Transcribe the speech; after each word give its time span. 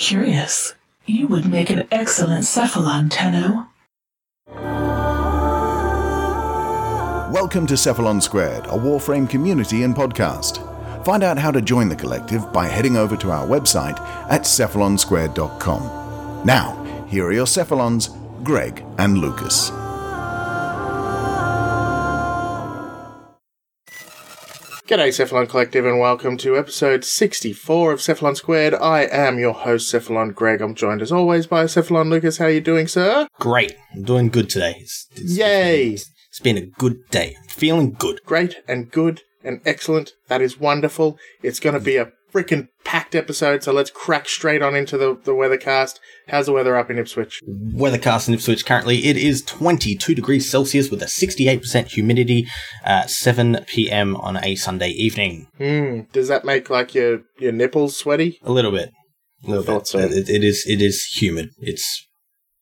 Curious. 0.00 0.74
You 1.04 1.28
would 1.28 1.44
make 1.44 1.68
an 1.68 1.86
excellent 1.92 2.44
cephalon, 2.44 3.08
Tenno. 3.10 3.66
Welcome 7.30 7.66
to 7.66 7.74
Cephalon 7.74 8.22
Squared, 8.22 8.64
a 8.64 8.70
Warframe 8.70 9.28
community 9.28 9.82
and 9.82 9.94
podcast. 9.94 10.64
Find 11.04 11.22
out 11.22 11.36
how 11.36 11.50
to 11.50 11.60
join 11.60 11.90
the 11.90 11.96
collective 11.96 12.50
by 12.50 12.66
heading 12.66 12.96
over 12.96 13.14
to 13.18 13.30
our 13.30 13.46
website 13.46 14.00
at 14.30 14.44
cephalonsquared.com. 14.44 16.46
Now, 16.46 16.82
here 17.06 17.26
are 17.26 17.32
your 17.32 17.46
Cephalons, 17.46 18.08
Greg 18.42 18.82
and 18.96 19.18
Lucas. 19.18 19.70
G'day, 24.90 25.10
Cephalon 25.10 25.48
Collective, 25.48 25.86
and 25.86 26.00
welcome 26.00 26.36
to 26.38 26.58
episode 26.58 27.04
64 27.04 27.92
of 27.92 28.00
Cephalon 28.00 28.36
Squared. 28.36 28.74
I 28.74 29.02
am 29.02 29.38
your 29.38 29.52
host, 29.52 29.94
Cephalon 29.94 30.34
Greg. 30.34 30.60
I'm 30.60 30.74
joined 30.74 31.00
as 31.00 31.12
always 31.12 31.46
by 31.46 31.66
Cephalon 31.66 32.10
Lucas. 32.10 32.38
How 32.38 32.46
are 32.46 32.50
you 32.50 32.60
doing, 32.60 32.88
sir? 32.88 33.28
Great. 33.38 33.76
I'm 33.94 34.02
doing 34.02 34.30
good 34.30 34.50
today. 34.50 34.74
It's, 34.80 35.06
it's, 35.12 35.38
Yay! 35.38 35.90
It's, 35.90 36.10
it's 36.30 36.40
been 36.40 36.56
a 36.56 36.66
good 36.66 37.08
day. 37.12 37.36
Feeling 37.46 37.92
good. 37.92 38.20
Great 38.26 38.56
and 38.66 38.90
good 38.90 39.22
and 39.44 39.60
excellent. 39.64 40.14
That 40.26 40.42
is 40.42 40.58
wonderful. 40.58 41.16
It's 41.40 41.60
going 41.60 41.74
to 41.74 41.80
be 41.80 41.96
a 41.96 42.10
freaking 42.32 42.68
packed 42.84 43.14
episode, 43.14 43.62
so 43.62 43.72
let's 43.72 43.90
crack 43.90 44.28
straight 44.28 44.62
on 44.62 44.74
into 44.74 44.96
the, 44.96 45.18
the 45.24 45.32
weathercast. 45.32 45.98
How's 46.28 46.46
the 46.46 46.52
weather 46.52 46.76
up 46.76 46.90
in 46.90 46.98
Ipswich? 46.98 47.40
Weathercast 47.46 48.28
in 48.28 48.34
Ipswich 48.34 48.64
currently, 48.66 49.06
it 49.06 49.16
is 49.16 49.42
22 49.42 50.14
degrees 50.14 50.50
Celsius 50.50 50.90
with 50.90 51.02
a 51.02 51.06
68% 51.06 51.88
humidity 51.88 52.46
at 52.84 53.10
7 53.10 53.64
p.m. 53.66 54.16
on 54.16 54.36
a 54.42 54.54
Sunday 54.54 54.90
evening. 54.90 55.48
Hmm. 55.58 56.00
Does 56.12 56.28
that 56.28 56.44
make 56.44 56.70
like 56.70 56.94
your, 56.94 57.22
your 57.38 57.52
nipples 57.52 57.96
sweaty? 57.96 58.38
A 58.42 58.52
little 58.52 58.72
bit. 58.72 58.90
A 59.46 59.50
little 59.50 59.64
bit. 59.78 59.86
so. 59.86 59.98
It, 59.98 60.28
it 60.28 60.44
is 60.44 60.64
it 60.66 60.82
is 60.82 61.02
humid. 61.04 61.50
It's 61.58 62.06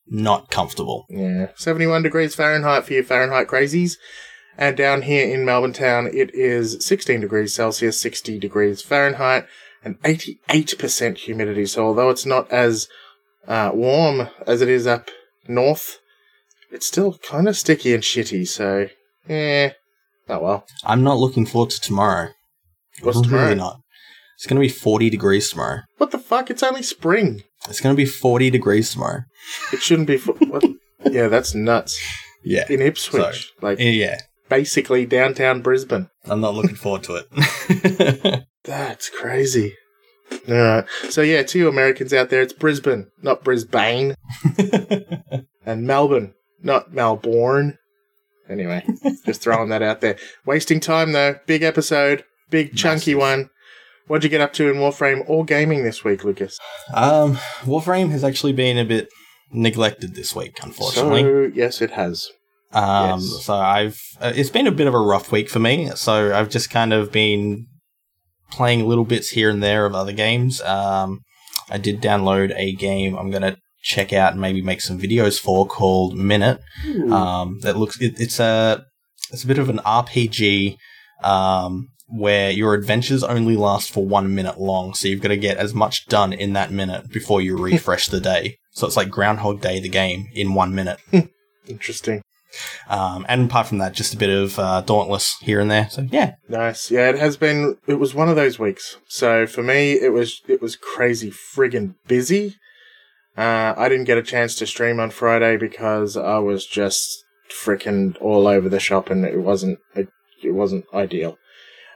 not 0.07 0.51
comfortable. 0.51 1.07
Yeah. 1.11 1.49
71 1.57 2.03
degrees 2.03 2.35
Fahrenheit 2.35 2.85
for 2.85 2.93
you 2.93 3.03
Fahrenheit 3.03 3.49
crazies. 3.49 3.97
And 4.59 4.77
down 4.77 5.03
here 5.03 5.33
in 5.33 5.45
Melbourne 5.45 5.73
town, 5.73 6.09
it 6.13 6.35
is 6.35 6.85
16 6.85 7.21
degrees 7.21 7.55
Celsius, 7.55 8.01
60 8.01 8.41
degrees 8.41 8.83
Fahrenheit, 8.83 9.47
and 9.85 10.03
88% 10.03 11.17
humidity. 11.19 11.65
So 11.65 11.87
although 11.87 12.11
it's 12.11 12.27
not 12.27 12.51
as 12.51 12.89
uh, 13.47 13.71
warm 13.73 14.29
as 14.49 14.61
it 14.61 14.69
is 14.69 14.85
up 14.85 15.11
north, 15.47 15.99
it's 16.73 16.89
still 16.89 17.19
kind 17.19 17.49
of 17.49 17.57
sticky 17.57 17.95
and 17.95 18.03
shitty. 18.03 18.49
So, 18.49 18.89
eh. 19.29 19.71
Oh 20.29 20.39
well. 20.41 20.67
I'm 20.85 21.05
not 21.05 21.19
looking 21.19 21.47
forward 21.47 21.71
to 21.71 21.81
tomorrow. 21.81 22.31
What's 23.03 23.19
really 23.19 23.29
tomorrow? 23.29 23.55
not. 23.55 23.81
It's 24.35 24.47
going 24.47 24.61
to 24.61 24.61
be 24.61 24.69
40 24.69 25.09
degrees 25.09 25.51
tomorrow. 25.51 25.83
What 25.99 26.11
the 26.11 26.19
fuck? 26.19 26.51
It's 26.51 26.63
only 26.63 26.83
spring. 26.83 27.43
It's 27.69 27.81
going 27.81 27.95
to 27.95 27.97
be 27.97 28.07
40 28.07 28.51
degrees 28.51 28.93
tomorrow. 28.93 29.23
It 29.73 29.81
shouldn't 29.81 30.09
be. 30.09 30.19
What? 30.19 30.65
Yeah, 31.05 31.29
that's 31.29 31.55
nuts. 31.55 31.99
Yeah. 32.45 32.65
In 32.69 32.83
Ipswich, 32.83 33.53
like 33.63 33.79
Yeah. 33.79 34.19
Basically 34.49 35.07
downtown 35.07 35.61
Brisbane. 35.61 36.09
I'm 36.25 36.41
not 36.41 36.55
looking 36.55 36.77
forward 36.77 37.05
to 37.05 37.25
it. 37.25 38.45
That's 38.65 39.09
crazy. 39.11 39.75
All 40.49 40.55
right. 40.55 40.85
So 41.09 41.23
yeah, 41.23 41.43
to 41.43 41.59
you 41.59 41.69
Americans 41.69 42.13
out 42.13 42.31
there, 42.31 42.43
it's 42.43 42.53
Brisbane, 42.53 43.11
not 43.23 43.45
Brisbane, 43.45 44.15
and 45.67 45.87
Melbourne, 45.87 46.35
not 46.63 46.93
Melbourne. 46.93 47.79
Anyway, 48.49 48.87
just 49.27 49.43
throwing 49.43 49.69
that 49.71 49.83
out 49.83 50.01
there. 50.01 50.17
Wasting 50.47 50.81
time 50.81 51.13
though. 51.13 51.37
Big 51.47 51.63
episode, 51.63 52.25
big 52.51 52.75
chunky 52.77 53.15
Massive. 53.15 53.19
one. 53.19 53.51
What'd 54.07 54.25
you 54.25 54.31
get 54.31 54.41
up 54.41 54.55
to 54.55 54.71
in 54.71 54.77
Warframe 54.77 55.23
or 55.29 55.45
gaming 55.45 55.85
this 55.85 56.03
week, 56.03 56.25
Lucas? 56.25 56.59
Um, 56.95 57.35
Warframe 57.61 58.11
has 58.11 58.25
actually 58.25 58.55
been 58.55 58.79
a 58.79 58.85
bit 58.85 59.11
neglected 59.51 60.15
this 60.15 60.35
week, 60.35 60.59
unfortunately. 60.63 61.23
So 61.23 61.51
yes, 61.55 61.83
it 61.83 61.91
has. 61.91 62.31
Um, 62.73 63.21
yes. 63.21 63.45
so 63.45 63.55
I've 63.55 63.99
uh, 64.21 64.33
it's 64.35 64.51
been 64.51 64.67
a 64.67 64.73
bit 64.73 64.87
of 64.87 64.95
a 64.95 64.99
rough 65.01 65.33
week 65.33 65.49
for 65.49 65.59
me. 65.59 65.91
So 65.95 66.35
I've 66.35 66.51
just 66.51 66.71
kind 66.71 66.93
of 66.93 67.11
been 67.11 67.67
playing 68.51 68.87
little 68.87 69.05
bits 69.05 69.31
here 69.31 69.51
and 69.51 69.63
there 69.63 69.87
of 69.87 69.95
other 69.95 70.13
games. 70.13 70.61
Um, 70.63 71.21
I 71.71 71.79
did 71.79 72.01
download 72.01 72.53
a 72.57 72.75
game. 72.75 73.17
I'm 73.17 73.31
gonna 73.31 73.57
check 73.83 74.13
out 74.13 74.33
and 74.33 74.41
maybe 74.41 74.61
make 74.61 74.81
some 74.81 74.99
videos 74.99 75.39
for 75.39 75.67
called 75.67 76.17
Minit. 76.17 76.61
Um, 77.11 77.59
that 77.63 77.77
looks 77.77 78.01
it, 78.01 78.21
it's 78.21 78.39
a 78.41 78.85
it's 79.31 79.45
a 79.45 79.47
bit 79.47 79.59
of 79.59 79.69
an 79.69 79.79
RPG. 79.79 80.77
Um, 81.23 81.89
where 82.11 82.51
your 82.51 82.73
adventures 82.73 83.23
only 83.23 83.55
last 83.55 83.91
for 83.91 84.05
one 84.05 84.35
minute 84.35 84.59
long, 84.59 84.95
so 84.95 85.09
you've 85.09 85.21
got 85.21 85.29
to 85.29 85.37
get 85.37 85.59
as 85.59 85.75
much 85.75 86.07
done 86.07 86.33
in 86.33 86.55
that 86.55 86.73
minute 86.73 87.11
before 87.11 87.43
you 87.43 87.57
refresh 87.63 88.07
the 88.07 88.21
day. 88.21 88.57
So 88.71 88.87
it's 88.87 88.97
like 88.97 89.11
Groundhog 89.11 89.61
Day, 89.61 89.79
the 89.79 89.89
game, 89.91 90.29
in 90.33 90.55
one 90.55 90.75
minute. 90.75 91.01
Interesting. 91.67 92.23
Um, 92.89 93.27
and 93.29 93.51
apart 93.51 93.67
from 93.67 93.79
that, 93.79 93.93
just 93.93 94.15
a 94.15 94.17
bit 94.17 94.31
of 94.31 94.59
uh, 94.59 94.81
Dauntless 94.83 95.37
here 95.41 95.61
and 95.61 95.71
there. 95.71 95.89
So 95.91 96.07
yeah, 96.11 96.35
Nice. 96.49 96.91
Yeah, 96.91 97.09
it 97.11 97.19
has 97.19 97.37
been. 97.37 97.77
It 97.87 97.99
was 97.99 98.15
one 98.15 98.29
of 98.29 98.37
those 98.37 98.59
weeks. 98.59 98.97
So 99.07 99.47
for 99.47 99.63
me, 99.63 99.93
it 99.93 100.13
was 100.13 100.41
it 100.49 100.63
was 100.63 100.77
crazy 100.77 101.31
friggin' 101.31 101.95
busy. 102.07 102.57
Uh, 103.37 103.75
I 103.77 103.89
didn't 103.89 104.07
get 104.07 104.19
a 104.19 104.23
chance 104.23 104.55
to 104.57 104.67
stream 104.67 104.99
on 104.99 105.11
Friday 105.11 105.57
because 105.57 106.17
I 106.17 106.39
was 106.39 106.67
just 106.67 107.25
frickin' 107.51 108.21
all 108.21 108.49
over 108.49 108.69
the 108.69 108.81
shop, 108.81 109.11
and 109.11 109.25
it 109.25 109.39
wasn't 109.39 109.79
it, 109.95 110.09
it 110.43 110.53
wasn't 110.53 110.87
ideal. 110.93 111.39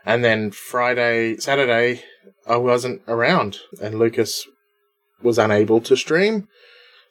And 0.05 0.23
then 0.23 0.51
Friday, 0.51 1.37
Saturday, 1.37 2.03
I 2.47 2.57
wasn't 2.57 3.01
around, 3.07 3.59
and 3.81 3.97
Lucas 3.97 4.45
was 5.21 5.37
unable 5.37 5.79
to 5.81 5.95
stream. 5.95 6.47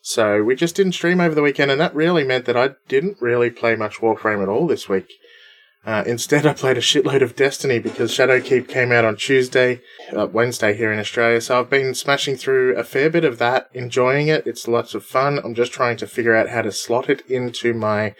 So 0.02 0.42
we 0.42 0.56
just 0.56 0.74
didn't 0.74 0.92
stream 0.92 1.20
over 1.20 1.34
the 1.34 1.42
weekend, 1.42 1.70
and 1.70 1.80
that 1.80 1.94
really 1.94 2.24
meant 2.24 2.44
that 2.46 2.56
I 2.56 2.70
didn't 2.88 3.22
really 3.22 3.50
play 3.50 3.76
much 3.76 3.98
Warframe 3.98 4.42
at 4.42 4.48
all 4.48 4.66
this 4.66 4.88
week. 4.88 5.12
Uh, 5.86 6.02
instead, 6.06 6.44
I 6.48 6.54
played 6.54 6.76
a 6.76 6.80
shitload 6.80 7.22
of 7.22 7.36
Destiny 7.36 7.78
because 7.78 8.10
Shadowkeep 8.10 8.68
came 8.68 8.90
out 8.90 9.04
on 9.04 9.16
Tuesday, 9.16 9.80
uh, 10.14 10.26
Wednesday 10.26 10.74
here 10.74 10.92
in 10.92 10.98
Australia. 10.98 11.40
So 11.40 11.60
I've 11.60 11.70
been 11.70 11.94
smashing 11.94 12.36
through 12.36 12.76
a 12.76 12.82
fair 12.82 13.10
bit 13.10 13.24
of 13.24 13.38
that, 13.38 13.70
enjoying 13.72 14.26
it. 14.26 14.44
It's 14.44 14.66
lots 14.66 14.92
of 14.94 15.04
fun. 15.04 15.38
I'm 15.38 15.54
just 15.54 15.72
trying 15.72 15.96
to 15.98 16.06
figure 16.08 16.34
out 16.34 16.48
how 16.48 16.62
to 16.62 16.72
slot 16.72 17.08
it 17.08 17.22
into 17.28 17.72
my 17.72 18.16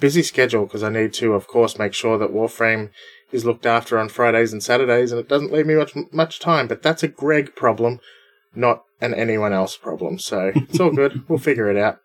busy 0.00 0.22
schedule 0.22 0.64
because 0.64 0.82
I 0.82 0.88
need 0.88 1.12
to, 1.14 1.34
of 1.34 1.46
course, 1.46 1.78
make 1.78 1.92
sure 1.92 2.16
that 2.16 2.32
Warframe 2.32 2.90
is 3.32 3.44
looked 3.44 3.66
after 3.66 3.98
on 3.98 4.08
Fridays 4.08 4.54
and 4.54 4.62
Saturdays, 4.62 5.12
and 5.12 5.20
it 5.20 5.28
doesn't 5.28 5.52
leave 5.52 5.66
me 5.66 5.74
much 5.74 5.94
much 6.10 6.40
time. 6.40 6.66
But 6.66 6.82
that's 6.82 7.02
a 7.02 7.08
Greg 7.08 7.54
problem, 7.54 8.00
not 8.58 8.82
an 9.00 9.14
anyone 9.14 9.52
else 9.52 9.76
problem. 9.76 10.18
So 10.18 10.52
it's 10.54 10.80
all 10.80 10.90
good. 10.90 11.22
we'll 11.28 11.38
figure 11.38 11.70
it 11.70 11.76
out. 11.76 11.98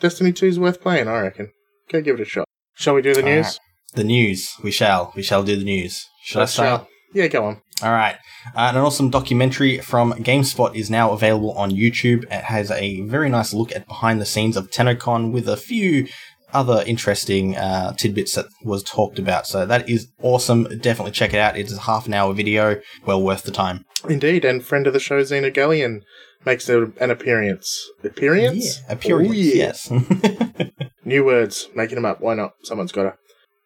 Destiny 0.00 0.32
2 0.32 0.46
is 0.46 0.58
worth 0.58 0.80
playing, 0.80 1.08
I 1.08 1.20
reckon. 1.20 1.52
Go 1.90 2.00
give 2.02 2.16
it 2.18 2.22
a 2.22 2.24
shot. 2.24 2.48
Shall 2.74 2.94
we 2.94 3.02
do 3.02 3.14
the 3.14 3.20
All 3.22 3.28
news? 3.28 3.44
right. 3.46 3.58
the 3.94 4.04
news. 4.04 4.54
We 4.62 4.70
shall. 4.70 5.12
We 5.14 5.22
shall 5.22 5.42
do 5.44 5.56
the 5.56 5.64
news. 5.64 6.06
Should 6.24 6.42
I 6.42 6.46
start? 6.46 6.86
Yeah, 7.14 7.28
go 7.28 7.44
on. 7.44 7.60
All 7.82 7.92
right. 7.92 8.16
Uh, 8.54 8.70
an 8.72 8.76
awesome 8.78 9.10
documentary 9.10 9.78
from 9.78 10.12
GameSpot 10.14 10.74
is 10.74 10.90
now 10.90 11.12
available 11.12 11.52
on 11.52 11.70
YouTube. 11.70 12.24
It 12.24 12.44
has 12.44 12.70
a 12.70 13.00
very 13.02 13.28
nice 13.28 13.52
look 13.52 13.70
at 13.74 13.86
behind 13.86 14.20
the 14.20 14.26
scenes 14.26 14.56
of 14.56 14.70
TennoCon 14.70 15.32
with 15.32 15.48
a 15.48 15.56
few 15.56 16.08
other 16.52 16.82
interesting 16.86 17.56
uh, 17.56 17.92
tidbits 17.94 18.34
that 18.34 18.46
was 18.64 18.82
talked 18.82 19.18
about. 19.18 19.46
So 19.46 19.66
that 19.66 19.88
is 19.88 20.08
awesome. 20.22 20.64
Definitely 20.78 21.12
check 21.12 21.32
it 21.34 21.38
out. 21.40 21.56
It's 21.56 21.72
a 21.72 21.80
half 21.80 22.06
an 22.06 22.14
hour 22.14 22.32
video, 22.34 22.80
well 23.06 23.22
worth 23.22 23.42
the 23.42 23.50
time. 23.52 23.84
Indeed, 24.08 24.44
and 24.44 24.64
friend 24.64 24.86
of 24.86 24.92
the 24.92 25.00
show, 25.00 25.20
Xenogelion, 25.20 26.02
makes 26.44 26.68
an 26.68 26.92
appearance. 26.98 27.90
Appearance? 28.02 28.80
Yeah, 28.80 28.92
appearance. 28.92 29.30
Oh, 29.30 29.32
yeah. 29.32 29.54
Yes. 29.54 29.90
New 31.04 31.24
words, 31.24 31.68
making 31.74 31.96
them 31.96 32.04
up. 32.04 32.20
Why 32.20 32.34
not? 32.34 32.52
Someone's 32.62 32.92
got 32.92 33.02
to. 33.02 33.14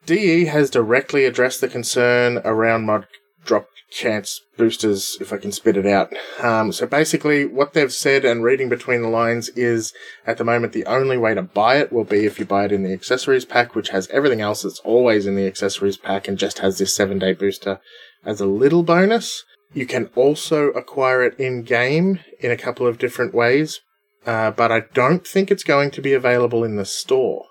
DE 0.07 0.45
has 0.47 0.71
directly 0.71 1.25
addressed 1.25 1.61
the 1.61 1.69
concern 1.69 2.39
around 2.45 2.87
mod 2.87 3.07
drop 3.45 3.67
chance 3.91 4.41
boosters, 4.57 5.17
if 5.21 5.33
I 5.33 5.37
can 5.37 5.53
spit 5.53 5.77
it 5.77 5.87
out. 5.87 6.13
Um, 6.41 6.73
so 6.73 6.87
basically, 6.87 7.45
what 7.45 7.73
they've 7.73 7.93
said 7.93 8.25
and 8.25 8.43
reading 8.43 8.69
between 8.69 9.03
the 9.03 9.09
lines 9.09 9.49
is 9.51 9.93
at 10.27 10.39
the 10.39 10.45
moment 10.45 10.73
the 10.73 10.87
only 10.87 11.17
way 11.17 11.35
to 11.35 11.43
buy 11.43 11.77
it 11.77 11.93
will 11.93 12.05
be 12.05 12.25
if 12.27 12.39
you 12.39 12.45
buy 12.45 12.65
it 12.65 12.73
in 12.73 12.83
the 12.83 12.93
accessories 12.93 13.45
pack, 13.45 13.75
which 13.75 13.91
has 13.91 14.09
everything 14.09 14.41
else 14.41 14.63
that's 14.63 14.81
always 14.81 15.27
in 15.27 15.37
the 15.37 15.47
accessories 15.47 15.97
pack 15.97 16.29
and 16.29 16.39
just 16.39 16.59
has 16.59 16.79
this 16.79 16.95
seven 16.95 17.19
day 17.19 17.33
booster 17.33 17.81
as 18.25 18.41
a 18.41 18.47
little 18.47 18.83
bonus. 18.83 19.45
You 19.77 19.85
can 19.85 20.09
also 20.17 20.71
acquire 20.71 21.23
it 21.23 21.39
in 21.39 21.63
game 21.63 22.21
in 22.41 22.51
a 22.51 22.57
couple 22.57 22.87
of 22.87 22.97
different 22.97 23.35
ways, 23.35 23.83
uh, 24.25 24.51
but 24.53 24.73
I 24.73 24.85
don't 24.95 25.27
think 25.27 25.51
it's 25.51 25.63
going 25.65 25.91
to 25.91 26.01
be 26.01 26.15
available 26.15 26.65
in 26.65 26.77
the 26.77 26.87
store. 26.87 27.45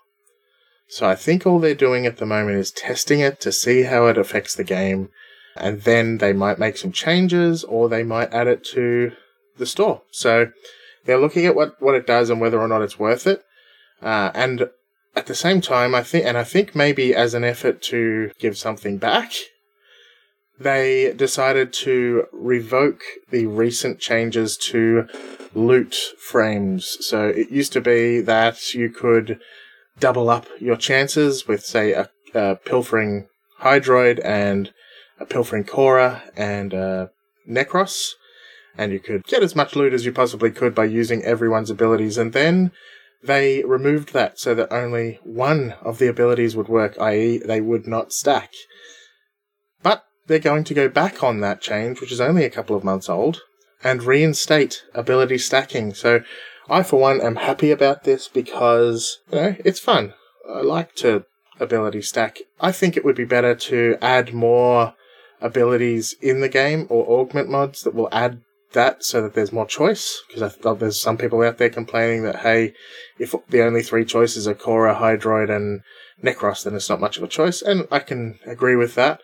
So 0.87 1.07
I 1.07 1.13
think 1.13 1.45
all 1.45 1.59
they're 1.59 1.75
doing 1.75 2.07
at 2.07 2.17
the 2.17 2.25
moment 2.25 2.57
is 2.57 2.71
testing 2.71 3.19
it 3.19 3.39
to 3.41 3.51
see 3.51 3.83
how 3.83 4.07
it 4.07 4.17
affects 4.17 4.55
the 4.55 4.63
game, 4.63 5.09
and 5.55 5.83
then 5.83 6.17
they 6.17 6.33
might 6.33 6.57
make 6.57 6.77
some 6.77 6.91
changes 6.91 7.63
or 7.63 7.89
they 7.89 8.01
might 8.01 8.33
add 8.33 8.47
it 8.47 8.63
to 8.73 9.11
the 9.57 9.67
store. 9.67 10.01
So 10.09 10.51
they're 11.05 11.21
looking 11.21 11.45
at 11.45 11.55
what, 11.55 11.79
what 11.79 11.93
it 11.93 12.07
does 12.07 12.31
and 12.31 12.41
whether 12.41 12.59
or 12.59 12.67
not 12.67 12.81
it's 12.81 12.97
worth 12.97 13.27
it. 13.27 13.43
Uh, 14.01 14.31
and 14.33 14.71
at 15.15 15.27
the 15.27 15.35
same 15.35 15.61
time, 15.61 15.93
I 15.93 16.01
think, 16.01 16.25
and 16.25 16.39
I 16.39 16.43
think 16.43 16.73
maybe 16.73 17.13
as 17.13 17.35
an 17.35 17.43
effort 17.43 17.83
to 17.83 18.31
give 18.39 18.57
something 18.57 18.97
back, 18.97 19.31
they 20.59 21.13
decided 21.13 21.73
to 21.73 22.27
revoke 22.31 23.01
the 23.29 23.45
recent 23.45 23.99
changes 23.99 24.57
to 24.57 25.07
loot 25.53 25.95
frames. 26.19 26.97
So 27.01 27.27
it 27.27 27.49
used 27.49 27.73
to 27.73 27.81
be 27.81 28.21
that 28.21 28.73
you 28.73 28.89
could 28.89 29.39
double 29.99 30.29
up 30.29 30.47
your 30.59 30.75
chances 30.75 31.47
with, 31.47 31.65
say, 31.65 31.93
a, 31.93 32.09
a 32.33 32.55
pilfering 32.55 33.27
Hydroid 33.61 34.23
and 34.23 34.73
a 35.19 35.25
pilfering 35.25 35.63
Khora 35.63 36.21
and 36.35 36.73
a 36.73 37.11
Necros. 37.49 38.11
And 38.77 38.91
you 38.91 38.99
could 38.99 39.23
get 39.25 39.43
as 39.43 39.55
much 39.55 39.75
loot 39.75 39.93
as 39.93 40.05
you 40.05 40.11
possibly 40.11 40.51
could 40.51 40.75
by 40.75 40.85
using 40.85 41.23
everyone's 41.23 41.69
abilities. 41.69 42.17
And 42.17 42.33
then 42.33 42.71
they 43.23 43.63
removed 43.63 44.13
that 44.13 44.37
so 44.37 44.53
that 44.55 44.71
only 44.71 45.19
one 45.23 45.75
of 45.81 45.97
the 45.97 46.07
abilities 46.07 46.55
would 46.55 46.67
work, 46.67 46.97
i.e., 46.99 47.37
they 47.37 47.61
would 47.61 47.87
not 47.87 48.11
stack. 48.11 48.51
They're 50.27 50.39
going 50.39 50.63
to 50.65 50.73
go 50.73 50.89
back 50.89 51.23
on 51.23 51.39
that 51.41 51.61
change, 51.61 52.01
which 52.01 52.11
is 52.11 52.21
only 52.21 52.43
a 52.43 52.49
couple 52.49 52.75
of 52.75 52.83
months 52.83 53.09
old, 53.09 53.41
and 53.83 54.03
reinstate 54.03 54.83
ability 54.93 55.37
stacking. 55.37 55.93
So 55.93 56.21
I, 56.69 56.83
for 56.83 56.99
one, 56.99 57.21
am 57.21 57.35
happy 57.35 57.71
about 57.71 58.03
this 58.03 58.27
because, 58.27 59.19
you 59.31 59.37
know, 59.37 59.55
it's 59.63 59.79
fun. 59.79 60.13
I 60.49 60.61
like 60.61 60.95
to 60.95 61.25
ability 61.59 62.01
stack. 62.01 62.39
I 62.59 62.71
think 62.71 62.97
it 62.97 63.05
would 63.05 63.15
be 63.15 63.25
better 63.25 63.55
to 63.55 63.97
add 64.01 64.33
more 64.33 64.95
abilities 65.41 66.15
in 66.21 66.41
the 66.41 66.49
game 66.49 66.87
or 66.89 67.05
augment 67.07 67.49
mods 67.49 67.81
that 67.83 67.93
will 67.93 68.09
add 68.11 68.41
that 68.73 69.03
so 69.03 69.21
that 69.21 69.35
there's 69.35 69.53
more 69.53 69.67
choice. 69.67 70.21
Because 70.27 70.57
there's 70.79 70.99
some 70.99 71.17
people 71.17 71.41
out 71.43 71.59
there 71.59 71.69
complaining 71.69 72.23
that, 72.23 72.37
hey, 72.37 72.73
if 73.19 73.35
the 73.49 73.61
only 73.61 73.83
three 73.83 74.05
choices 74.05 74.47
are 74.47 74.55
Khora, 74.55 74.99
Hydroid, 74.99 75.55
and 75.55 75.81
Necros, 76.23 76.63
then 76.63 76.75
it's 76.75 76.89
not 76.89 76.99
much 76.99 77.17
of 77.17 77.23
a 77.23 77.27
choice. 77.27 77.61
And 77.61 77.87
I 77.91 77.99
can 77.99 78.39
agree 78.45 78.75
with 78.75 78.95
that. 78.95 79.21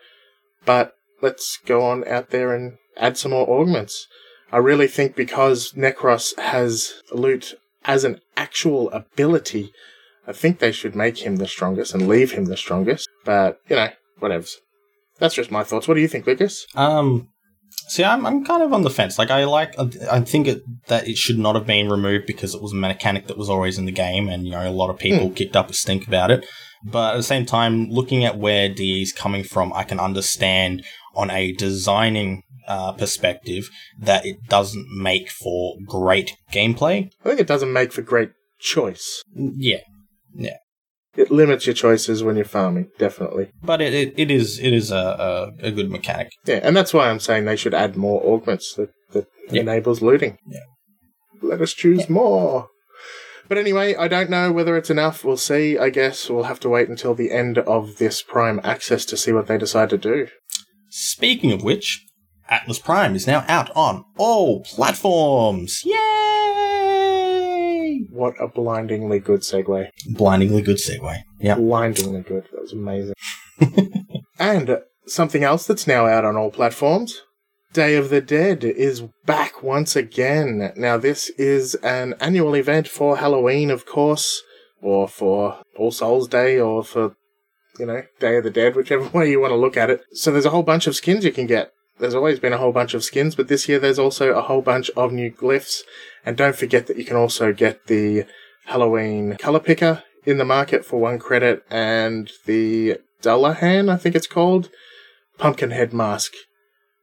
But 0.64 0.92
let's 1.20 1.58
go 1.66 1.82
on 1.82 2.06
out 2.06 2.30
there 2.30 2.54
and 2.54 2.74
add 2.96 3.16
some 3.16 3.32
more 3.32 3.48
augments. 3.48 4.06
I 4.50 4.58
really 4.58 4.86
think 4.88 5.16
because 5.16 5.72
Necros 5.72 6.38
has 6.38 6.94
loot 7.10 7.54
as 7.84 8.04
an 8.04 8.20
actual 8.36 8.90
ability, 8.90 9.72
I 10.26 10.32
think 10.32 10.58
they 10.58 10.72
should 10.72 10.94
make 10.94 11.18
him 11.18 11.36
the 11.36 11.48
strongest 11.48 11.94
and 11.94 12.06
leave 12.08 12.32
him 12.32 12.44
the 12.44 12.56
strongest. 12.56 13.08
But, 13.24 13.58
you 13.68 13.76
know, 13.76 13.88
whatevs. 14.20 14.56
That's 15.18 15.34
just 15.34 15.50
my 15.50 15.64
thoughts. 15.64 15.88
What 15.88 15.94
do 15.94 16.00
you 16.00 16.08
think, 16.08 16.26
Lucas? 16.26 16.66
Um, 16.74 17.28
see, 17.88 18.04
I'm, 18.04 18.26
I'm 18.26 18.44
kind 18.44 18.62
of 18.62 18.72
on 18.72 18.82
the 18.82 18.90
fence. 18.90 19.18
Like, 19.18 19.30
I 19.30 19.44
like, 19.44 19.74
I 20.10 20.20
think 20.20 20.46
it, 20.46 20.62
that 20.88 21.08
it 21.08 21.16
should 21.16 21.38
not 21.38 21.54
have 21.54 21.66
been 21.66 21.88
removed 21.88 22.26
because 22.26 22.54
it 22.54 22.62
was 22.62 22.72
a 22.72 22.76
mechanic 22.76 23.26
that 23.28 23.38
was 23.38 23.48
always 23.48 23.78
in 23.78 23.84
the 23.84 23.92
game, 23.92 24.28
and 24.28 24.44
you 24.44 24.52
know, 24.52 24.68
a 24.68 24.70
lot 24.70 24.90
of 24.90 24.98
people 24.98 25.28
Hmm. 25.28 25.34
kicked 25.34 25.56
up 25.56 25.70
a 25.70 25.72
stink 25.72 26.06
about 26.06 26.30
it. 26.30 26.44
But 26.84 27.14
at 27.14 27.16
the 27.18 27.22
same 27.22 27.46
time, 27.46 27.88
looking 27.90 28.24
at 28.24 28.38
where 28.38 28.68
DE's 28.68 29.12
coming 29.12 29.44
from, 29.44 29.72
I 29.72 29.84
can 29.84 30.00
understand 30.00 30.84
on 31.14 31.30
a 31.30 31.52
designing 31.52 32.42
uh, 32.66 32.92
perspective 32.92 33.68
that 34.00 34.24
it 34.24 34.36
doesn't 34.48 34.86
make 34.96 35.28
for 35.30 35.76
great 35.86 36.36
gameplay. 36.52 37.10
I 37.24 37.28
think 37.28 37.40
it 37.40 37.46
doesn't 37.46 37.72
make 37.72 37.92
for 37.92 38.02
great 38.02 38.30
choice. 38.58 39.22
Yeah, 39.34 39.80
yeah. 40.34 40.56
It 41.14 41.30
limits 41.30 41.66
your 41.66 41.74
choices 41.74 42.24
when 42.24 42.36
you're 42.36 42.44
farming, 42.46 42.88
definitely. 42.98 43.50
but 43.62 43.82
it, 43.82 43.92
it, 43.92 44.14
it 44.16 44.30
is 44.30 44.58
it 44.58 44.72
is 44.72 44.90
a, 44.90 45.52
a, 45.60 45.66
a 45.66 45.70
good 45.70 45.90
mechanic. 45.90 46.30
Yeah, 46.46 46.60
and 46.62 46.74
that's 46.74 46.94
why 46.94 47.10
I'm 47.10 47.20
saying 47.20 47.44
they 47.44 47.56
should 47.56 47.74
add 47.74 47.96
more 47.96 48.22
augments 48.24 48.74
that, 48.74 48.90
that 49.12 49.26
Yeah. 49.50 49.60
enables 49.60 50.00
looting. 50.00 50.38
Yeah. 50.48 50.60
Let 51.42 51.60
us 51.60 51.74
choose 51.74 52.08
more. 52.08 52.68
But 53.48 53.58
anyway, 53.58 53.94
I 53.94 54.08
don't 54.08 54.30
know 54.30 54.50
whether 54.52 54.76
it's 54.76 54.90
enough. 54.90 55.24
We'll 55.24 55.36
see. 55.36 55.78
I 55.78 55.90
guess 55.90 56.30
we'll 56.30 56.44
have 56.44 56.60
to 56.60 56.68
wait 56.68 56.88
until 56.88 57.14
the 57.14 57.30
end 57.30 57.58
of 57.58 57.98
this 57.98 58.22
Prime 58.22 58.60
access 58.62 59.04
to 59.06 59.16
see 59.16 59.32
what 59.32 59.46
they 59.46 59.58
decide 59.58 59.90
to 59.90 59.98
do. 59.98 60.28
Speaking 60.88 61.52
of 61.52 61.62
which, 61.62 62.06
Atlas 62.48 62.78
Prime 62.78 63.14
is 63.14 63.26
now 63.26 63.44
out 63.48 63.70
on 63.74 64.04
all 64.18 64.62
platforms. 64.62 65.82
Yay! 65.84 66.02
What 68.10 68.34
a 68.40 68.48
blindingly 68.48 69.18
good 69.18 69.40
segue. 69.40 69.88
Blindingly 70.10 70.62
good 70.62 70.78
segue. 70.78 71.18
Yeah. 71.40 71.56
Blindingly 71.56 72.22
good. 72.22 72.44
That 72.52 72.62
was 72.62 72.72
amazing. 72.72 73.14
and 74.38 74.78
something 75.06 75.44
else 75.44 75.66
that's 75.66 75.86
now 75.86 76.06
out 76.06 76.24
on 76.24 76.36
all 76.36 76.50
platforms 76.50 77.22
Day 77.72 77.96
of 77.96 78.10
the 78.10 78.20
Dead 78.20 78.64
is 78.64 79.02
back 79.24 79.62
once 79.62 79.96
again. 79.96 80.72
Now, 80.76 80.98
this 80.98 81.30
is 81.30 81.74
an 81.76 82.14
annual 82.20 82.54
event 82.54 82.86
for 82.86 83.16
Halloween, 83.16 83.70
of 83.70 83.86
course, 83.86 84.42
or 84.82 85.08
for 85.08 85.62
All 85.76 85.90
Souls 85.90 86.28
Day, 86.28 86.60
or 86.60 86.84
for, 86.84 87.16
you 87.78 87.86
know, 87.86 88.02
Day 88.20 88.36
of 88.36 88.44
the 88.44 88.50
Dead, 88.50 88.76
whichever 88.76 89.08
way 89.18 89.30
you 89.30 89.40
want 89.40 89.52
to 89.52 89.56
look 89.56 89.78
at 89.78 89.88
it. 89.88 90.02
So 90.12 90.30
there's 90.30 90.44
a 90.44 90.50
whole 90.50 90.62
bunch 90.62 90.86
of 90.86 90.94
skins 90.94 91.24
you 91.24 91.32
can 91.32 91.46
get. 91.46 91.72
There's 91.98 92.14
always 92.14 92.38
been 92.38 92.52
a 92.52 92.58
whole 92.58 92.72
bunch 92.72 92.92
of 92.92 93.04
skins, 93.04 93.34
but 93.34 93.48
this 93.48 93.68
year 93.68 93.78
there's 93.78 93.98
also 93.98 94.32
a 94.32 94.42
whole 94.42 94.62
bunch 94.62 94.90
of 94.90 95.10
new 95.10 95.30
glyphs. 95.30 95.80
And 96.26 96.36
don't 96.36 96.56
forget 96.56 96.88
that 96.88 96.98
you 96.98 97.06
can 97.06 97.16
also 97.16 97.54
get 97.54 97.86
the 97.86 98.26
Halloween 98.66 99.36
color 99.36 99.60
picker 99.60 100.02
in 100.26 100.36
the 100.36 100.44
market 100.44 100.84
for 100.84 101.00
one 101.00 101.18
credit 101.18 101.64
and 101.70 102.30
the 102.44 102.98
Dullahan, 103.22 103.90
I 103.90 103.96
think 103.96 104.14
it's 104.14 104.26
called, 104.26 104.68
pumpkin 105.38 105.70
head 105.70 105.94
mask 105.94 106.32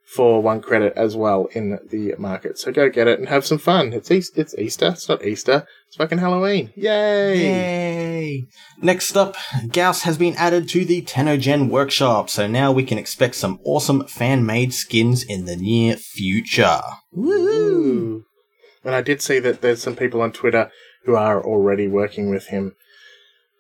for 0.10 0.42
one 0.42 0.60
credit 0.60 0.92
as 0.96 1.16
well 1.16 1.48
in 1.52 1.78
the 1.92 2.16
market. 2.18 2.58
So 2.58 2.72
go 2.72 2.90
get 2.90 3.08
it 3.08 3.20
and 3.20 3.30
have 3.30 3.46
some 3.46 3.60
fun. 3.60 3.94
It's 3.94 4.10
East- 4.10 4.38
it's 4.38 4.56
Easter. 4.58 4.88
It's 4.88 5.08
not 5.08 5.24
Easter. 5.24 5.68
It's 5.88 5.98
fucking 5.98 6.18
Halloween. 6.18 6.72
Yay! 6.76 7.38
Yay! 7.38 8.48
Next 8.82 9.16
up, 9.16 9.36
Gauss 9.72 10.02
has 10.04 10.18
been 10.18 10.36
added 10.36 10.68
to 10.70 10.84
the 10.84 11.04
TennoGen 11.04 11.70
workshop, 11.70 12.30
so 12.30 12.48
now 12.48 12.72
we 12.72 12.84
can 12.84 12.98
expect 12.98 13.36
some 13.36 13.60
awesome 13.64 14.08
fan 14.08 14.46
made 14.46 14.74
skins 14.74 15.24
in 15.24 15.46
the 15.46 15.56
near 15.56 15.96
future. 15.96 16.82
Ooh. 17.16 18.26
And 18.84 18.96
I 18.96 19.02
did 19.02 19.22
see 19.22 19.38
that 19.40 19.62
there's 19.62 19.82
some 19.84 19.96
people 19.96 20.22
on 20.22 20.32
Twitter 20.32 20.72
who 21.06 21.16
are 21.16 21.44
already 21.44 21.88
working 21.88 22.32
with 22.32 22.48
him. 22.48 22.76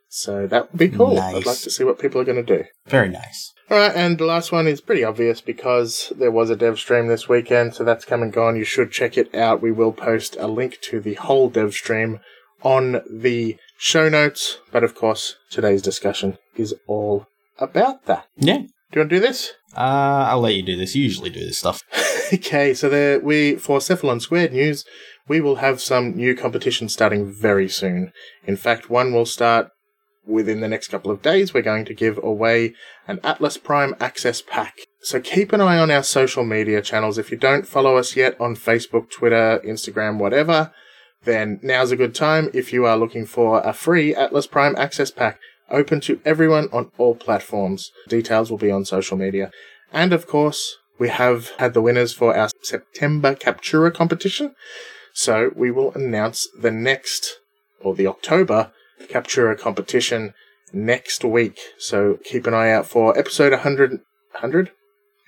So 0.09 0.47
that 0.47 0.71
would 0.71 0.79
be 0.79 0.89
cool. 0.89 1.15
Nice. 1.15 1.35
I'd 1.35 1.45
like 1.45 1.59
to 1.59 1.69
see 1.69 1.83
what 1.83 1.99
people 1.99 2.19
are 2.19 2.25
going 2.25 2.43
to 2.43 2.57
do. 2.57 2.65
Very 2.87 3.09
nice. 3.09 3.53
All 3.69 3.77
right, 3.77 3.95
and 3.95 4.17
the 4.17 4.25
last 4.25 4.51
one 4.51 4.65
is 4.65 4.81
pretty 4.81 5.03
obvious 5.03 5.41
because 5.41 6.11
there 6.17 6.31
was 6.31 6.49
a 6.49 6.55
dev 6.55 6.79
stream 6.79 7.07
this 7.07 7.29
weekend, 7.29 7.75
so 7.75 7.83
that's 7.83 8.03
come 8.03 8.23
and 8.23 8.33
gone. 8.33 8.55
You 8.55 8.63
should 8.63 8.91
check 8.91 9.15
it 9.15 9.33
out. 9.35 9.61
We 9.61 9.71
will 9.71 9.91
post 9.91 10.35
a 10.39 10.47
link 10.47 10.79
to 10.81 10.99
the 10.99 11.13
whole 11.13 11.49
dev 11.49 11.73
stream 11.73 12.19
on 12.63 13.01
the 13.07 13.57
show 13.77 14.09
notes, 14.09 14.57
but 14.71 14.83
of 14.83 14.95
course, 14.95 15.35
today's 15.51 15.83
discussion 15.83 16.39
is 16.55 16.73
all 16.87 17.27
about 17.59 18.05
that. 18.05 18.25
Yeah. 18.37 18.57
Do 18.57 18.95
you 18.95 19.01
want 19.01 19.11
to 19.11 19.15
do 19.17 19.19
this? 19.19 19.53
Uh, 19.77 20.25
I'll 20.29 20.41
let 20.41 20.55
you 20.55 20.63
do 20.63 20.75
this. 20.75 20.95
You 20.95 21.03
usually 21.03 21.29
do 21.29 21.41
this 21.41 21.59
stuff. 21.59 21.83
okay, 22.33 22.73
so 22.73 22.89
there 22.89 23.19
we 23.19 23.55
for 23.55 23.77
Cephalon 23.77 24.19
Squared 24.19 24.51
news, 24.51 24.83
we 25.27 25.39
will 25.39 25.57
have 25.57 25.79
some 25.79 26.15
new 26.15 26.35
competitions 26.35 26.93
starting 26.93 27.31
very 27.31 27.69
soon. 27.69 28.11
In 28.45 28.57
fact, 28.57 28.89
one 28.89 29.13
will 29.13 29.27
start 29.27 29.69
within 30.29 30.61
the 30.61 30.67
next 30.67 30.89
couple 30.89 31.11
of 31.11 31.21
days. 31.21 31.53
We're 31.53 31.61
going 31.61 31.85
to 31.85 31.93
give 31.93 32.17
away 32.23 32.73
an 33.07 33.19
Atlas 33.23 33.57
Prime 33.57 33.95
Access 33.99 34.41
Pack. 34.41 34.75
So 35.01 35.19
keep 35.19 35.51
an 35.51 35.61
eye 35.61 35.79
on 35.79 35.91
our 35.91 36.03
social 36.03 36.45
media 36.45 36.81
channels. 36.81 37.17
If 37.17 37.31
you 37.31 37.37
don't 37.37 37.67
follow 37.67 37.97
us 37.97 38.15
yet 38.15 38.39
on 38.39 38.55
Facebook, 38.55 39.09
Twitter, 39.09 39.61
Instagram, 39.65 40.19
whatever, 40.19 40.71
then 41.23 41.59
now's 41.63 41.91
a 41.91 41.97
good 41.97 42.15
time 42.15 42.49
if 42.53 42.71
you 42.71 42.85
are 42.85 42.97
looking 42.97 43.25
for 43.25 43.61
a 43.61 43.73
free 43.73 44.15
Atlas 44.15 44.47
Prime 44.47 44.75
Access 44.77 45.11
Pack 45.11 45.39
open 45.69 45.99
to 46.01 46.21
everyone 46.25 46.69
on 46.71 46.91
all 46.97 47.15
platforms. 47.15 47.91
Details 48.07 48.49
will 48.49 48.57
be 48.57 48.71
on 48.71 48.85
social 48.85 49.17
media. 49.17 49.51
And 49.91 50.13
of 50.13 50.27
course, 50.27 50.77
we 50.99 51.09
have 51.09 51.51
had 51.57 51.73
the 51.73 51.81
winners 51.81 52.13
for 52.13 52.35
our 52.35 52.49
September 52.61 53.35
Captura 53.35 53.93
competition. 53.93 54.53
So 55.13 55.51
we 55.55 55.71
will 55.71 55.91
announce 55.93 56.47
the 56.59 56.71
next, 56.71 57.39
or 57.81 57.95
the 57.95 58.07
October 58.07 58.71
Captura 59.07 59.57
competition 59.57 60.33
next 60.73 61.23
week. 61.23 61.59
So 61.77 62.17
keep 62.23 62.45
an 62.47 62.53
eye 62.53 62.71
out 62.71 62.87
for 62.87 63.17
episode 63.17 63.51
100, 63.51 63.91
100? 63.91 64.71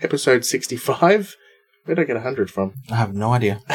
Episode 0.02 0.46
65? 0.46 1.36
Where 1.86 1.96
did 1.96 2.04
I 2.04 2.06
get 2.06 2.16
100 2.16 2.52
from? 2.52 2.74
I 2.92 2.96
have 2.96 3.16
no 3.16 3.34
idea. 3.34 3.60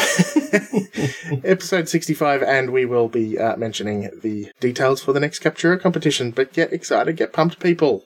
episode 1.45 1.89
65, 1.89 2.43
and 2.43 2.71
we 2.71 2.85
will 2.85 3.09
be 3.09 3.37
uh, 3.39 3.57
mentioning 3.57 4.11
the 4.23 4.53
details 4.61 5.03
for 5.03 5.13
the 5.13 5.19
next 5.19 5.43
Captura 5.43 5.81
competition. 5.81 6.31
But 6.31 6.53
get 6.53 6.73
excited, 6.73 7.17
get 7.17 7.33
pumped, 7.33 7.59
people. 7.59 8.05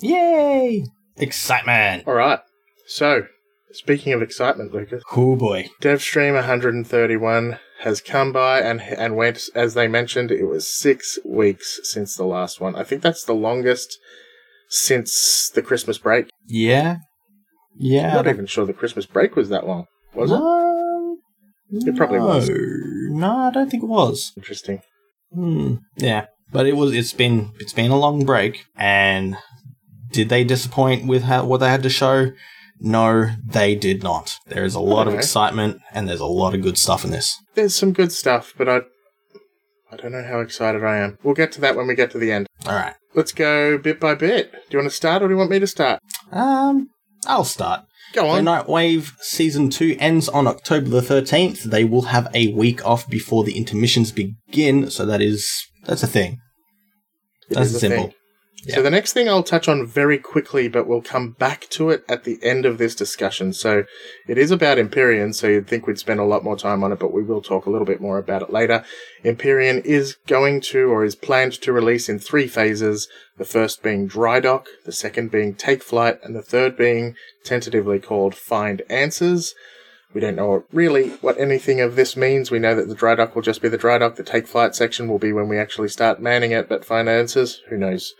Yay! 0.00 0.84
Excitement! 1.16 2.04
All 2.06 2.14
right. 2.14 2.38
So, 2.86 3.26
speaking 3.72 4.12
of 4.12 4.22
excitement, 4.22 4.72
Lucas, 4.72 5.02
Oh 5.14 5.34
boy. 5.34 5.68
DevStream 5.80 6.34
131 6.34 7.58
has 7.82 8.00
come 8.00 8.32
by 8.32 8.60
and 8.60 8.80
and 8.80 9.16
went. 9.16 9.42
As 9.54 9.74
they 9.74 9.88
mentioned, 9.88 10.30
it 10.30 10.44
was 10.44 10.66
six 10.72 11.18
weeks 11.24 11.80
since 11.84 12.16
the 12.16 12.24
last 12.24 12.60
one. 12.60 12.74
I 12.76 12.84
think 12.84 13.02
that's 13.02 13.24
the 13.24 13.34
longest 13.34 13.98
since 14.68 15.50
the 15.54 15.62
Christmas 15.62 15.98
break. 15.98 16.28
Yeah. 16.46 16.96
Yeah. 17.78 18.08
I'm 18.08 18.14
not 18.24 18.28
even 18.28 18.46
sure 18.46 18.64
the 18.66 18.72
Christmas 18.72 19.06
break 19.06 19.36
was 19.36 19.48
that 19.48 19.66
long. 19.66 19.86
Was 20.14 20.30
it? 20.30 20.34
Um, 20.36 21.18
It 21.70 21.96
probably 21.96 22.18
no. 22.18 22.26
was. 22.26 22.50
No, 23.10 23.36
I 23.36 23.50
don't 23.50 23.70
think 23.70 23.82
it 23.82 23.86
was. 23.86 24.32
Interesting. 24.36 24.80
Hmm. 25.34 25.76
Yeah, 25.96 26.26
but 26.50 26.66
it 26.66 26.76
was. 26.76 26.92
It's 26.94 27.14
been. 27.14 27.52
It's 27.58 27.72
been 27.72 27.90
a 27.90 27.98
long 27.98 28.24
break, 28.24 28.64
and 28.76 29.36
did 30.10 30.28
they 30.28 30.44
disappoint 30.44 31.06
with 31.06 31.22
how, 31.22 31.46
what 31.46 31.58
they 31.58 31.70
had 31.70 31.82
to 31.82 31.90
show? 31.90 32.32
No, 32.84 33.30
they 33.46 33.76
did 33.76 34.02
not. 34.02 34.34
There 34.46 34.64
is 34.64 34.74
a 34.74 34.80
lot 34.80 35.06
of 35.06 35.14
excitement 35.14 35.80
and 35.92 36.08
there's 36.08 36.20
a 36.20 36.26
lot 36.26 36.52
of 36.52 36.62
good 36.62 36.76
stuff 36.76 37.04
in 37.04 37.12
this. 37.12 37.38
There's 37.54 37.76
some 37.76 37.92
good 37.92 38.10
stuff, 38.10 38.54
but 38.58 38.68
I, 38.68 38.80
I 39.92 39.96
don't 39.96 40.10
know 40.10 40.24
how 40.24 40.40
excited 40.40 40.82
I 40.82 40.98
am. 40.98 41.16
We'll 41.22 41.34
get 41.34 41.52
to 41.52 41.60
that 41.60 41.76
when 41.76 41.86
we 41.86 41.94
get 41.94 42.10
to 42.10 42.18
the 42.18 42.32
end. 42.32 42.48
All 42.66 42.74
right. 42.74 42.94
Let's 43.14 43.30
go 43.30 43.78
bit 43.78 44.00
by 44.00 44.16
bit. 44.16 44.50
Do 44.52 44.58
you 44.70 44.78
want 44.78 44.90
to 44.90 44.96
start 44.96 45.22
or 45.22 45.28
do 45.28 45.34
you 45.34 45.38
want 45.38 45.50
me 45.50 45.60
to 45.60 45.66
start? 45.66 46.00
Um, 46.32 46.88
I'll 47.26 47.44
start. 47.44 47.84
Go 48.14 48.28
on. 48.28 48.44
Nightwave 48.44 49.12
season 49.20 49.70
two 49.70 49.96
ends 50.00 50.28
on 50.28 50.46
October 50.48 50.88
the 50.90 51.02
thirteenth. 51.02 51.62
They 51.62 51.84
will 51.84 52.02
have 52.02 52.28
a 52.34 52.52
week 52.52 52.84
off 52.84 53.08
before 53.08 53.44
the 53.44 53.56
intermissions 53.56 54.12
begin, 54.12 54.90
so 54.90 55.06
that 55.06 55.22
is 55.22 55.66
that's 55.84 56.02
a 56.02 56.06
thing. 56.08 56.40
It 57.48 57.54
That's 57.54 57.74
a 57.74 57.78
simple. 57.78 58.04
thing. 58.08 58.14
Yeah. 58.64 58.76
So 58.76 58.82
the 58.82 58.90
next 58.90 59.12
thing 59.12 59.28
I'll 59.28 59.42
touch 59.42 59.66
on 59.66 59.84
very 59.84 60.18
quickly, 60.18 60.68
but 60.68 60.86
we'll 60.86 61.02
come 61.02 61.30
back 61.32 61.68
to 61.70 61.90
it 61.90 62.04
at 62.08 62.22
the 62.22 62.38
end 62.44 62.64
of 62.64 62.78
this 62.78 62.94
discussion. 62.94 63.52
So 63.52 63.84
it 64.28 64.38
is 64.38 64.52
about 64.52 64.78
Empyrean, 64.78 65.32
so 65.32 65.48
you'd 65.48 65.66
think 65.66 65.88
we'd 65.88 65.98
spend 65.98 66.20
a 66.20 66.24
lot 66.24 66.44
more 66.44 66.56
time 66.56 66.84
on 66.84 66.92
it, 66.92 67.00
but 67.00 67.12
we 67.12 67.24
will 67.24 67.42
talk 67.42 67.66
a 67.66 67.70
little 67.70 67.86
bit 67.86 68.00
more 68.00 68.18
about 68.18 68.42
it 68.42 68.52
later. 68.52 68.84
Empyrean 69.24 69.80
is 69.80 70.16
going 70.28 70.60
to, 70.60 70.84
or 70.84 71.04
is 71.04 71.16
planned 71.16 71.54
to 71.54 71.72
release 71.72 72.08
in 72.08 72.20
three 72.20 72.46
phases. 72.46 73.08
The 73.36 73.44
first 73.44 73.82
being 73.82 74.06
Dry 74.06 74.38
Dock, 74.38 74.68
the 74.84 74.92
second 74.92 75.32
being 75.32 75.54
Take 75.54 75.82
Flight, 75.82 76.20
and 76.22 76.36
the 76.36 76.42
third 76.42 76.76
being 76.76 77.16
tentatively 77.42 77.98
called 77.98 78.36
Find 78.36 78.82
Answers. 78.88 79.56
We 80.14 80.20
don't 80.20 80.36
know 80.36 80.66
really 80.70 81.10
what 81.20 81.38
anything 81.38 81.80
of 81.80 81.96
this 81.96 82.16
means. 82.16 82.52
We 82.52 82.60
know 82.60 82.76
that 82.76 82.86
the 82.86 82.94
dry 82.94 83.14
dock 83.14 83.34
will 83.34 83.42
just 83.42 83.62
be 83.62 83.68
the 83.68 83.78
dry 83.78 83.98
dock. 83.98 84.16
The 84.16 84.22
take 84.22 84.46
flight 84.46 84.74
section 84.74 85.08
will 85.08 85.18
be 85.18 85.32
when 85.32 85.48
we 85.48 85.58
actually 85.58 85.88
start 85.88 86.20
manning 86.20 86.52
it, 86.52 86.68
but 86.68 86.84
find 86.84 87.08
answers, 87.08 87.62
who 87.70 87.78
knows? 87.78 88.14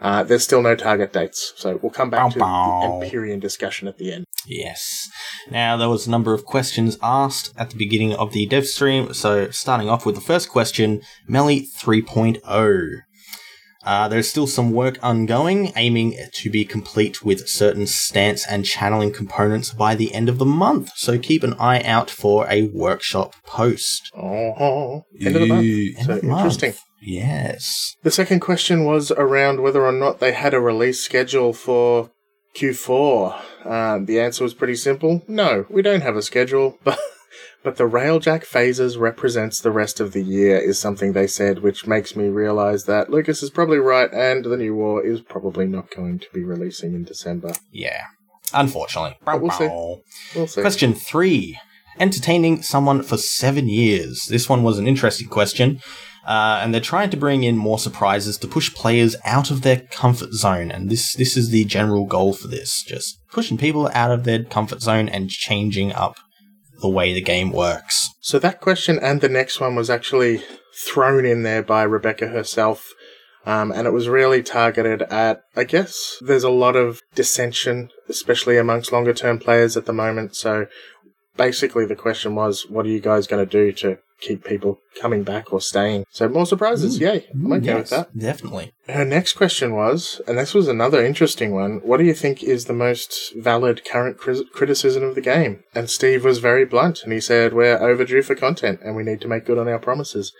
Uh, 0.00 0.22
there's 0.22 0.42
still 0.42 0.62
no 0.62 0.74
target 0.74 1.12
dates, 1.12 1.52
so 1.56 1.78
we'll 1.82 1.90
come 1.92 2.08
back 2.08 2.20
Bow, 2.22 2.28
to 2.30 2.38
bow. 2.38 2.98
the 3.00 3.04
Empyrean 3.06 3.38
discussion 3.38 3.86
at 3.86 3.98
the 3.98 4.12
end. 4.12 4.24
Yes. 4.46 5.08
Now, 5.50 5.76
there 5.76 5.90
was 5.90 6.06
a 6.06 6.10
number 6.10 6.32
of 6.32 6.46
questions 6.46 6.96
asked 7.02 7.52
at 7.58 7.68
the 7.70 7.76
beginning 7.76 8.14
of 8.14 8.32
the 8.32 8.46
dev 8.46 8.66
stream. 8.66 9.12
So, 9.12 9.50
starting 9.50 9.90
off 9.90 10.06
with 10.06 10.14
the 10.14 10.20
first 10.22 10.48
question 10.48 11.02
Melee 11.28 11.66
3.0. 11.78 13.00
Uh, 13.82 14.08
there's 14.08 14.28
still 14.28 14.46
some 14.46 14.72
work 14.72 14.98
ongoing, 15.02 15.72
aiming 15.76 16.14
to 16.34 16.50
be 16.50 16.64
complete 16.66 17.22
with 17.24 17.48
certain 17.48 17.86
stance 17.86 18.46
and 18.46 18.64
channeling 18.66 19.10
components 19.12 19.72
by 19.72 19.94
the 19.94 20.12
end 20.14 20.28
of 20.28 20.36
the 20.38 20.44
month. 20.46 20.90
So, 20.96 21.18
keep 21.18 21.42
an 21.42 21.54
eye 21.54 21.82
out 21.82 22.10
for 22.10 22.46
a 22.48 22.62
workshop 22.74 23.34
post. 23.46 24.10
Oh, 24.16 25.04
end 25.20 25.34
of 25.36 25.42
the 25.42 25.46
month. 25.46 25.66
End 25.66 26.06
So 26.06 26.12
of 26.14 26.20
the 26.22 26.26
month. 26.26 26.38
interesting. 26.40 26.74
Yes. 27.00 27.96
The 28.02 28.10
second 28.10 28.40
question 28.40 28.84
was 28.84 29.10
around 29.10 29.60
whether 29.60 29.84
or 29.84 29.92
not 29.92 30.20
they 30.20 30.32
had 30.32 30.54
a 30.54 30.60
release 30.60 31.00
schedule 31.00 31.52
for 31.52 32.10
Q4. 32.56 33.66
Um, 33.66 34.06
the 34.06 34.20
answer 34.20 34.44
was 34.44 34.54
pretty 34.54 34.76
simple. 34.76 35.22
No, 35.28 35.66
we 35.70 35.82
don't 35.82 36.02
have 36.02 36.16
a 36.16 36.22
schedule, 36.22 36.78
but 36.84 36.98
but 37.62 37.76
the 37.76 37.88
Railjack 37.88 38.44
phases 38.44 38.96
represents 38.96 39.60
the 39.60 39.70
rest 39.70 40.00
of 40.00 40.12
the 40.12 40.22
year 40.22 40.56
is 40.56 40.78
something 40.78 41.12
they 41.12 41.26
said, 41.26 41.58
which 41.58 41.86
makes 41.86 42.16
me 42.16 42.28
realize 42.28 42.84
that 42.84 43.10
Lucas 43.10 43.42
is 43.42 43.50
probably 43.50 43.78
right, 43.78 44.12
and 44.12 44.44
the 44.44 44.56
new 44.56 44.74
war 44.74 45.04
is 45.04 45.20
probably 45.20 45.66
not 45.66 45.90
going 45.94 46.18
to 46.20 46.26
be 46.32 46.42
releasing 46.42 46.94
in 46.94 47.04
December. 47.04 47.52
Yeah. 47.70 48.02
Unfortunately. 48.54 49.16
But 49.24 49.40
we'll 49.40 49.50
see. 49.52 49.68
We'll 50.34 50.46
see. 50.46 50.62
Question 50.62 50.94
three. 50.94 51.58
Entertaining 51.98 52.62
someone 52.62 53.02
for 53.02 53.18
seven 53.18 53.68
years. 53.68 54.26
This 54.30 54.48
one 54.48 54.62
was 54.62 54.78
an 54.78 54.88
interesting 54.88 55.28
question. 55.28 55.80
Uh, 56.30 56.60
and 56.62 56.72
they're 56.72 56.80
trying 56.80 57.10
to 57.10 57.16
bring 57.16 57.42
in 57.42 57.56
more 57.56 57.76
surprises 57.76 58.38
to 58.38 58.46
push 58.46 58.72
players 58.72 59.16
out 59.24 59.50
of 59.50 59.62
their 59.62 59.80
comfort 59.90 60.32
zone. 60.32 60.70
And 60.70 60.88
this, 60.88 61.12
this 61.14 61.36
is 61.36 61.50
the 61.50 61.64
general 61.64 62.06
goal 62.06 62.34
for 62.34 62.46
this. 62.46 62.84
Just 62.84 63.18
pushing 63.32 63.58
people 63.58 63.90
out 63.94 64.12
of 64.12 64.22
their 64.22 64.44
comfort 64.44 64.80
zone 64.80 65.08
and 65.08 65.28
changing 65.28 65.92
up 65.92 66.18
the 66.82 66.88
way 66.88 67.12
the 67.12 67.20
game 67.20 67.50
works. 67.50 68.10
So 68.20 68.38
that 68.38 68.60
question 68.60 68.96
and 69.02 69.20
the 69.20 69.28
next 69.28 69.58
one 69.58 69.74
was 69.74 69.90
actually 69.90 70.44
thrown 70.86 71.26
in 71.26 71.42
there 71.42 71.64
by 71.64 71.82
Rebecca 71.82 72.28
herself. 72.28 72.92
Um, 73.44 73.72
and 73.72 73.88
it 73.88 73.92
was 73.92 74.08
really 74.08 74.44
targeted 74.44 75.02
at, 75.02 75.40
I 75.56 75.64
guess, 75.64 76.16
there's 76.20 76.44
a 76.44 76.50
lot 76.50 76.76
of 76.76 77.00
dissension, 77.16 77.90
especially 78.08 78.56
amongst 78.56 78.92
longer 78.92 79.14
term 79.14 79.40
players 79.40 79.76
at 79.76 79.86
the 79.86 79.92
moment. 79.92 80.36
So 80.36 80.68
basically 81.36 81.86
the 81.86 81.96
question 81.96 82.36
was, 82.36 82.66
what 82.68 82.86
are 82.86 82.90
you 82.90 83.00
guys 83.00 83.26
going 83.26 83.44
to 83.44 83.50
do 83.50 83.72
to 83.72 83.98
keep 84.20 84.44
people 84.44 84.80
coming 85.00 85.22
back 85.22 85.52
or 85.52 85.60
staying? 85.60 86.04
So 86.10 86.28
more 86.28 86.46
surprises. 86.46 86.98
Mm. 86.98 87.00
Yay. 87.00 87.26
I'm 87.32 87.40
mm, 87.40 87.56
okay 87.58 87.74
with 87.74 87.90
that. 87.90 88.16
Definitely. 88.16 88.72
Her 88.88 89.04
next 89.04 89.34
question 89.34 89.74
was, 89.74 90.20
and 90.26 90.38
this 90.38 90.54
was 90.54 90.68
another 90.68 91.04
interesting 91.04 91.52
one, 91.52 91.80
what 91.82 91.98
do 91.98 92.04
you 92.04 92.14
think 92.14 92.42
is 92.42 92.64
the 92.64 92.72
most 92.72 93.32
valid 93.36 93.84
current 93.84 94.18
cri- 94.18 94.44
criticism 94.52 95.02
of 95.02 95.14
the 95.14 95.20
game? 95.20 95.64
And 95.74 95.88
Steve 95.88 96.24
was 96.24 96.38
very 96.38 96.64
blunt 96.64 97.02
and 97.02 97.12
he 97.12 97.20
said, 97.20 97.52
we're 97.52 97.78
overdue 97.78 98.22
for 98.22 98.34
content 98.34 98.80
and 98.84 98.96
we 98.96 99.02
need 99.02 99.20
to 99.22 99.28
make 99.28 99.46
good 99.46 99.58
on 99.58 99.68
our 99.68 99.78
promises. 99.78 100.32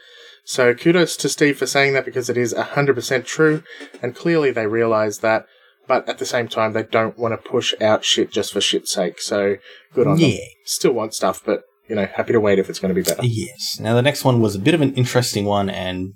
So 0.45 0.75
kudos 0.75 1.17
to 1.19 1.29
Steve 1.29 1.59
for 1.59 1.67
saying 1.67 1.93
that 1.95 2.05
because 2.05 2.29
it 2.29 2.37
is 2.37 2.55
100% 2.55 3.25
true 3.25 3.63
and 4.03 4.17
clearly 4.17 4.51
they 4.51 4.67
realize 4.67 5.19
that, 5.19 5.47
but 5.87 6.09
at 6.09 6.19
the 6.19 6.27
same 6.27 6.49
time 6.49 6.73
they 6.73 6.83
don't 6.83 7.19
want 7.19 7.33
to 7.33 7.51
push 7.51 7.75
out 7.81 8.05
shit 8.05 8.31
just 8.31 8.53
for 8.53 8.61
shit's 8.61 8.93
sake. 8.93 9.21
So 9.21 9.57
good 9.93 10.07
on 10.07 10.19
them. 10.19 10.31
Yeah. 10.31 10.45
Still 10.65 10.93
want 10.93 11.15
stuff, 11.15 11.43
but 11.45 11.63
you 11.91 11.97
know, 11.97 12.07
happy 12.15 12.33
to 12.33 12.41
wait 12.41 12.61
if 12.61 12.71
it's 12.71 12.79
going 12.79 12.95
to 12.95 12.95
be 12.95 13.03
better. 13.03 13.21
Yes. 13.25 13.79
Now, 13.81 13.95
the 13.95 14.03
next 14.03 14.25
one 14.25 14.41
was 14.41 14.55
a 14.55 14.61
bit 14.61 14.75
of 14.75 14.81
an 14.81 14.95
interesting 14.95 15.45
one, 15.45 15.69
and 15.69 16.13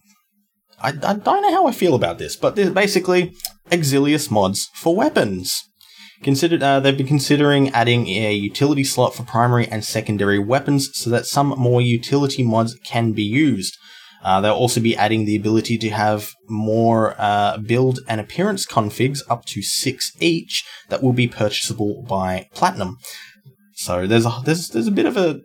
I, 0.80 0.90
I 0.90 1.14
don't 1.14 1.42
know 1.42 1.50
how 1.50 1.66
I 1.66 1.72
feel 1.72 1.96
about 1.96 2.18
this, 2.18 2.36
but 2.36 2.54
they're 2.54 2.70
basically 2.70 3.34
Exilus 3.70 4.30
mods 4.30 4.70
for 4.74 4.94
weapons. 4.94 5.60
Considered, 6.22 6.62
uh, 6.62 6.78
they've 6.78 6.96
been 6.96 7.08
considering 7.08 7.70
adding 7.70 8.06
a 8.06 8.32
utility 8.32 8.84
slot 8.84 9.14
for 9.14 9.24
primary 9.24 9.66
and 9.66 9.84
secondary 9.84 10.38
weapons 10.38 10.88
so 10.94 11.10
that 11.10 11.26
some 11.26 11.48
more 11.48 11.82
utility 11.82 12.44
mods 12.44 12.78
can 12.86 13.12
be 13.12 13.24
used. 13.24 13.76
Uh, 14.22 14.40
they'll 14.40 14.54
also 14.54 14.80
be 14.80 14.96
adding 14.96 15.24
the 15.26 15.36
ability 15.36 15.76
to 15.76 15.90
have 15.90 16.30
more 16.48 17.14
uh, 17.18 17.58
build 17.58 17.98
and 18.08 18.20
appearance 18.20 18.64
configs 18.64 19.18
up 19.28 19.44
to 19.44 19.60
six 19.60 20.12
each 20.20 20.64
that 20.88 21.02
will 21.02 21.12
be 21.12 21.28
purchasable 21.28 22.04
by 22.08 22.48
Platinum. 22.54 22.96
So 23.74 24.06
there's 24.06 24.24
a 24.24 24.40
there's 24.44 24.68
there's 24.68 24.86
a 24.86 24.92
bit 24.92 25.04
of 25.04 25.16
a 25.16 25.40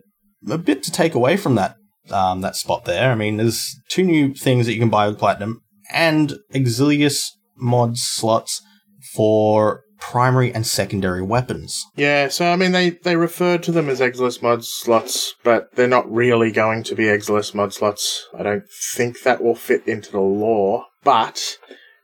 a 0.48 0.58
bit 0.58 0.82
to 0.84 0.90
take 0.90 1.14
away 1.14 1.36
from 1.36 1.54
that 1.56 1.76
um, 2.10 2.40
that 2.40 2.56
spot 2.56 2.84
there. 2.84 3.10
I 3.10 3.14
mean, 3.14 3.36
there's 3.36 3.76
two 3.88 4.04
new 4.04 4.34
things 4.34 4.66
that 4.66 4.72
you 4.72 4.80
can 4.80 4.90
buy 4.90 5.08
with 5.08 5.18
Platinum 5.18 5.62
and 5.92 6.34
Exilus 6.52 7.30
mod 7.56 7.96
slots 7.96 8.62
for 9.14 9.82
primary 10.00 10.52
and 10.52 10.66
secondary 10.66 11.22
weapons. 11.22 11.84
Yeah, 11.94 12.28
so 12.28 12.50
I 12.50 12.56
mean, 12.56 12.72
they, 12.72 12.90
they 12.90 13.16
refer 13.16 13.58
to 13.58 13.70
them 13.70 13.88
as 13.88 14.00
Exilus 14.00 14.42
mod 14.42 14.64
slots, 14.64 15.34
but 15.44 15.68
they're 15.74 15.86
not 15.86 16.10
really 16.10 16.50
going 16.50 16.82
to 16.84 16.94
be 16.94 17.04
Exilus 17.04 17.54
mod 17.54 17.72
slots. 17.72 18.26
I 18.36 18.42
don't 18.42 18.64
think 18.94 19.22
that 19.22 19.42
will 19.42 19.54
fit 19.54 19.86
into 19.86 20.10
the 20.10 20.20
law, 20.20 20.86
but 21.04 21.58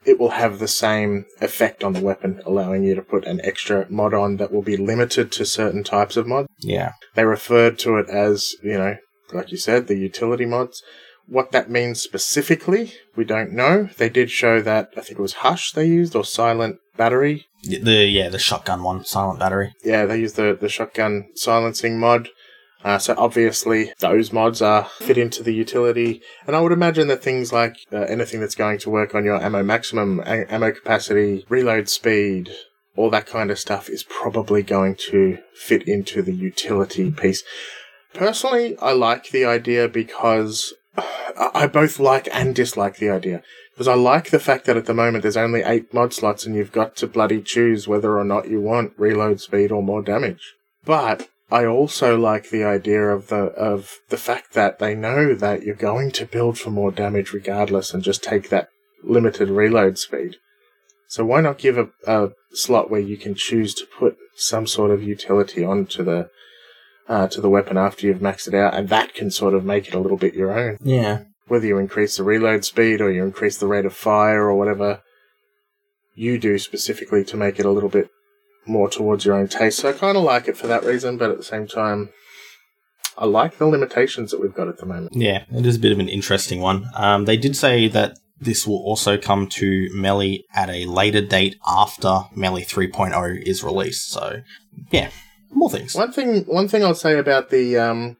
it 0.07 0.19
will 0.19 0.31
have 0.31 0.57
the 0.59 0.67
same 0.67 1.25
effect 1.41 1.83
on 1.83 1.93
the 1.93 2.01
weapon, 2.01 2.41
allowing 2.45 2.83
you 2.83 2.95
to 2.95 3.01
put 3.01 3.25
an 3.25 3.41
extra 3.43 3.85
mod 3.89 4.13
on 4.13 4.37
that 4.37 4.51
will 4.51 4.61
be 4.63 4.77
limited 4.77 5.31
to 5.33 5.45
certain 5.45 5.83
types 5.83 6.15
of 6.17 6.25
mods. 6.25 6.47
Yeah. 6.59 6.93
They 7.15 7.25
referred 7.25 7.77
to 7.79 7.97
it 7.97 8.09
as, 8.09 8.55
you 8.63 8.77
know, 8.77 8.95
like 9.33 9.51
you 9.51 9.57
said, 9.57 9.87
the 9.87 9.97
utility 9.97 10.45
mods. 10.45 10.81
What 11.27 11.51
that 11.51 11.69
means 11.69 12.01
specifically, 12.01 12.93
we 13.17 13.25
don't 13.25 13.51
know. 13.51 13.89
They 13.97 14.07
did 14.07 14.31
show 14.31 14.61
that, 14.61 14.91
I 14.95 15.01
think 15.01 15.19
it 15.19 15.21
was 15.21 15.33
Hush 15.33 15.73
they 15.73 15.85
used, 15.85 16.15
or 16.15 16.23
Silent 16.23 16.77
Battery, 16.95 17.45
The 17.63 18.05
yeah, 18.05 18.29
the 18.29 18.39
shotgun 18.39 18.81
one, 18.83 19.03
silent 19.03 19.39
battery. 19.39 19.73
yeah, 19.83 20.05
they 20.05 20.19
used 20.19 20.37
the, 20.37 20.57
the 20.59 20.69
shotgun 20.69 21.27
silencing 21.35 21.99
mod. 21.99 22.29
Uh, 22.83 22.97
so 22.97 23.15
obviously 23.17 23.91
those 23.99 24.31
mods 24.31 24.61
are 24.61 24.85
fit 24.99 25.17
into 25.17 25.43
the 25.43 25.53
utility, 25.53 26.21
and 26.45 26.55
I 26.55 26.61
would 26.61 26.71
imagine 26.71 27.07
that 27.07 27.23
things 27.23 27.51
like 27.51 27.75
uh, 27.91 27.97
anything 28.01 28.39
that's 28.39 28.55
going 28.55 28.77
to 28.79 28.89
work 28.89 29.15
on 29.15 29.25
your 29.25 29.41
ammo 29.41 29.63
maximum, 29.63 30.19
a- 30.21 30.51
ammo 30.51 30.71
capacity, 30.71 31.45
reload 31.49 31.89
speed, 31.89 32.51
all 32.95 33.09
that 33.09 33.25
kind 33.25 33.51
of 33.51 33.59
stuff 33.59 33.89
is 33.89 34.03
probably 34.03 34.63
going 34.63 34.95
to 35.09 35.39
fit 35.53 35.87
into 35.87 36.21
the 36.21 36.33
utility 36.33 37.11
piece. 37.11 37.43
Personally, 38.13 38.77
I 38.79 38.93
like 38.93 39.29
the 39.29 39.45
idea 39.45 39.87
because 39.87 40.73
I 40.97 41.51
I 41.53 41.67
both 41.67 41.99
like 41.99 42.27
and 42.33 42.55
dislike 42.55 42.97
the 42.97 43.09
idea. 43.09 43.43
Because 43.73 43.87
I 43.87 43.93
like 43.93 44.31
the 44.31 44.39
fact 44.39 44.65
that 44.65 44.77
at 44.77 44.87
the 44.87 44.93
moment 44.95 45.21
there's 45.21 45.37
only 45.37 45.61
eight 45.61 45.93
mod 45.93 46.11
slots 46.11 46.47
and 46.47 46.55
you've 46.55 46.71
got 46.71 46.95
to 46.95 47.05
bloody 47.05 47.43
choose 47.43 47.87
whether 47.87 48.17
or 48.17 48.23
not 48.23 48.49
you 48.49 48.59
want 48.59 48.93
reload 48.97 49.39
speed 49.39 49.71
or 49.71 49.83
more 49.83 50.01
damage. 50.01 50.55
But 50.83 51.29
I 51.49 51.65
also 51.65 52.17
like 52.17 52.49
the 52.49 52.63
idea 52.65 53.03
of 53.03 53.27
the 53.27 53.37
of 53.37 53.99
the 54.09 54.17
fact 54.17 54.53
that 54.53 54.79
they 54.79 54.95
know 54.95 55.33
that 55.33 55.63
you're 55.63 55.75
going 55.75 56.11
to 56.11 56.25
build 56.25 56.59
for 56.59 56.71
more 56.71 56.91
damage 56.91 57.31
regardless 57.31 57.93
and 57.93 58.03
just 58.03 58.23
take 58.23 58.49
that 58.49 58.67
limited 59.03 59.49
reload 59.49 59.97
speed. 59.97 60.35
So 61.07 61.23
why 61.23 61.39
not 61.39 61.57
give 61.57 61.77
a, 61.77 61.87
a 62.05 62.31
slot 62.51 62.91
where 62.91 62.99
you 62.99 63.15
can 63.15 63.33
choose 63.33 63.73
to 63.75 63.85
put 63.97 64.17
some 64.35 64.67
sort 64.67 64.91
of 64.91 65.01
utility 65.01 65.63
onto 65.63 66.03
the 66.03 66.29
uh, 67.07 67.27
to 67.29 67.39
the 67.39 67.49
weapon 67.49 67.77
after 67.77 68.05
you've 68.05 68.17
maxed 68.19 68.49
it 68.49 68.53
out, 68.53 68.73
and 68.73 68.89
that 68.89 69.13
can 69.13 69.31
sort 69.31 69.53
of 69.53 69.63
make 69.63 69.87
it 69.87 69.93
a 69.93 69.99
little 69.99 70.17
bit 70.17 70.33
your 70.33 70.51
own 70.59 70.77
Yeah. 70.83 71.23
whether 71.47 71.65
you 71.65 71.77
increase 71.77 72.17
the 72.17 72.23
reload 72.23 72.65
speed 72.65 72.99
or 72.99 73.09
you 73.09 73.23
increase 73.23 73.57
the 73.57 73.67
rate 73.67 73.85
of 73.85 73.93
fire 73.93 74.43
or 74.43 74.55
whatever 74.55 75.01
you 76.13 76.37
do 76.37 76.57
specifically 76.57 77.23
to 77.23 77.37
make 77.37 77.57
it 77.59 77.65
a 77.65 77.71
little 77.71 77.87
bit 77.89 78.09
more 78.67 78.89
towards 78.89 79.25
your 79.25 79.35
own 79.35 79.47
taste. 79.47 79.79
So 79.79 79.89
I 79.89 79.93
kind 79.93 80.17
of 80.17 80.23
like 80.23 80.47
it 80.47 80.57
for 80.57 80.67
that 80.67 80.83
reason, 80.83 81.17
but 81.17 81.31
at 81.31 81.37
the 81.37 81.43
same 81.43 81.67
time, 81.67 82.09
I 83.17 83.25
like 83.25 83.57
the 83.57 83.65
limitations 83.65 84.31
that 84.31 84.39
we've 84.39 84.53
got 84.53 84.67
at 84.67 84.77
the 84.77 84.85
moment. 84.85 85.13
Yeah, 85.13 85.45
it 85.51 85.65
is 85.65 85.77
a 85.77 85.79
bit 85.79 85.91
of 85.91 85.99
an 85.99 86.09
interesting 86.09 86.61
one. 86.61 86.85
Um, 86.95 87.25
they 87.25 87.37
did 87.37 87.55
say 87.55 87.87
that 87.87 88.17
this 88.39 88.67
will 88.67 88.83
also 88.83 89.17
come 89.17 89.47
to 89.47 89.89
Melee 89.93 90.43
at 90.53 90.69
a 90.69 90.85
later 90.85 91.21
date 91.21 91.57
after 91.65 92.21
Melee 92.35 92.63
3.0 92.63 93.41
is 93.41 93.63
released. 93.63 94.11
So, 94.11 94.41
yeah, 94.91 95.09
more 95.49 95.71
things. 95.71 95.95
One 95.95 96.11
thing, 96.11 96.43
one 96.43 96.67
thing 96.67 96.83
I'll 96.83 96.93
say 96.93 97.17
about 97.17 97.49
the 97.49 97.77
um, 97.77 98.17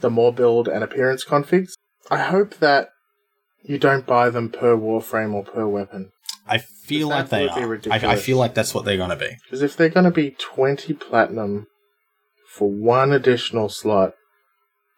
the 0.00 0.10
more 0.10 0.32
build 0.32 0.68
and 0.68 0.82
appearance 0.82 1.24
configs, 1.24 1.72
I 2.10 2.18
hope 2.18 2.54
that 2.56 2.88
you 3.64 3.78
don't 3.78 4.06
buy 4.06 4.30
them 4.30 4.50
per 4.50 4.76
warframe 4.76 5.34
or 5.34 5.44
per 5.44 5.66
weapon. 5.66 6.10
I 6.46 6.58
feel 6.58 7.08
like 7.08 7.28
they 7.28 7.48
are. 7.48 7.78
I, 7.90 8.12
I 8.12 8.16
feel 8.16 8.36
like 8.36 8.54
that's 8.54 8.74
what 8.74 8.84
they're 8.84 8.96
going 8.96 9.10
to 9.10 9.16
be. 9.16 9.36
Because 9.44 9.62
if 9.62 9.76
they're 9.76 9.88
going 9.88 10.04
to 10.04 10.10
be 10.10 10.32
20 10.32 10.92
platinum 10.94 11.66
for 12.48 12.68
one 12.68 13.12
additional 13.12 13.68
slot 13.68 14.14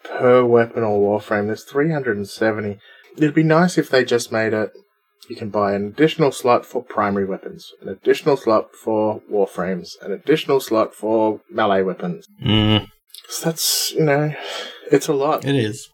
per 0.03 0.45
weapon 0.45 0.83
or 0.83 1.21
warframe, 1.21 1.47
there's 1.47 1.65
370. 1.65 2.79
It'd 3.17 3.35
be 3.35 3.43
nice 3.43 3.77
if 3.79 3.91
they 3.91 4.05
just 4.05 4.33
made 4.33 4.55
it 4.55 4.71
you 5.29 5.37
can 5.37 5.51
buy 5.51 5.75
an 5.75 5.87
additional 5.87 6.33
slot 6.33 6.67
for 6.67 6.83
primary 6.83 7.25
weapons, 7.25 7.73
an 7.81 7.89
additional 7.89 8.37
slot 8.37 8.75
for 8.75 9.21
warframes, 9.31 9.93
an 10.03 10.13
additional 10.13 10.61
slot 10.61 10.95
for 10.95 11.41
melee 11.51 11.83
weapons. 11.83 12.27
Mm, 12.45 12.89
So 13.29 13.47
that's, 13.47 13.93
you 13.93 14.05
know, 14.05 14.35
it's 14.91 15.09
a 15.09 15.15
lot. 15.15 15.45
it 15.45 15.55
is. 15.55 15.89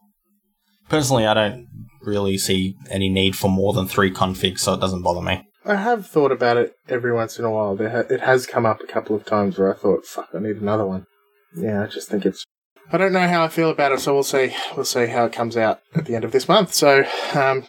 Personally, 0.88 1.26
I 1.26 1.34
don't 1.34 1.68
really 2.02 2.38
see 2.38 2.76
any 2.88 3.08
need 3.08 3.36
for 3.36 3.48
more 3.48 3.72
than 3.72 3.86
three 3.86 4.10
configs, 4.10 4.60
so 4.60 4.74
it 4.74 4.80
doesn't 4.80 5.02
bother 5.02 5.22
me. 5.22 5.46
I 5.64 5.76
have 5.76 6.06
thought 6.06 6.32
about 6.32 6.56
it 6.56 6.74
every 6.88 7.12
once 7.12 7.38
in 7.38 7.44
a 7.44 7.50
while. 7.50 7.76
Ha- 7.76 8.04
it 8.10 8.20
has 8.20 8.46
come 8.46 8.64
up 8.64 8.80
a 8.80 8.86
couple 8.86 9.14
of 9.14 9.26
times 9.26 9.58
where 9.58 9.72
I 9.72 9.76
thought, 9.76 10.06
"Fuck, 10.06 10.28
I 10.34 10.38
need 10.38 10.56
another 10.56 10.86
one." 10.86 11.06
Yeah, 11.54 11.82
I 11.82 11.86
just 11.86 12.08
think 12.08 12.24
it's. 12.24 12.44
I 12.92 12.96
don't 12.96 13.12
know 13.12 13.28
how 13.28 13.44
I 13.44 13.48
feel 13.48 13.70
about 13.70 13.92
it, 13.92 14.00
so 14.00 14.14
we'll 14.14 14.22
see. 14.22 14.54
We'll 14.74 14.84
see 14.84 15.06
how 15.06 15.26
it 15.26 15.32
comes 15.32 15.56
out 15.56 15.80
at 15.94 16.06
the 16.06 16.14
end 16.14 16.24
of 16.24 16.32
this 16.32 16.48
month. 16.48 16.74
So, 16.74 17.04
um, 17.34 17.66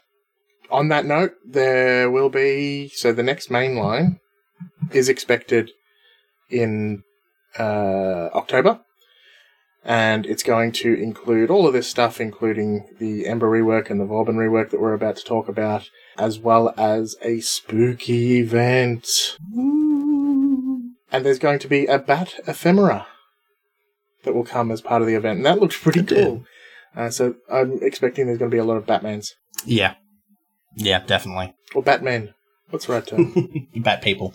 on 0.72 0.88
that 0.88 1.06
note, 1.06 1.34
there 1.46 2.10
will 2.10 2.30
be 2.30 2.90
so 2.90 3.12
the 3.12 3.24
next 3.24 3.52
main 3.52 3.76
line 3.76 4.20
is 4.92 5.10
expected 5.10 5.72
in 6.50 7.04
uh, 7.60 8.30
October, 8.34 8.80
and 9.84 10.26
it's 10.26 10.44
going 10.44 10.72
to 10.74 10.94
include 10.94 11.50
all 11.50 11.66
of 11.68 11.74
this 11.74 11.88
stuff, 11.90 12.22
including 12.22 12.88
the 13.00 13.26
Ember 13.28 13.50
rework 13.50 13.90
and 13.90 14.00
the 14.00 14.06
Vauban 14.06 14.36
rework 14.36 14.70
that 14.70 14.80
we're 14.82 14.94
about 14.94 15.16
to 15.18 15.24
talk 15.24 15.48
about 15.48 15.90
as 16.18 16.40
well 16.40 16.74
as 16.78 17.16
a 17.22 17.40
spooky 17.40 18.40
event. 18.40 19.38
And 19.54 21.26
there's 21.26 21.40
going 21.40 21.60
to 21.60 21.68
be 21.68 21.88
a 21.88 21.98
bat 22.00 22.36
ephemera 22.48 23.08
that 24.24 24.34
will 24.36 24.46
come 24.46 24.72
as 24.72 24.82
part 24.82 25.02
of 25.02 25.08
the 25.08 25.16
event, 25.16 25.38
and 25.38 25.46
that 25.46 25.60
looks 25.60 25.78
pretty 25.78 26.02
It 26.02 26.10
cool. 26.10 26.46
Uh, 26.96 27.10
so 27.10 27.36
I'm 27.52 27.80
expecting 27.82 28.26
there's 28.28 28.38
going 28.38 28.52
to 28.52 28.56
be 28.56 28.60
a 28.60 28.66
lot 28.66 28.78
of 28.78 28.86
Batmans 28.86 29.30
Yeah. 29.66 29.96
Yeah, 30.76 31.00
definitely. 31.06 31.54
or 31.74 31.82
Batman. 31.84 32.34
What's 32.70 32.86
the 32.86 32.94
right 32.94 33.06
term? 33.06 33.34
Bat 33.76 34.02
people. 34.02 34.34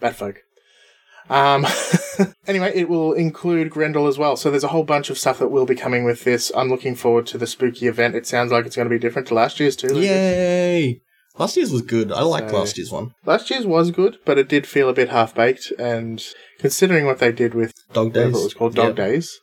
Batfolk. 0.00 0.38
Um, 1.30 1.64
anyway, 2.46 2.72
it 2.74 2.88
will 2.88 3.12
include 3.12 3.70
Grendel 3.70 4.06
as 4.08 4.18
well. 4.18 4.36
So 4.36 4.50
there's 4.50 4.64
a 4.64 4.68
whole 4.68 4.82
bunch 4.84 5.08
of 5.10 5.16
stuff 5.16 5.38
that 5.38 5.48
will 5.48 5.64
be 5.64 5.76
coming 5.76 6.04
with 6.04 6.24
this. 6.24 6.50
I'm 6.56 6.68
looking 6.68 6.94
forward 6.96 7.26
to 7.28 7.38
the 7.38 7.46
spooky 7.46 7.86
event. 7.86 8.16
It 8.16 8.26
sounds 8.26 8.50
like 8.52 8.66
it's 8.66 8.76
going 8.76 8.88
to 8.88 8.94
be 8.94 8.98
different 8.98 9.28
to 9.28 9.34
last 9.34 9.60
year's 9.60 9.76
too. 9.76 9.98
Yay! 9.98 11.00
Last 11.38 11.56
year's 11.56 11.70
was 11.70 11.82
good. 11.82 12.10
I 12.12 12.22
liked 12.22 12.50
So- 12.50 12.58
last 12.58 12.76
year's 12.76 12.90
one. 12.90 13.14
Last 13.24 13.48
year's 13.48 13.64
was 13.64 13.92
good, 13.92 14.18
but 14.24 14.38
it 14.38 14.48
did 14.48 14.66
feel 14.66 14.88
a 14.88 14.92
bit 14.92 15.08
half 15.10 15.34
baked. 15.34 15.72
And 15.78 16.22
considering 16.58 17.06
what 17.06 17.20
they 17.20 17.30
did 17.32 17.54
with 17.54 17.72
Dog 17.92 18.12
Days. 18.12 18.26
it 18.28 18.32
was 18.32 18.52
called, 18.54 18.74
Dog 18.74 18.98
Yeah. 18.98 19.06
Days, 19.06 19.40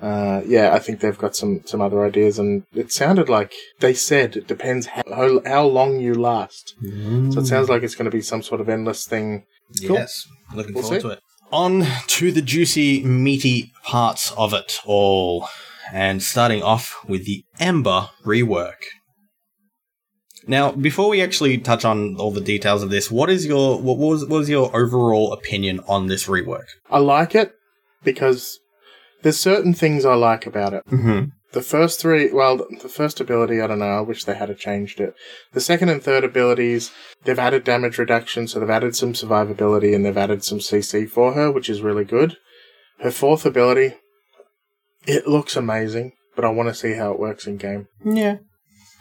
uh, 0.00 0.40
yeah, 0.46 0.72
I 0.74 0.78
think 0.78 1.00
they've 1.00 1.18
got 1.18 1.36
some 1.36 1.60
some 1.66 1.80
other 1.82 2.04
ideas. 2.04 2.38
And 2.38 2.64
it 2.74 2.92
sounded 2.92 3.28
like 3.28 3.52
they 3.80 3.92
said 3.94 4.36
it 4.36 4.46
depends 4.48 4.86
how 4.86 5.40
how 5.44 5.66
long 5.66 6.00
you 6.00 6.14
last. 6.14 6.74
So 6.80 7.40
it 7.40 7.46
sounds 7.46 7.68
like 7.68 7.82
it's 7.82 7.94
going 7.94 8.10
to 8.10 8.16
be 8.16 8.22
some 8.22 8.42
sort 8.42 8.60
of 8.60 8.68
endless 8.68 9.06
thing. 9.06 9.44
Cool. 9.86 9.96
Yes, 9.96 10.26
looking 10.54 10.74
We'll 10.74 10.82
forward 10.82 11.02
see. 11.02 11.08
to 11.08 11.14
it. 11.14 11.20
On 11.50 11.86
to 12.08 12.30
the 12.32 12.42
juicy, 12.42 13.02
meaty 13.04 13.72
parts 13.84 14.32
of 14.32 14.52
it 14.52 14.80
all, 14.84 15.48
and 15.92 16.22
starting 16.22 16.62
off 16.62 16.96
with 17.08 17.24
the 17.24 17.44
Ember 17.58 18.10
rework. 18.24 18.82
Now, 20.46 20.72
before 20.72 21.10
we 21.10 21.20
actually 21.20 21.58
touch 21.58 21.84
on 21.84 22.16
all 22.16 22.30
the 22.30 22.40
details 22.40 22.82
of 22.82 22.90
this, 22.90 23.10
what 23.10 23.28
is 23.28 23.44
your 23.46 23.80
what 23.80 23.98
was 23.98 24.22
what 24.22 24.38
was 24.38 24.48
your 24.48 24.74
overall 24.74 25.32
opinion 25.32 25.80
on 25.86 26.06
this 26.06 26.26
rework? 26.26 26.64
I 26.90 26.98
like 26.98 27.34
it 27.34 27.52
because 28.02 28.58
there's 29.22 29.38
certain 29.38 29.74
things 29.74 30.04
I 30.04 30.14
like 30.14 30.46
about 30.46 30.72
it. 30.72 30.82
Mm-hmm. 30.86 31.30
The 31.52 31.62
first 31.62 31.98
three, 31.98 32.30
well, 32.30 32.58
the 32.58 32.90
first 32.90 33.20
ability, 33.20 33.60
I 33.60 33.66
don't 33.66 33.78
know. 33.78 33.86
I 33.86 34.00
wish 34.00 34.24
they 34.24 34.34
had 34.34 34.54
changed 34.58 35.00
it. 35.00 35.14
The 35.52 35.62
second 35.62 35.88
and 35.88 36.02
third 36.02 36.22
abilities, 36.22 36.90
they've 37.24 37.38
added 37.38 37.64
damage 37.64 37.96
reduction, 37.96 38.46
so 38.46 38.60
they've 38.60 38.68
added 38.68 38.94
some 38.94 39.14
survivability 39.14 39.94
and 39.94 40.04
they've 40.04 40.16
added 40.16 40.44
some 40.44 40.58
CC 40.58 41.08
for 41.08 41.32
her, 41.32 41.50
which 41.50 41.70
is 41.70 41.80
really 41.80 42.04
good. 42.04 42.36
Her 43.00 43.10
fourth 43.10 43.46
ability, 43.46 43.94
it 45.06 45.26
looks 45.26 45.56
amazing, 45.56 46.12
but 46.36 46.44
I 46.44 46.50
want 46.50 46.68
to 46.68 46.74
see 46.74 46.94
how 46.94 47.12
it 47.12 47.18
works 47.18 47.46
in 47.46 47.56
game. 47.56 47.88
Yeah. 48.04 48.38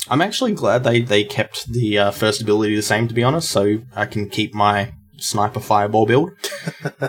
I'm 0.09 0.21
actually 0.21 0.53
glad 0.53 0.85
they, 0.85 1.01
they 1.01 1.25
kept 1.25 1.67
the 1.69 1.97
uh, 1.97 2.11
first 2.11 2.41
ability 2.41 2.77
the 2.77 2.81
same, 2.81 3.09
to 3.09 3.13
be 3.13 3.23
honest, 3.23 3.49
so 3.49 3.79
I 3.93 4.05
can 4.05 4.29
keep 4.29 4.53
my 4.53 4.93
sniper 5.17 5.59
fireball 5.59 6.05
build. 6.05 6.31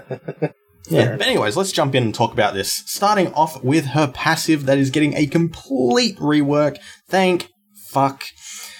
yeah. 0.90 1.16
But, 1.16 1.26
anyways, 1.26 1.56
let's 1.56 1.72
jump 1.72 1.94
in 1.94 2.02
and 2.02 2.14
talk 2.14 2.32
about 2.32 2.54
this. 2.54 2.82
Starting 2.86 3.32
off 3.34 3.62
with 3.62 3.86
her 3.86 4.08
passive 4.08 4.66
that 4.66 4.78
is 4.78 4.90
getting 4.90 5.14
a 5.14 5.26
complete 5.26 6.16
rework. 6.18 6.78
Thank 7.08 7.50
fuck. 7.88 8.24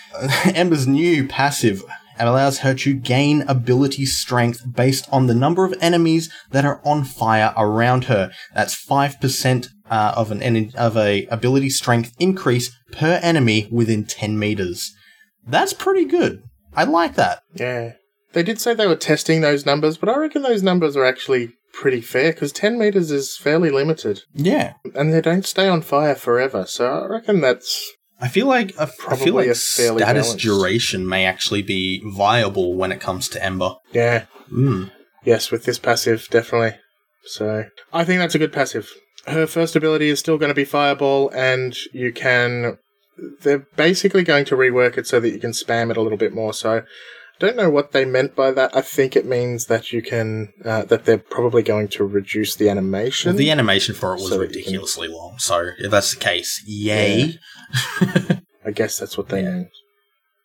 Ember's 0.54 0.86
new 0.86 1.26
passive 1.26 1.82
allows 2.26 2.58
her 2.58 2.74
to 2.74 2.94
gain 2.94 3.42
ability 3.42 4.04
strength 4.06 4.60
based 4.74 5.08
on 5.12 5.26
the 5.26 5.34
number 5.34 5.64
of 5.64 5.74
enemies 5.80 6.32
that 6.50 6.64
are 6.64 6.80
on 6.84 7.04
fire 7.04 7.54
around 7.56 8.04
her. 8.04 8.32
That's 8.54 8.74
5% 8.74 9.68
uh, 9.90 10.12
of 10.16 10.30
an 10.32 10.42
en- 10.42 10.72
of 10.76 10.96
a 10.96 11.26
ability 11.26 11.70
strength 11.70 12.14
increase 12.18 12.76
per 12.92 13.20
enemy 13.22 13.68
within 13.70 14.04
10 14.04 14.38
meters. 14.38 14.92
That's 15.46 15.72
pretty 15.72 16.04
good. 16.04 16.42
I 16.74 16.84
like 16.84 17.14
that. 17.14 17.42
Yeah. 17.54 17.92
They 18.32 18.42
did 18.42 18.60
say 18.60 18.74
they 18.74 18.86
were 18.86 18.96
testing 18.96 19.40
those 19.40 19.64
numbers, 19.64 19.96
but 19.96 20.08
I 20.08 20.16
reckon 20.16 20.42
those 20.42 20.62
numbers 20.62 20.96
are 20.96 21.04
actually 21.04 21.52
pretty 21.80 22.00
fair 22.00 22.32
because 22.32 22.50
10 22.52 22.76
meters 22.78 23.10
is 23.10 23.36
fairly 23.36 23.70
limited 23.70 24.22
Yeah. 24.34 24.72
and 24.94 25.12
they 25.12 25.20
don't 25.20 25.46
stay 25.46 25.68
on 25.68 25.82
fire 25.82 26.14
forever. 26.16 26.64
So 26.66 26.86
I 26.86 27.06
reckon 27.06 27.40
that's 27.40 27.92
I 28.20 28.26
feel 28.26 28.46
like 28.46 28.72
I 28.80 28.88
Probably 28.98 29.24
feel 29.26 29.34
like 29.34 29.46
a 29.46 29.54
status 29.54 30.02
balanced. 30.02 30.38
duration 30.38 31.08
may 31.08 31.24
actually 31.24 31.62
be 31.62 32.02
viable 32.04 32.74
when 32.74 32.90
it 32.90 33.00
comes 33.00 33.28
to 33.28 33.44
Ember. 33.44 33.76
yeah. 33.92 34.24
Mm. 34.52 34.90
Yes, 35.24 35.50
with 35.52 35.64
this 35.64 35.78
passive, 35.78 36.26
definitely. 36.30 36.78
So 37.26 37.66
I 37.92 38.04
think 38.04 38.18
that's 38.18 38.34
a 38.34 38.38
good 38.38 38.52
passive. 38.52 38.88
Her 39.26 39.46
first 39.46 39.76
ability 39.76 40.08
is 40.08 40.18
still 40.18 40.38
going 40.38 40.48
to 40.48 40.54
be 40.54 40.64
Fireball, 40.64 41.30
and 41.34 41.76
you 41.92 42.12
can. 42.12 42.78
They're 43.42 43.66
basically 43.76 44.22
going 44.24 44.46
to 44.46 44.56
rework 44.56 44.96
it 44.96 45.06
so 45.06 45.20
that 45.20 45.30
you 45.30 45.38
can 45.38 45.50
spam 45.50 45.90
it 45.90 45.96
a 45.96 46.00
little 46.00 46.16
bit 46.16 46.32
more. 46.34 46.54
So 46.54 46.78
I 46.78 46.82
don't 47.38 47.56
know 47.56 47.70
what 47.70 47.92
they 47.92 48.04
meant 48.04 48.34
by 48.34 48.50
that. 48.52 48.76
I 48.76 48.80
think 48.80 49.14
it 49.16 49.26
means 49.26 49.66
that 49.66 49.92
you 49.92 50.02
can. 50.02 50.52
Uh, 50.64 50.84
that 50.84 51.04
they're 51.04 51.18
probably 51.18 51.62
going 51.62 51.88
to 51.88 52.04
reduce 52.04 52.56
the 52.56 52.68
animation. 52.68 53.30
Well, 53.30 53.38
the 53.38 53.50
animation 53.50 53.94
for 53.94 54.12
it 54.14 54.20
was 54.20 54.28
So 54.28 54.34
you 54.40 54.48
can- 54.48 54.56
ridiculously 54.56 55.08
long. 55.08 55.36
So 55.38 55.70
if 55.78 55.90
that's 55.90 56.14
the 56.14 56.20
case, 56.20 56.62
yay. 56.66 57.34
I 58.64 58.70
guess 58.74 58.98
that's 58.98 59.16
what 59.16 59.28
they 59.28 59.42
Yeah. 59.42 59.50
mean. 59.50 59.68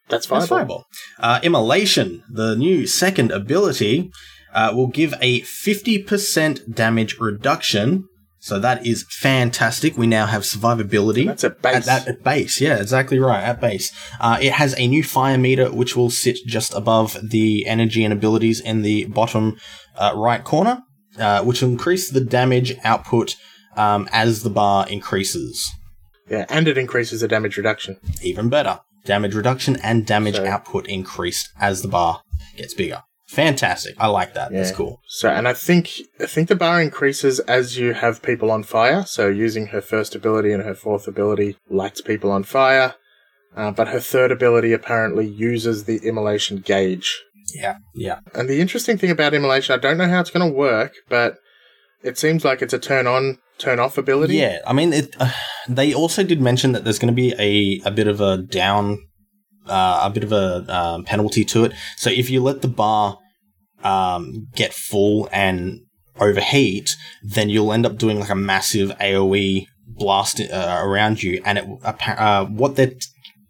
That's 0.10 0.28
That's 0.28 0.48
Fireball. 0.48 0.58
fireball. 0.58 0.86
Uh, 1.20 1.40
Immolation, 1.44 2.24
the 2.30 2.56
new 2.56 2.86
second 2.86 3.32
ability, 3.32 4.12
uh, 4.54 4.72
will 4.76 4.88
give 4.88 5.14
a 5.22 5.42
50% 5.42 6.74
damage 6.76 7.18
reduction. 7.20 8.08
So 8.44 8.60
that 8.60 8.86
is 8.86 9.06
fantastic. 9.10 9.98
We 9.98 10.06
now 10.06 10.26
have 10.26 10.42
survivability. 10.42 11.26
That's 11.28 11.46
a 11.46 11.52
base. 11.52 11.88
At, 11.88 12.02
at, 12.02 12.08
at 12.10 12.24
base, 12.26 12.60
yeah, 12.60 12.76
exactly 12.76 13.18
right. 13.18 13.42
At 13.42 13.62
base, 13.62 13.94
uh, 14.20 14.38
it 14.42 14.52
has 14.52 14.78
a 14.78 14.86
new 14.86 15.02
fire 15.02 15.38
meter 15.38 15.72
which 15.72 15.96
will 15.96 16.10
sit 16.10 16.40
just 16.46 16.74
above 16.74 17.18
the 17.24 17.66
energy 17.66 18.04
and 18.04 18.12
abilities 18.12 18.60
in 18.60 18.82
the 18.82 19.06
bottom 19.06 19.56
uh, 19.98 20.12
right 20.14 20.44
corner, 20.44 20.82
uh, 21.18 21.42
which 21.44 21.62
will 21.62 21.70
increase 21.70 22.10
the 22.10 22.20
damage 22.20 22.76
output 22.84 23.38
um, 23.78 24.10
as 24.12 24.44
the 24.44 24.50
bar 24.50 24.90
increases. 24.90 25.72
yeah, 26.30 26.46
and 26.50 26.68
it 26.68 26.78
increases 26.78 27.22
the 27.22 27.30
damage 27.30 27.56
reduction. 27.56 27.96
Even 28.22 28.50
better, 28.50 28.82
damage 29.06 29.36
reduction 29.36 29.78
and 29.82 30.06
damage 30.06 30.36
So- 30.36 30.46
output 30.46 30.86
increased 30.88 31.48
as 31.62 31.82
the 31.82 31.88
bar 31.88 32.22
gets 32.58 32.74
bigger. 32.74 33.04
Fantastic! 33.34 33.96
I 33.98 34.08
like 34.08 34.36
that. 34.36 34.52
That's 34.52 34.72
cool. 34.72 35.02
So, 35.08 35.30
and 35.30 35.48
I 35.48 35.54
think 35.54 35.90
I 36.20 36.28
think 36.28 36.50
the 36.50 36.56
bar 36.56 36.80
increases 36.80 37.40
as 37.42 37.78
you 37.78 37.94
have 37.94 38.22
people 38.22 38.52
on 38.52 38.62
fire. 38.62 39.06
So, 39.08 39.28
using 39.28 39.68
her 39.68 39.82
first 39.82 40.14
ability 40.14 40.52
and 40.52 40.62
her 40.62 40.76
fourth 40.76 41.08
ability 41.08 41.58
lights 41.68 42.00
people 42.00 42.32
on 42.32 42.44
fire, 42.44 42.94
uh, 43.56 43.72
but 43.72 43.88
her 43.88 44.00
third 44.00 44.32
ability 44.32 44.72
apparently 44.72 45.26
uses 45.28 45.86
the 45.86 45.98
immolation 46.04 46.58
gauge. 46.58 47.24
Yeah, 47.56 47.78
yeah. 47.96 48.20
And 48.36 48.48
the 48.48 48.62
interesting 48.62 48.98
thing 49.00 49.10
about 49.10 49.34
immolation, 49.34 49.74
I 49.74 49.78
don't 49.78 49.98
know 49.98 50.08
how 50.08 50.20
it's 50.20 50.30
going 50.30 50.48
to 50.48 50.56
work, 50.56 50.94
but 51.10 51.38
it 52.04 52.18
seems 52.18 52.46
like 52.46 52.62
it's 52.62 52.74
a 52.74 52.80
turn 52.80 53.08
on, 53.08 53.40
turn 53.58 53.80
off 53.80 53.98
ability. 53.98 54.36
Yeah, 54.36 54.60
I 54.66 54.74
mean, 54.74 54.94
it, 54.94 55.16
uh, 55.20 55.32
they 55.68 55.94
also 55.94 56.24
did 56.24 56.42
mention 56.42 56.74
that 56.74 56.84
there's 56.84 57.00
going 57.00 57.14
to 57.14 57.16
be 57.16 57.34
a, 57.40 57.88
a 57.88 57.92
bit 57.92 58.08
of 58.08 58.22
a 58.22 58.38
down, 58.38 59.00
uh, 59.68 60.02
a 60.04 60.10
bit 60.10 60.24
of 60.24 60.32
a 60.32 60.66
um, 60.74 61.04
penalty 61.04 61.44
to 61.46 61.66
it. 61.66 61.74
So 61.98 62.10
if 62.10 62.30
you 62.30 62.42
let 62.42 62.62
the 62.62 62.68
bar 62.68 63.18
um, 63.84 64.48
get 64.56 64.74
full 64.74 65.30
and 65.32 65.82
overheat, 66.20 66.96
then 67.24 67.50
you'll 67.50 67.74
end 67.74 67.86
up 67.86 67.98
doing 67.98 68.20
like 68.20 68.30
a 68.30 68.36
massive 68.36 68.90
AOE 69.00 69.66
blast 69.88 70.40
uh, 70.40 70.80
around 70.82 71.24
you. 71.24 71.42
And 71.46 71.58
it, 71.58 71.66
uh, 71.84 72.46
what 72.46 72.76
they're 72.76 72.94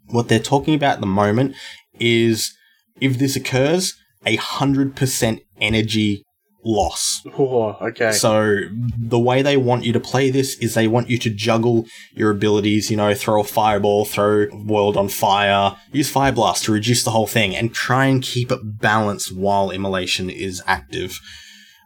what 0.07 0.27
they're 0.27 0.39
talking 0.39 0.75
about 0.75 0.95
at 0.95 1.01
the 1.01 1.07
moment 1.07 1.55
is 1.99 2.55
if 2.99 3.17
this 3.17 3.35
occurs, 3.35 3.93
a 4.25 4.35
hundred 4.35 4.95
percent 4.95 5.41
energy 5.59 6.23
loss. 6.63 7.21
Oh, 7.37 7.77
okay. 7.81 8.11
So 8.11 8.59
the 8.97 9.19
way 9.19 9.41
they 9.41 9.57
want 9.57 9.83
you 9.83 9.93
to 9.93 9.99
play 9.99 10.29
this 10.29 10.57
is 10.59 10.73
they 10.73 10.87
want 10.87 11.09
you 11.09 11.17
to 11.19 11.29
juggle 11.29 11.85
your 12.13 12.31
abilities, 12.31 12.89
you 12.89 12.97
know, 12.97 13.13
throw 13.13 13.41
a 13.41 13.43
fireball, 13.43 14.05
throw 14.05 14.47
world 14.53 14.97
on 14.97 15.09
fire, 15.09 15.75
use 15.91 16.09
fire 16.09 16.31
blast 16.31 16.65
to 16.65 16.71
reduce 16.71 17.03
the 17.03 17.11
whole 17.11 17.27
thing 17.27 17.55
and 17.55 17.73
try 17.73 18.05
and 18.05 18.23
keep 18.23 18.51
it 18.51 18.79
balanced 18.79 19.35
while 19.35 19.71
immolation 19.71 20.29
is 20.29 20.61
active. 20.65 21.19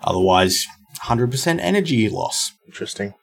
Otherwise, 0.03 0.67
100% 1.03 1.59
energy 1.59 2.09
loss. 2.09 2.51
Interesting. 2.65 3.13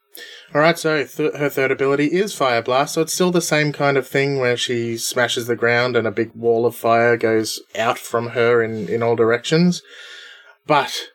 All 0.54 0.60
right, 0.60 0.78
so 0.78 1.04
th- 1.04 1.34
her 1.34 1.48
third 1.48 1.72
ability 1.72 2.12
is 2.12 2.34
Fire 2.34 2.62
Blast, 2.62 2.94
so 2.94 3.02
it's 3.02 3.12
still 3.12 3.32
the 3.32 3.40
same 3.40 3.72
kind 3.72 3.96
of 3.96 4.06
thing 4.06 4.38
where 4.38 4.56
she 4.56 4.96
smashes 4.96 5.48
the 5.48 5.56
ground 5.56 5.96
and 5.96 6.06
a 6.06 6.12
big 6.12 6.32
wall 6.34 6.64
of 6.64 6.76
fire 6.76 7.16
goes 7.16 7.60
out 7.76 7.98
from 7.98 8.28
her 8.28 8.62
in, 8.62 8.88
in 8.88 9.02
all 9.02 9.16
directions. 9.16 9.82
But 10.66 11.08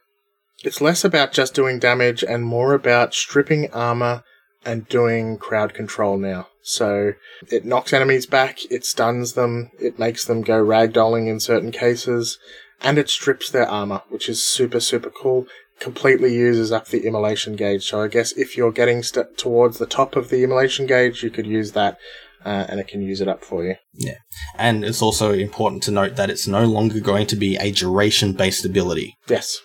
it's 0.64 0.82
less 0.82 1.04
about 1.04 1.32
just 1.32 1.54
doing 1.54 1.80
damage 1.80 2.24
and 2.24 2.44
more 2.44 2.74
about 2.74 3.14
stripping 3.14 3.72
armor 3.72 4.24
and 4.66 4.88
doing 4.88 5.38
crowd 5.38 5.74
control 5.74 6.18
now. 6.18 6.48
So 6.62 7.14
it 7.50 7.66
knocks 7.66 7.94
enemies 7.94 8.26
back, 8.26 8.60
it 8.70 8.86
stuns 8.86 9.34
them, 9.34 9.72
it 9.80 9.98
makes 9.98 10.26
them 10.26 10.42
go 10.42 10.64
ragdolling 10.64 11.28
in 11.28 11.40
certain 11.40 11.72
cases, 11.72 12.38
and 12.82 12.98
it 12.98 13.10
strips 13.10 13.50
their 13.50 13.68
armor, 13.68 14.04
which 14.10 14.30
is 14.30 14.46
super, 14.46 14.80
super 14.80 15.10
cool 15.10 15.48
completely 15.80 16.34
uses 16.34 16.72
up 16.72 16.88
the 16.88 17.06
immolation 17.06 17.56
gauge. 17.56 17.86
So 17.86 18.02
I 18.02 18.08
guess 18.08 18.32
if 18.34 18.56
you're 18.56 18.72
getting 18.72 19.02
st- 19.02 19.38
towards 19.38 19.78
the 19.78 19.86
top 19.86 20.16
of 20.16 20.30
the 20.30 20.44
immolation 20.44 20.86
gauge, 20.86 21.24
you 21.24 21.30
could 21.30 21.48
use 21.48 21.72
that. 21.72 21.98
Uh, 22.46 22.66
and 22.70 22.80
it 22.80 22.88
can 22.88 23.02
use 23.02 23.20
it 23.20 23.28
up 23.28 23.44
for 23.44 23.66
you. 23.66 23.76
Yeah. 23.94 24.16
And 24.56 24.86
it's 24.86 25.02
also 25.02 25.34
important 25.34 25.84
to 25.84 25.92
note 25.92 26.16
that 26.16 26.30
it's 26.30 26.48
no 26.48 26.64
longer 26.64 27.02
going 27.02 27.28
to 27.28 27.36
be 27.36 27.58
a 27.58 27.74
duration 27.74 28.32
based 28.32 28.64
ability. 28.64 29.18
Yes. 29.28 29.60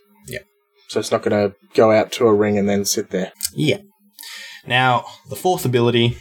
So 0.88 1.00
it's 1.00 1.10
not 1.10 1.22
going 1.22 1.50
to 1.50 1.56
go 1.74 1.90
out 1.90 2.12
to 2.12 2.26
a 2.26 2.34
ring 2.34 2.58
and 2.58 2.68
then 2.68 2.84
sit 2.84 3.10
there. 3.10 3.32
Yeah. 3.54 3.78
Now, 4.66 5.04
the 5.28 5.36
fourth 5.36 5.64
ability, 5.64 6.16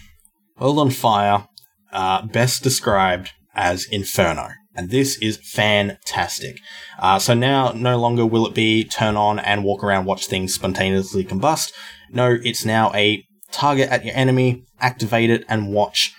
World 0.59 0.79
on 0.79 0.89
Fire, 0.89 1.47
uh, 1.91 2.25
best 2.25 2.63
described 2.63 3.31
as 3.55 3.85
Inferno. 3.85 4.49
And 4.75 4.89
this 4.89 5.17
is 5.17 5.37
fantastic. 5.37 6.57
Uh, 6.99 7.19
so 7.19 7.33
now, 7.33 7.71
no 7.73 7.97
longer 7.97 8.25
will 8.25 8.47
it 8.47 8.55
be 8.55 8.83
turn 8.83 9.15
on 9.15 9.37
and 9.39 9.63
walk 9.63 9.83
around, 9.83 10.05
watch 10.05 10.25
things 10.25 10.53
spontaneously 10.53 11.23
combust. 11.23 11.71
No, 12.11 12.37
it's 12.43 12.65
now 12.65 12.91
a 12.95 13.23
target 13.51 13.89
at 13.89 14.03
your 14.03 14.15
enemy, 14.15 14.63
activate 14.79 15.29
it, 15.29 15.45
and 15.47 15.71
watch 15.73 16.11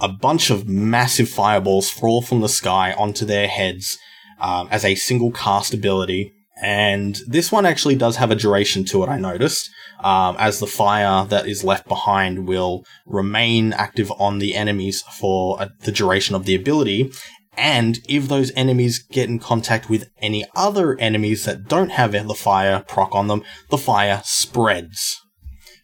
a 0.00 0.08
bunch 0.08 0.50
of 0.50 0.68
massive 0.68 1.28
fireballs 1.28 1.90
fall 1.90 2.20
from 2.22 2.40
the 2.40 2.48
sky 2.48 2.92
onto 2.92 3.24
their 3.24 3.48
heads 3.48 3.98
um, 4.40 4.68
as 4.70 4.84
a 4.84 4.94
single 4.94 5.30
cast 5.30 5.72
ability. 5.72 6.32
And 6.62 7.18
this 7.26 7.52
one 7.52 7.66
actually 7.66 7.96
does 7.96 8.16
have 8.16 8.30
a 8.30 8.36
duration 8.36 8.84
to 8.86 9.02
it, 9.04 9.08
I 9.08 9.18
noticed, 9.18 9.70
um, 10.02 10.36
as 10.38 10.58
the 10.58 10.66
fire 10.66 11.24
that 11.26 11.46
is 11.46 11.62
left 11.62 11.86
behind 11.86 12.48
will 12.48 12.84
remain 13.06 13.72
active 13.72 14.10
on 14.18 14.38
the 14.38 14.56
enemies 14.56 15.02
for 15.02 15.60
uh, 15.62 15.68
the 15.84 15.92
duration 15.92 16.34
of 16.34 16.46
the 16.46 16.54
ability. 16.54 17.12
And 17.56 17.98
if 18.08 18.28
those 18.28 18.52
enemies 18.54 19.04
get 19.10 19.28
in 19.28 19.38
contact 19.38 19.90
with 19.90 20.08
any 20.20 20.44
other 20.54 20.96
enemies 20.98 21.44
that 21.44 21.68
don't 21.68 21.90
have 21.90 22.12
the 22.12 22.34
fire 22.34 22.84
proc 22.86 23.14
on 23.14 23.26
them, 23.26 23.42
the 23.70 23.78
fire 23.78 24.22
spreads. 24.24 25.16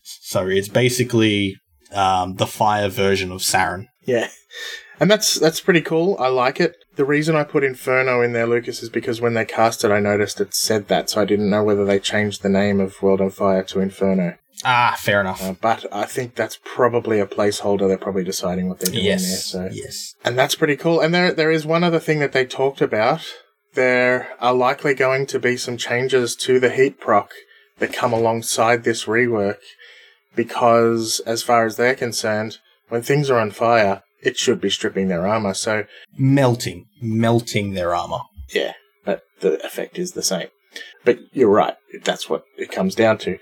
So 0.02 0.46
it's 0.46 0.68
basically 0.68 1.56
um, 1.92 2.34
the 2.34 2.46
fire 2.46 2.88
version 2.88 3.32
of 3.32 3.40
Saryn. 3.40 3.86
Yeah. 4.04 4.28
And 5.00 5.10
that's 5.10 5.34
that's 5.34 5.60
pretty 5.60 5.80
cool. 5.80 6.16
I 6.20 6.28
like 6.28 6.60
it. 6.60 6.76
The 6.96 7.04
reason 7.04 7.34
I 7.34 7.44
put 7.44 7.64
Inferno 7.64 8.22
in 8.22 8.32
there, 8.32 8.46
Lucas, 8.46 8.82
is 8.82 8.88
because 8.88 9.20
when 9.20 9.34
they 9.34 9.44
cast 9.44 9.84
it, 9.84 9.90
I 9.90 9.98
noticed 9.98 10.40
it 10.40 10.54
said 10.54 10.88
that, 10.88 11.10
so 11.10 11.20
I 11.20 11.24
didn't 11.24 11.50
know 11.50 11.64
whether 11.64 11.84
they 11.84 11.98
changed 11.98 12.42
the 12.42 12.48
name 12.48 12.80
of 12.80 13.02
World 13.02 13.20
on 13.20 13.30
Fire 13.30 13.64
to 13.64 13.80
Inferno. 13.80 14.36
Ah, 14.64 14.96
fair 14.98 15.20
enough. 15.20 15.42
Uh, 15.42 15.54
but 15.60 15.84
I 15.92 16.04
think 16.04 16.34
that's 16.34 16.58
probably 16.64 17.18
a 17.18 17.26
placeholder. 17.26 17.88
They're 17.88 17.98
probably 17.98 18.24
deciding 18.24 18.68
what 18.68 18.78
they're 18.78 18.92
doing 18.92 19.04
yes. 19.04 19.52
there. 19.52 19.68
So 19.68 19.70
Yes. 19.72 20.14
and 20.24 20.38
that's 20.38 20.54
pretty 20.54 20.76
cool. 20.76 21.00
And 21.00 21.12
there 21.12 21.32
there 21.32 21.50
is 21.50 21.66
one 21.66 21.82
other 21.82 21.98
thing 21.98 22.20
that 22.20 22.32
they 22.32 22.46
talked 22.46 22.80
about. 22.80 23.22
There 23.74 24.28
are 24.40 24.54
likely 24.54 24.94
going 24.94 25.26
to 25.26 25.40
be 25.40 25.56
some 25.56 25.76
changes 25.76 26.36
to 26.36 26.60
the 26.60 26.70
heat 26.70 27.00
proc 27.00 27.32
that 27.78 27.92
come 27.92 28.12
alongside 28.12 28.84
this 28.84 29.06
rework 29.06 29.58
because 30.36 31.20
as 31.26 31.42
far 31.42 31.66
as 31.66 31.76
they're 31.76 31.96
concerned, 31.96 32.58
when 32.88 33.02
things 33.02 33.30
are 33.30 33.40
on 33.40 33.50
fire, 33.50 34.03
it 34.24 34.36
should 34.36 34.60
be 34.60 34.70
stripping 34.70 35.08
their 35.08 35.26
armor. 35.26 35.54
So 35.54 35.84
Melting. 36.16 36.86
Melting 37.02 37.74
their 37.74 37.94
armor. 37.94 38.20
yeah, 38.52 38.72
but 39.04 39.22
the 39.40 39.64
effect 39.64 39.98
is 39.98 40.12
the 40.12 40.22
same. 40.22 40.48
But 41.04 41.18
you're 41.32 41.50
right. 41.50 41.76
That's 42.02 42.28
what 42.28 42.44
it 42.56 42.70
comes 42.72 42.94
down 42.94 43.18
to. 43.18 43.38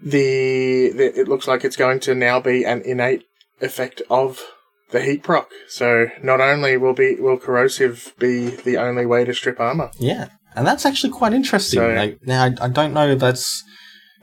The, 0.00 0.90
the 0.94 1.18
it 1.20 1.28
looks 1.28 1.48
like 1.48 1.64
it's 1.64 1.76
going 1.76 2.00
to 2.00 2.14
now 2.14 2.40
be 2.40 2.64
an 2.64 2.82
innate 2.82 3.24
effect 3.60 4.02
of 4.10 4.40
the 4.90 5.00
heat 5.00 5.22
proc. 5.22 5.48
So 5.68 6.06
not 6.22 6.40
only 6.40 6.76
will 6.76 6.92
be 6.94 7.14
will 7.16 7.38
corrosive 7.38 8.12
be 8.18 8.50
the 8.50 8.76
only 8.76 9.06
way 9.06 9.24
to 9.24 9.32
strip 9.34 9.58
armor. 9.60 9.90
Yeah. 9.98 10.28
And 10.54 10.66
that's 10.66 10.86
actually 10.86 11.12
quite 11.12 11.32
interesting. 11.32 11.80
So- 11.80 11.94
like, 11.94 12.18
now, 12.24 12.44
I, 12.44 12.54
I 12.60 12.68
don't 12.68 12.92
know 12.92 13.08
if 13.08 13.18
that's 13.18 13.64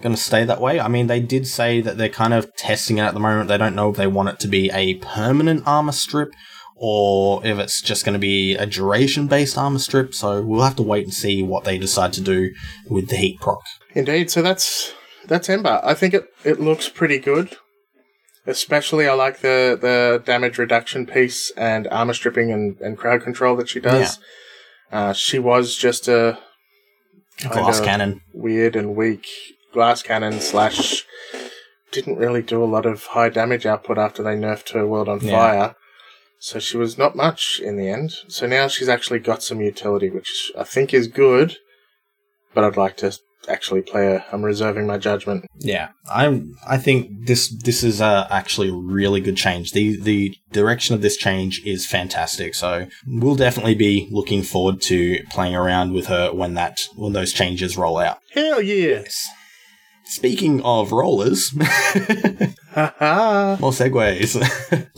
going 0.01 0.15
to 0.15 0.21
stay 0.21 0.43
that 0.43 0.61
way. 0.61 0.79
I 0.79 0.87
mean, 0.87 1.07
they 1.07 1.19
did 1.19 1.47
say 1.47 1.81
that 1.81 1.97
they're 1.97 2.09
kind 2.09 2.33
of 2.33 2.53
testing 2.55 2.97
it 2.97 3.01
at 3.01 3.13
the 3.13 3.19
moment. 3.19 3.47
They 3.47 3.57
don't 3.57 3.75
know 3.75 3.89
if 3.89 3.97
they 3.97 4.07
want 4.07 4.29
it 4.29 4.39
to 4.41 4.47
be 4.47 4.69
a 4.71 4.95
permanent 4.95 5.63
armor 5.65 5.91
strip 5.91 6.31
or 6.75 7.45
if 7.45 7.59
it's 7.59 7.81
just 7.81 8.03
going 8.03 8.13
to 8.13 8.19
be 8.19 8.55
a 8.55 8.65
duration 8.65 9.27
based 9.27 9.57
armor 9.57 9.79
strip. 9.79 10.13
So 10.13 10.41
we'll 10.41 10.63
have 10.63 10.75
to 10.77 10.83
wait 10.83 11.05
and 11.05 11.13
see 11.13 11.43
what 11.43 11.63
they 11.63 11.77
decide 11.77 12.13
to 12.13 12.21
do 12.21 12.51
with 12.89 13.09
the 13.09 13.17
heat 13.17 13.39
proc. 13.39 13.59
Indeed. 13.93 14.31
So 14.31 14.41
that's 14.41 14.93
that's 15.27 15.49
Ember. 15.49 15.79
I 15.83 15.93
think 15.93 16.13
it 16.13 16.25
it 16.43 16.59
looks 16.59 16.89
pretty 16.89 17.19
good. 17.19 17.57
Especially, 18.47 19.07
I 19.07 19.13
like 19.13 19.41
the 19.41 19.77
the 19.79 20.23
damage 20.25 20.57
reduction 20.57 21.05
piece 21.05 21.51
and 21.55 21.87
armor 21.89 22.13
stripping 22.13 22.51
and, 22.51 22.79
and 22.81 22.97
crowd 22.97 23.21
control 23.21 23.55
that 23.57 23.69
she 23.69 23.79
does. 23.79 24.17
Uh, 24.91 25.13
she 25.13 25.37
was 25.37 25.75
just 25.75 26.07
a 26.07 26.39
Glass 27.49 27.79
cannon. 27.79 28.21
weird 28.33 28.75
and 28.75 28.95
weak 28.95 29.27
glass 29.71 30.01
cannon 30.03 30.39
slash. 30.39 31.05
Didn't 31.91 32.17
really 32.17 32.41
do 32.41 32.63
a 32.63 32.65
lot 32.65 32.85
of 32.85 33.03
high 33.07 33.29
damage 33.29 33.65
output 33.65 33.97
after 33.97 34.23
they 34.23 34.35
nerfed 34.35 34.69
her 34.71 34.87
world 34.87 35.09
on 35.09 35.19
Yeah. 35.19 35.31
fire. 35.31 35.75
So 36.39 36.57
she 36.59 36.77
was 36.77 36.97
not 36.97 37.15
much 37.15 37.59
in 37.63 37.75
the 37.77 37.89
end. 37.89 38.13
So 38.29 38.47
now 38.47 38.67
she's 38.67 38.89
actually 38.89 39.19
got 39.19 39.43
some 39.43 39.61
utility, 39.61 40.09
which 40.09 40.51
I 40.57 40.63
think 40.63 40.93
is 40.93 41.07
good. 41.07 41.57
But 42.53 42.63
I'd 42.63 42.77
like 42.77 42.97
to 42.97 43.15
actually 43.49 43.81
play 43.81 44.03
her. 44.05 44.25
I'm 44.31 44.43
reserving 44.43 44.87
my 44.87 44.97
judgment. 44.97 45.45
Yeah, 45.59 45.89
I'm. 46.11 46.55
I 46.67 46.77
think 46.77 47.27
this 47.27 47.47
this 47.49 47.83
is 47.83 48.01
uh, 48.01 48.27
actually 48.29 48.69
a 48.69 48.73
really 48.73 49.19
good 49.21 49.37
change. 49.37 49.71
the 49.71 49.99
The 50.01 50.35
direction 50.51 50.95
of 50.95 51.01
this 51.01 51.17
change 51.17 51.61
is 51.65 51.85
fantastic. 51.85 52.55
So 52.55 52.87
we'll 53.07 53.35
definitely 53.35 53.75
be 53.75 54.07
looking 54.11 54.43
forward 54.43 54.81
to 54.83 55.19
playing 55.29 55.55
around 55.55 55.93
with 55.93 56.07
her 56.07 56.33
when 56.33 56.53
that 56.55 56.79
when 56.95 57.13
those 57.13 57.33
changes 57.33 57.77
roll 57.77 57.97
out. 57.97 58.19
Hell 58.33 58.61
yeah! 58.61 58.99
Yes. 59.01 59.27
Speaking 60.11 60.61
of 60.63 60.91
rollers, 60.91 61.53
more 61.55 61.63
segues. 63.71 64.35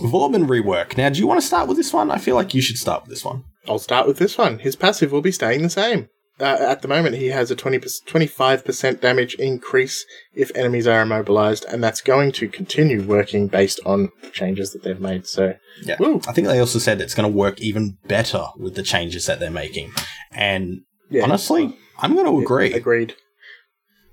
Rework. 0.47 0.97
Now, 0.97 1.09
do 1.09 1.19
you 1.19 1.27
want 1.27 1.39
to 1.39 1.45
start 1.45 1.67
with 1.67 1.77
this 1.77 1.93
one? 1.93 2.09
I 2.09 2.17
feel 2.17 2.33
like 2.33 2.55
you 2.55 2.63
should 2.63 2.79
start 2.79 3.03
with 3.03 3.11
this 3.11 3.23
one. 3.23 3.43
I'll 3.67 3.77
start 3.77 4.07
with 4.07 4.17
this 4.17 4.39
one. 4.39 4.57
His 4.57 4.75
passive 4.75 5.11
will 5.11 5.21
be 5.21 5.31
staying 5.31 5.61
the 5.61 5.69
same. 5.69 6.09
Uh, 6.39 6.57
at 6.59 6.81
the 6.81 6.87
moment, 6.87 7.17
he 7.17 7.27
has 7.27 7.51
a 7.51 7.55
20 7.55 7.77
25% 7.77 9.01
damage 9.01 9.35
increase 9.35 10.03
if 10.33 10.51
enemies 10.55 10.87
are 10.87 11.03
immobilized, 11.03 11.63
and 11.65 11.83
that's 11.83 12.01
going 12.01 12.31
to 12.31 12.47
continue 12.47 13.03
working 13.03 13.47
based 13.47 13.79
on 13.85 14.09
the 14.23 14.31
changes 14.31 14.73
that 14.73 14.81
they've 14.81 14.99
made. 14.99 15.27
So, 15.27 15.53
Yeah. 15.83 15.97
Woo. 15.99 16.21
I 16.27 16.33
think 16.33 16.47
they 16.47 16.57
also 16.57 16.79
said 16.79 16.99
it's 16.99 17.13
going 17.13 17.31
to 17.31 17.37
work 17.37 17.61
even 17.61 17.99
better 18.07 18.45
with 18.57 18.73
the 18.73 18.81
changes 18.81 19.27
that 19.27 19.39
they're 19.39 19.51
making. 19.51 19.91
And 20.31 20.81
yeah. 21.11 21.23
honestly, 21.23 21.77
I'm 21.99 22.15
going 22.15 22.25
to 22.25 22.41
agree. 22.41 22.73
Agreed. 22.73 23.15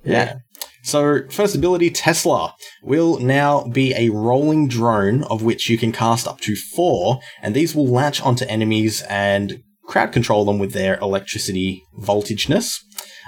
Yeah. 0.05 0.41
So, 0.83 1.29
first 1.29 1.55
ability, 1.55 1.91
Tesla, 1.91 2.55
will 2.83 3.19
now 3.19 3.65
be 3.65 3.95
a 3.95 4.11
rolling 4.11 4.69
drone 4.69 5.25
of 5.25 5.43
which 5.43 5.69
you 5.69 5.77
can 5.77 5.93
cast 5.93 6.27
up 6.27 6.41
to 6.41 6.57
four, 6.57 7.21
and 7.43 7.55
these 7.55 7.75
will 7.75 7.87
latch 7.87 8.23
onto 8.23 8.47
enemies 8.47 9.03
and 9.09 9.63
crowd 9.85 10.13
control 10.13 10.45
them 10.45 10.59
with 10.59 10.73
their 10.73 10.99
electricity 10.99 11.83
voltageness. 11.99 12.79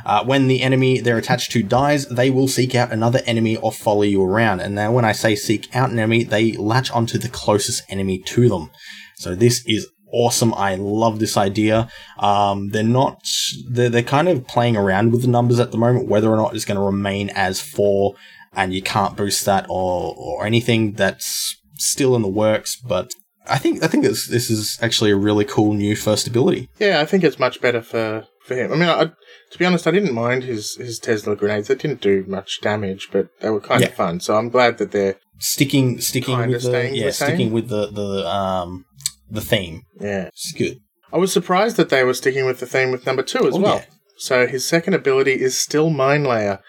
Uh, 0.05 0.25
when 0.25 0.49
the 0.49 0.63
enemy 0.63 1.01
they're 1.01 1.19
attached 1.19 1.53
to 1.53 1.63
dies, 1.63 2.07
they 2.07 2.31
will 2.31 2.49
seek 2.49 2.75
out 2.75 2.93
another 2.93 3.21
enemy 3.27 3.57
or 3.57 3.71
follow 3.71 4.03
you 4.03 4.23
around. 4.23 4.61
And 4.61 4.75
now, 4.75 4.93
when 4.93 5.05
I 5.05 5.13
say 5.13 5.35
seek 5.35 5.75
out 5.75 5.91
an 5.91 5.99
enemy, 5.99 6.25
they 6.25 6.53
latch 6.53 6.91
onto 6.91 7.19
the 7.19 7.29
closest 7.29 7.83
enemy 7.89 8.19
to 8.19 8.49
them. 8.49 8.71
So 9.17 9.35
this 9.35 9.63
is 9.67 9.87
awesome. 10.13 10.53
I 10.55 10.75
love 10.77 11.19
this 11.19 11.37
idea. 11.37 11.89
Um, 12.19 12.69
they're 12.69 12.83
not, 12.83 13.27
they're, 13.69 13.89
they're 13.89 14.03
kind 14.03 14.29
of 14.29 14.47
playing 14.47 14.77
around 14.77 15.13
with 15.13 15.23
the 15.23 15.29
numbers 15.29 15.59
at 15.59 15.71
the 15.73 15.79
moment, 15.79 16.09
whether 16.09 16.31
or 16.31 16.37
not 16.37 16.55
it's 16.55 16.65
going 16.65 16.79
to 16.79 16.85
remain 16.85 17.31
as 17.31 17.61
four 17.61 18.15
and 18.55 18.75
you 18.75 18.83
can't 18.83 19.17
boost 19.17 19.45
that 19.47 19.65
or, 19.69 20.15
or 20.17 20.45
anything 20.47 20.93
that's 20.93 21.57
still 21.77 22.15
in 22.15 22.23
the 22.23 22.29
works. 22.29 22.77
But 22.77 23.11
I 23.47 23.59
think, 23.59 23.83
I 23.83 23.87
think 23.89 24.05
this, 24.05 24.29
this 24.29 24.51
is 24.51 24.79
actually 24.83 25.11
a 25.11 25.17
really 25.17 25.45
cool 25.45 25.73
new 25.73 25.97
first 25.97 26.27
ability. 26.27 26.69
Yeah, 26.79 27.01
I 27.01 27.07
think 27.07 27.25
it's 27.25 27.39
much 27.39 27.61
better 27.61 27.81
for, 27.83 28.27
for 28.45 28.55
him. 28.55 28.73
I 28.73 28.77
mean, 28.77 28.89
I, 28.89 29.05
to 29.07 29.59
be 29.59 29.65
honest, 29.65 29.87
I 29.87 29.91
didn't 29.91 30.15
mind 30.15 30.45
his, 30.45 30.77
his 30.77 30.99
Tesla 30.99 31.35
grenades. 31.35 31.69
They 31.69 31.75
didn't 31.75 32.01
do 32.03 32.25
much 32.29 32.61
damage, 32.61 33.09
but 33.11 33.29
they 33.41 33.51
were 33.51 33.61
kind 33.61 33.81
Yeah. 33.81 33.89
of 33.89 33.95
fun. 33.95 34.21
So 34.21 34.37
I'm 34.37 34.51
glad 34.51 34.79
that 34.79 34.93
they're, 34.93 35.17
Sticking, 35.39 36.01
sticking 36.01 36.39
with 36.47 36.63
the, 36.63 36.91
yeah, 36.93 37.07
the 37.07 37.13
sticking 37.13 37.51
with 37.51 37.69
the, 37.69 37.89
the, 37.91 38.29
um, 38.29 38.85
the 39.33 39.41
theme. 39.41 39.83
yeah. 40.01 40.27
It's 40.29 40.53
good. 40.53 40.79
I 41.13 41.17
was 41.19 41.33
surprised 41.33 41.77
that 41.77 41.89
they 41.91 42.05
were 42.05 42.15
sticking 42.15 42.47
with 42.47 42.61
the 42.61 42.67
theme 42.67 42.91
with 42.91 43.05
number 43.07 43.23
two 43.23 43.47
as 43.47 43.55
Oh, 43.55 43.61
well. 43.61 43.75
yeah. 43.77 43.85
So 44.17 44.47
his 44.47 44.65
second 44.65 44.95
ability 44.95 45.33
is 45.41 45.59
still 45.59 45.91
Mine 45.91 46.25
Layer, 46.25 46.61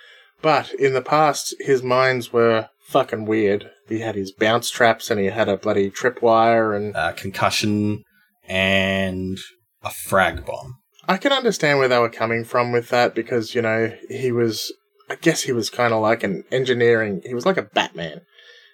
but 0.41 0.73
in 0.73 0.93
the 0.93 1.01
past 1.01 1.53
his 1.59 1.81
minds 1.83 2.33
were 2.33 2.69
fucking 2.87 3.25
weird. 3.25 3.69
He 3.87 3.99
had 3.99 4.15
his 4.15 4.31
bounce 4.31 4.69
traps 4.69 5.09
and 5.11 5.19
he 5.19 5.27
had 5.27 5.47
a 5.49 5.57
bloody 5.57 5.89
tripwire 5.91 6.75
and 6.75 6.95
Uh, 6.95 7.11
concussion 7.13 8.03
and 8.47 9.37
a 9.83 9.89
frag 9.89 10.45
bomb. 10.45 10.77
I 11.07 11.17
can 11.17 11.31
understand 11.33 11.79
where 11.79 11.87
they 11.89 11.97
were 11.99 12.09
coming 12.09 12.43
from 12.45 12.71
with 12.71 12.89
that 12.89 13.13
because, 13.13 13.53
you 13.55 13.61
know, 13.61 13.91
he 14.09 14.31
was 14.31 14.71
I 15.09 15.15
guess 15.15 15.43
he 15.43 15.51
was 15.51 15.69
kind 15.69 15.93
of 15.93 16.01
like 16.01 16.23
an 16.23 16.43
engineering, 16.51 17.21
he 17.25 17.33
was 17.33 17.45
like 17.45 17.57
a 17.57 17.63
Batman. 17.63 18.21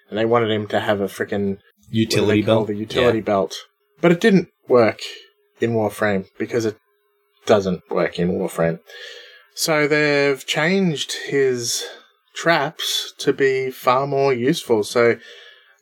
And 0.08 0.18
they 0.18 0.24
wanted 0.24 0.50
him 0.50 0.66
to 0.68 0.80
have 0.80 1.00
a 1.00 1.06
freaking 1.06 1.58
Utility 1.88 2.42
belt. 2.42 2.66
the 2.68 2.74
utility 2.76 3.20
belt. 3.20 3.54
But 4.00 4.12
it 4.12 4.20
didn't 4.20 4.48
work 4.68 5.00
in 5.60 5.72
Warframe 5.72 6.26
because 6.38 6.64
it 6.64 6.76
doesn't 7.46 7.82
work 7.90 8.18
in 8.18 8.32
Warframe. 8.32 8.80
So 9.54 9.86
they've 9.86 10.44
changed 10.46 11.12
his 11.26 11.84
traps 12.34 13.12
to 13.18 13.32
be 13.32 13.70
far 13.70 14.06
more 14.06 14.32
useful. 14.32 14.84
So 14.84 15.18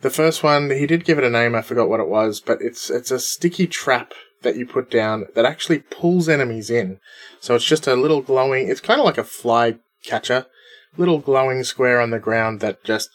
the 0.00 0.10
first 0.10 0.42
one, 0.42 0.70
he 0.70 0.86
did 0.86 1.04
give 1.04 1.18
it 1.18 1.24
a 1.24 1.30
name, 1.30 1.54
I 1.54 1.62
forgot 1.62 1.88
what 1.88 2.00
it 2.00 2.08
was, 2.08 2.40
but 2.40 2.60
it's 2.60 2.90
it's 2.90 3.10
a 3.10 3.18
sticky 3.18 3.66
trap 3.66 4.14
that 4.42 4.56
you 4.56 4.66
put 4.66 4.90
down 4.90 5.26
that 5.34 5.44
actually 5.44 5.80
pulls 5.80 6.28
enemies 6.28 6.70
in. 6.70 7.00
So 7.40 7.54
it's 7.54 7.64
just 7.64 7.86
a 7.86 7.96
little 7.96 8.22
glowing, 8.22 8.68
it's 8.68 8.80
kind 8.80 9.00
of 9.00 9.06
like 9.06 9.18
a 9.18 9.24
fly 9.24 9.78
catcher, 10.04 10.46
little 10.96 11.18
glowing 11.18 11.64
square 11.64 12.00
on 12.00 12.10
the 12.10 12.18
ground 12.18 12.60
that 12.60 12.84
just 12.84 13.10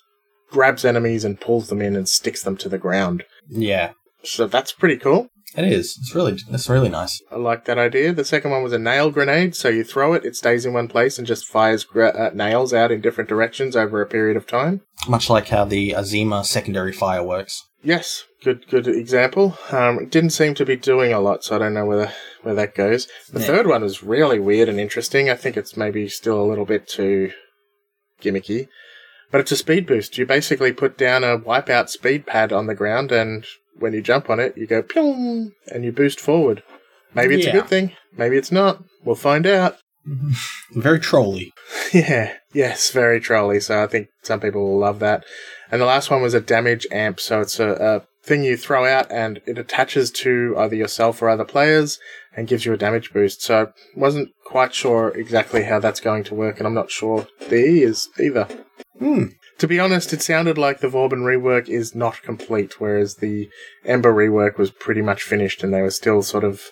grabs 0.51 0.85
enemies 0.85 1.23
and 1.23 1.39
pulls 1.39 1.69
them 1.69 1.81
in 1.81 1.95
and 1.95 2.07
sticks 2.07 2.43
them 2.43 2.57
to 2.57 2.69
the 2.69 2.77
ground. 2.77 3.23
Yeah, 3.49 3.93
So 4.23 4.47
that's 4.47 4.71
pretty 4.71 4.97
cool. 4.97 5.29
it 5.55 5.65
is. 5.65 5.97
It's 5.99 6.15
really, 6.15 6.37
that's 6.49 6.69
really 6.69 6.89
nice. 6.89 7.21
I 7.31 7.35
like 7.35 7.65
that 7.65 7.77
idea. 7.77 8.11
The 8.13 8.25
second 8.25 8.51
one 8.51 8.63
was 8.63 8.73
a 8.73 8.79
nail 8.79 9.11
grenade. 9.11 9.55
So 9.55 9.69
you 9.69 9.83
throw 9.83 10.13
it, 10.13 10.25
it 10.25 10.35
stays 10.35 10.65
in 10.65 10.73
one 10.73 10.87
place 10.87 11.17
and 11.17 11.27
just 11.27 11.45
fires 11.47 11.83
gra- 11.83 12.09
uh, 12.17 12.31
nails 12.33 12.73
out 12.73 12.91
in 12.91 13.01
different 13.01 13.29
directions 13.29 13.75
over 13.75 14.01
a 14.01 14.07
period 14.07 14.35
of 14.37 14.47
time. 14.47 14.81
Much 15.07 15.29
like 15.29 15.49
how 15.49 15.65
the 15.65 15.91
Azima 15.91 16.43
secondary 16.45 16.91
fire 16.93 17.23
works. 17.23 17.61
Yes, 17.83 18.23
good 18.43 18.65
good 18.69 18.87
example. 18.87 19.57
Um, 19.69 19.99
it 19.99 20.09
didn't 20.09 20.29
seem 20.29 20.55
to 20.55 20.65
be 20.65 20.77
doing 20.77 21.11
a 21.11 21.19
lot, 21.19 21.43
so 21.43 21.55
I 21.55 21.59
don't 21.59 21.73
know 21.73 21.85
where 21.85 22.13
where 22.41 22.55
that 22.55 22.75
goes. 22.75 23.07
The 23.29 23.41
Yeah. 23.41 23.45
third 23.47 23.67
one 23.67 23.81
was 23.83 24.01
really 24.01 24.39
weird 24.39 24.69
and 24.69 24.79
interesting. 24.79 25.29
I 25.29 25.35
think 25.35 25.57
it's 25.57 25.75
maybe 25.75 26.07
still 26.07 26.41
a 26.41 26.47
little 26.47 26.65
bit 26.65 26.87
too 26.87 27.31
gimmicky, 28.21 28.69
but 29.31 29.41
it's 29.41 29.51
a 29.51 29.57
speed 29.57 29.85
boost. 29.85 30.17
You 30.17 30.25
basically 30.25 30.71
put 30.71 30.97
down 30.97 31.25
a 31.25 31.37
wipeout 31.37 31.89
speed 31.89 32.25
pad 32.25 32.53
on 32.53 32.67
the 32.67 32.75
ground, 32.75 33.11
and 33.11 33.45
when 33.79 33.93
you 33.93 34.01
jump 34.01 34.29
on 34.29 34.39
it, 34.39 34.57
you 34.57 34.67
go 34.67 34.83
pyong, 34.83 35.51
and 35.71 35.83
you 35.83 35.91
boost 35.91 36.19
forward. 36.19 36.63
Maybe 37.13 37.35
it's 37.35 37.45
Yeah. 37.45 37.51
a 37.51 37.53
good 37.61 37.67
thing. 37.67 37.91
Maybe 38.17 38.37
it's 38.37 38.51
not. 38.51 38.83
We'll 39.03 39.15
find 39.15 39.45
out. 39.45 39.77
Very 40.73 40.99
trolly. 40.99 41.53
Yeah, 41.93 42.33
yes, 42.53 42.91
very 42.91 43.19
trolly. 43.19 43.59
So 43.59 43.81
I 43.83 43.87
think 43.87 44.07
some 44.23 44.39
people 44.39 44.63
will 44.65 44.79
love 44.79 44.99
that. 44.99 45.23
And 45.71 45.79
the 45.79 45.85
last 45.85 46.09
one 46.09 46.21
was 46.21 46.33
a 46.33 46.41
damage 46.41 46.85
amp. 46.91 47.19
So 47.19 47.39
it's 47.41 47.59
a, 47.59 47.69
a 47.69 48.01
thing 48.25 48.43
you 48.43 48.57
throw 48.57 48.85
out 48.85 49.11
and 49.11 49.39
it 49.45 49.57
attaches 49.57 50.09
to 50.11 50.55
either 50.57 50.75
yourself 50.75 51.21
or 51.21 51.29
other 51.29 51.45
players 51.45 51.99
and 52.35 52.47
gives 52.47 52.65
you 52.65 52.73
a 52.73 52.77
damage 52.77 53.13
boost. 53.13 53.41
So 53.43 53.61
I 53.67 53.67
wasn't 53.99 54.29
quite 54.45 54.73
sure 54.73 55.09
exactly 55.09 55.63
how 55.63 55.79
that's 55.79 55.99
going 55.99 56.23
to 56.25 56.35
work, 56.35 56.57
and 56.57 56.65
I'm 56.67 56.73
not 56.73 56.89
sure 56.91 57.27
the 57.49 57.55
E 57.55 57.83
is 57.83 58.09
either. 58.19 58.47
Hmm. 58.99 59.25
To 59.63 59.67
be 59.67 59.79
honest, 59.79 60.11
it 60.11 60.21
sounded 60.21 60.57
like 60.57 60.81
the 60.81 60.89
Vauban 60.89 61.21
rework 61.21 61.69
is 61.69 61.95
not 61.95 62.21
complete, 62.21 62.81
whereas 62.81 63.15
the 63.15 63.49
Ember 63.85 64.13
rework 64.13 64.57
was 64.57 64.71
pretty 64.71 65.01
much 65.01 65.23
finished 65.23 65.63
and 65.63 65.73
they 65.73 65.81
were 65.81 65.89
still 65.89 66.21
sort 66.21 66.43
of 66.43 66.63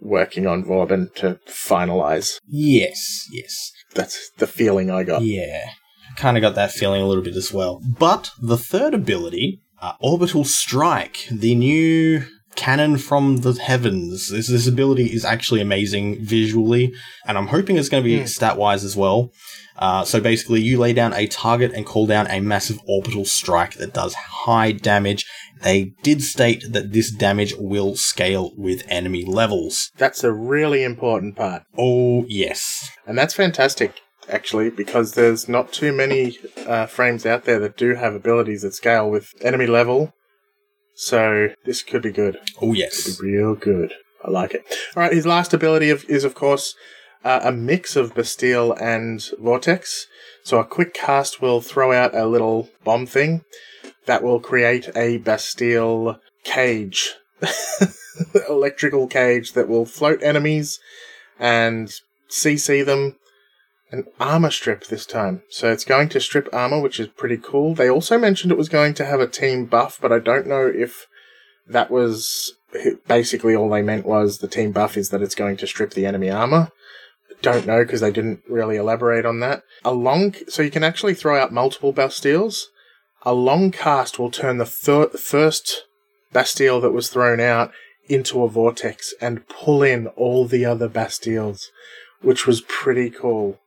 working 0.00 0.46
on 0.46 0.64
Vauban 0.64 1.10
to 1.16 1.40
finalize. 1.48 2.38
Yes, 2.46 3.26
yes. 3.32 3.72
That's 3.92 4.30
the 4.38 4.46
feeling 4.46 4.88
I 4.88 5.02
got. 5.02 5.22
Yeah. 5.22 5.70
Kind 6.14 6.36
of 6.36 6.42
got 6.42 6.54
that 6.54 6.70
feeling 6.70 7.02
a 7.02 7.06
little 7.06 7.24
bit 7.24 7.34
as 7.34 7.52
well. 7.52 7.82
But 7.98 8.30
the 8.40 8.56
third 8.56 8.94
ability, 8.94 9.62
uh, 9.82 9.94
Orbital 9.98 10.44
Strike, 10.44 11.26
the 11.28 11.56
new 11.56 12.24
cannon 12.56 12.96
from 12.98 13.38
the 13.38 13.52
heavens. 13.52 14.30
This, 14.30 14.48
this 14.48 14.66
ability 14.66 15.06
is 15.06 15.24
actually 15.24 15.60
amazing 15.60 16.24
visually, 16.24 16.92
and 17.26 17.36
I'm 17.38 17.48
hoping 17.48 17.76
it's 17.76 17.88
going 17.88 18.02
to 18.02 18.08
be 18.08 18.20
Hmm. 18.20 18.26
stat 18.26 18.56
wise 18.56 18.84
as 18.84 18.96
well. 18.96 19.30
Uh, 19.78 20.04
so 20.04 20.20
basically, 20.20 20.62
you 20.62 20.78
lay 20.78 20.92
down 20.94 21.12
a 21.12 21.26
target 21.26 21.72
and 21.74 21.84
call 21.84 22.06
down 22.06 22.26
a 22.28 22.40
massive 22.40 22.80
orbital 22.88 23.24
strike 23.26 23.74
that 23.74 23.92
does 23.92 24.14
high 24.14 24.72
damage. 24.72 25.26
They 25.62 25.92
did 26.02 26.22
state 26.22 26.62
that 26.70 26.92
this 26.92 27.10
damage 27.10 27.54
will 27.58 27.94
scale 27.96 28.52
with 28.56 28.82
enemy 28.88 29.24
levels. 29.24 29.90
That's 29.98 30.24
a 30.24 30.32
really 30.32 30.82
important 30.82 31.36
part. 31.36 31.62
Oh, 31.76 32.24
yes. 32.28 32.90
And 33.06 33.18
that's 33.18 33.34
fantastic, 33.34 34.00
actually, 34.30 34.70
because 34.70 35.12
there's 35.12 35.46
not 35.48 35.72
too 35.72 35.92
many 35.92 36.38
uh, 36.66 36.86
frames 36.86 37.26
out 37.26 37.44
there 37.44 37.58
that 37.60 37.76
do 37.76 37.94
have 37.94 38.14
abilities 38.14 38.62
that 38.62 38.74
scale 38.74 39.10
with 39.10 39.28
enemy 39.42 39.66
level. 39.66 40.12
So 40.96 41.50
this 41.64 41.82
could 41.82 42.02
be 42.02 42.10
good. 42.10 42.38
Oh, 42.56 42.68
Could 42.68 42.78
yes. 42.78 43.20
be 43.20 43.30
real 43.32 43.54
good. 43.54 43.92
I 44.24 44.30
like 44.30 44.54
it. 44.54 44.64
All 44.96 45.02
right, 45.02 45.12
his 45.12 45.26
last 45.26 45.52
ability 45.52 45.90
of, 45.90 46.04
is, 46.08 46.24
of 46.24 46.34
course, 46.34 46.74
uh, 47.22 47.40
a 47.44 47.52
mix 47.52 47.96
of 47.96 48.14
Bastille 48.14 48.72
and 48.72 49.22
Vortex. 49.38 50.06
So 50.42 50.58
a 50.58 50.64
quick 50.64 50.94
cast 50.94 51.42
will 51.42 51.60
throw 51.60 51.92
out 51.92 52.14
a 52.14 52.26
little 52.26 52.70
bomb 52.82 53.06
thing 53.06 53.44
that 54.06 54.22
will 54.22 54.40
create 54.40 54.88
a 54.96 55.18
Bastille 55.18 56.18
cage. 56.44 57.14
Electrical 58.48 59.06
cage 59.06 59.52
that 59.52 59.68
will 59.68 59.84
float 59.84 60.22
enemies 60.22 60.80
and 61.38 61.92
CC 62.30 62.84
them. 62.84 63.16
An 63.90 64.04
armor 64.18 64.50
strip 64.50 64.86
this 64.86 65.06
time. 65.06 65.42
So 65.48 65.70
it's 65.70 65.84
going 65.84 66.08
to 66.10 66.20
strip 66.20 66.48
armor, 66.52 66.80
which 66.80 66.98
is 66.98 67.06
pretty 67.08 67.36
cool. 67.36 67.74
They 67.74 67.88
also 67.88 68.18
mentioned 68.18 68.50
it 68.50 68.58
was 68.58 68.68
going 68.68 68.94
to 68.94 69.04
have 69.04 69.20
a 69.20 69.28
team 69.28 69.66
buff, 69.66 69.98
but 70.00 70.12
I 70.12 70.18
don't 70.18 70.46
know 70.46 70.66
if 70.66 71.06
that 71.68 71.90
was 71.90 72.52
basically 73.06 73.54
all 73.54 73.70
they 73.70 73.82
meant 73.82 74.06
was 74.06 74.38
the 74.38 74.48
team 74.48 74.72
buff 74.72 74.96
is 74.96 75.10
that 75.10 75.22
it's 75.22 75.34
going 75.34 75.56
to 75.58 75.66
strip 75.66 75.92
the 75.92 76.06
enemy 76.06 76.30
armor. 76.30 76.70
Don't 77.42 77.66
know 77.66 77.84
because 77.84 78.00
they 78.00 78.10
didn't 78.10 78.42
really 78.48 78.76
elaborate 78.76 79.26
on 79.26 79.40
that. 79.40 79.62
A 79.84 79.92
long, 79.92 80.34
so 80.48 80.62
you 80.62 80.70
can 80.70 80.84
actually 80.84 81.14
throw 81.14 81.40
out 81.40 81.52
multiple 81.52 81.92
bastilles. 81.92 82.64
A 83.22 83.34
long 83.34 83.70
cast 83.70 84.18
will 84.18 84.30
turn 84.30 84.58
the 84.58 84.66
fir- 84.66 85.10
first 85.10 85.84
bastille 86.32 86.80
that 86.80 86.92
was 86.92 87.08
thrown 87.08 87.40
out 87.40 87.72
into 88.08 88.42
a 88.42 88.48
vortex 88.48 89.14
and 89.20 89.48
pull 89.48 89.82
in 89.82 90.06
all 90.08 90.46
the 90.46 90.64
other 90.64 90.88
bastilles, 90.88 91.66
which 92.20 92.46
was 92.46 92.62
pretty 92.62 93.10
cool. 93.10 93.58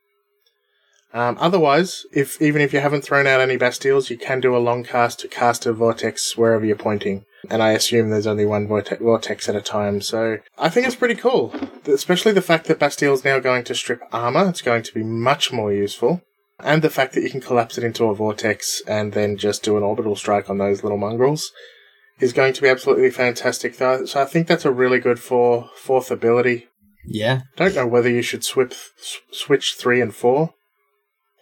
Um, 1.13 1.38
otherwise, 1.39 2.06
if 2.12 2.41
even 2.41 2.62
if 2.62 2.72
you 2.72 2.80
haven't 2.80 3.04
thrown 3.04 3.26
out 3.26 3.41
any 3.41 3.58
bastilles, 3.58 4.10
you 4.10 4.17
can 4.17 4.39
do 4.39 4.56
a 4.56 4.60
long 4.60 4.84
cast 4.84 5.19
to 5.22 5.28
cast 5.28 5.65
a 5.65 5.74
vortex 5.74 6.38
wherever 6.38 6.65
you're 6.65 6.76
pointing. 6.76 7.26
And 7.50 7.63
I 7.63 7.72
assume 7.72 8.10
there's 8.10 8.28
only 8.28 8.45
one 8.45 8.67
vorte- 8.67 9.00
vortex 9.00 9.48
at 9.50 9.56
a 9.56 9.62
time, 9.62 10.02
so 10.02 10.38
I 10.58 10.69
think 10.69 10.86
it's 10.86 10.95
pretty 10.95 11.15
cool. 11.15 11.56
Especially 11.86 12.34
the 12.34 12.41
fact 12.41 12.65
that 12.67 12.80
Bastille's 12.80 13.24
now 13.24 13.39
going 13.39 13.63
to 13.63 13.76
strip 13.76 14.02
armor, 14.12 14.48
it's 14.50 14.62
going 14.62 14.84
to 14.84 14.93
be 14.93 15.04
much 15.04 15.52
more 15.52 15.74
useful. 15.74 16.22
And 16.60 16.82
the 16.82 16.89
fact 16.89 17.13
that 17.13 17.24
you 17.24 17.30
can 17.30 17.41
collapse 17.41 17.78
it 17.78 17.86
into 17.86 18.06
a 18.06 18.13
vortex 18.13 18.82
and 18.86 19.13
then 19.13 19.38
just 19.38 19.63
do 19.63 19.78
an 19.78 19.84
orbital 19.84 20.17
strike 20.17 20.50
on 20.50 20.58
those 20.58 20.84
little 20.84 20.98
mongrels 20.98 21.52
is 22.19 22.34
going 22.34 22.52
to 22.54 22.62
be 22.62 22.67
absolutely 22.67 23.10
fantastic. 23.10 23.78
Though. 23.78 24.06
So 24.06 24.22
I 24.22 24.26
think 24.26 24.48
that's 24.48 24.65
a 24.65 24.72
really 24.72 25.00
good 25.00 25.19
for 25.19 25.69
fourth 25.76 26.12
ability. 26.12 26.67
Yeah. 27.06 27.43
Don't 27.56 27.76
know 27.76 27.88
whether 27.88 28.10
you 28.10 28.22
should 28.22 28.43
swip, 28.43 28.74
switch 29.32 29.76
three 29.80 30.02
and 30.02 30.13
four. 30.13 30.54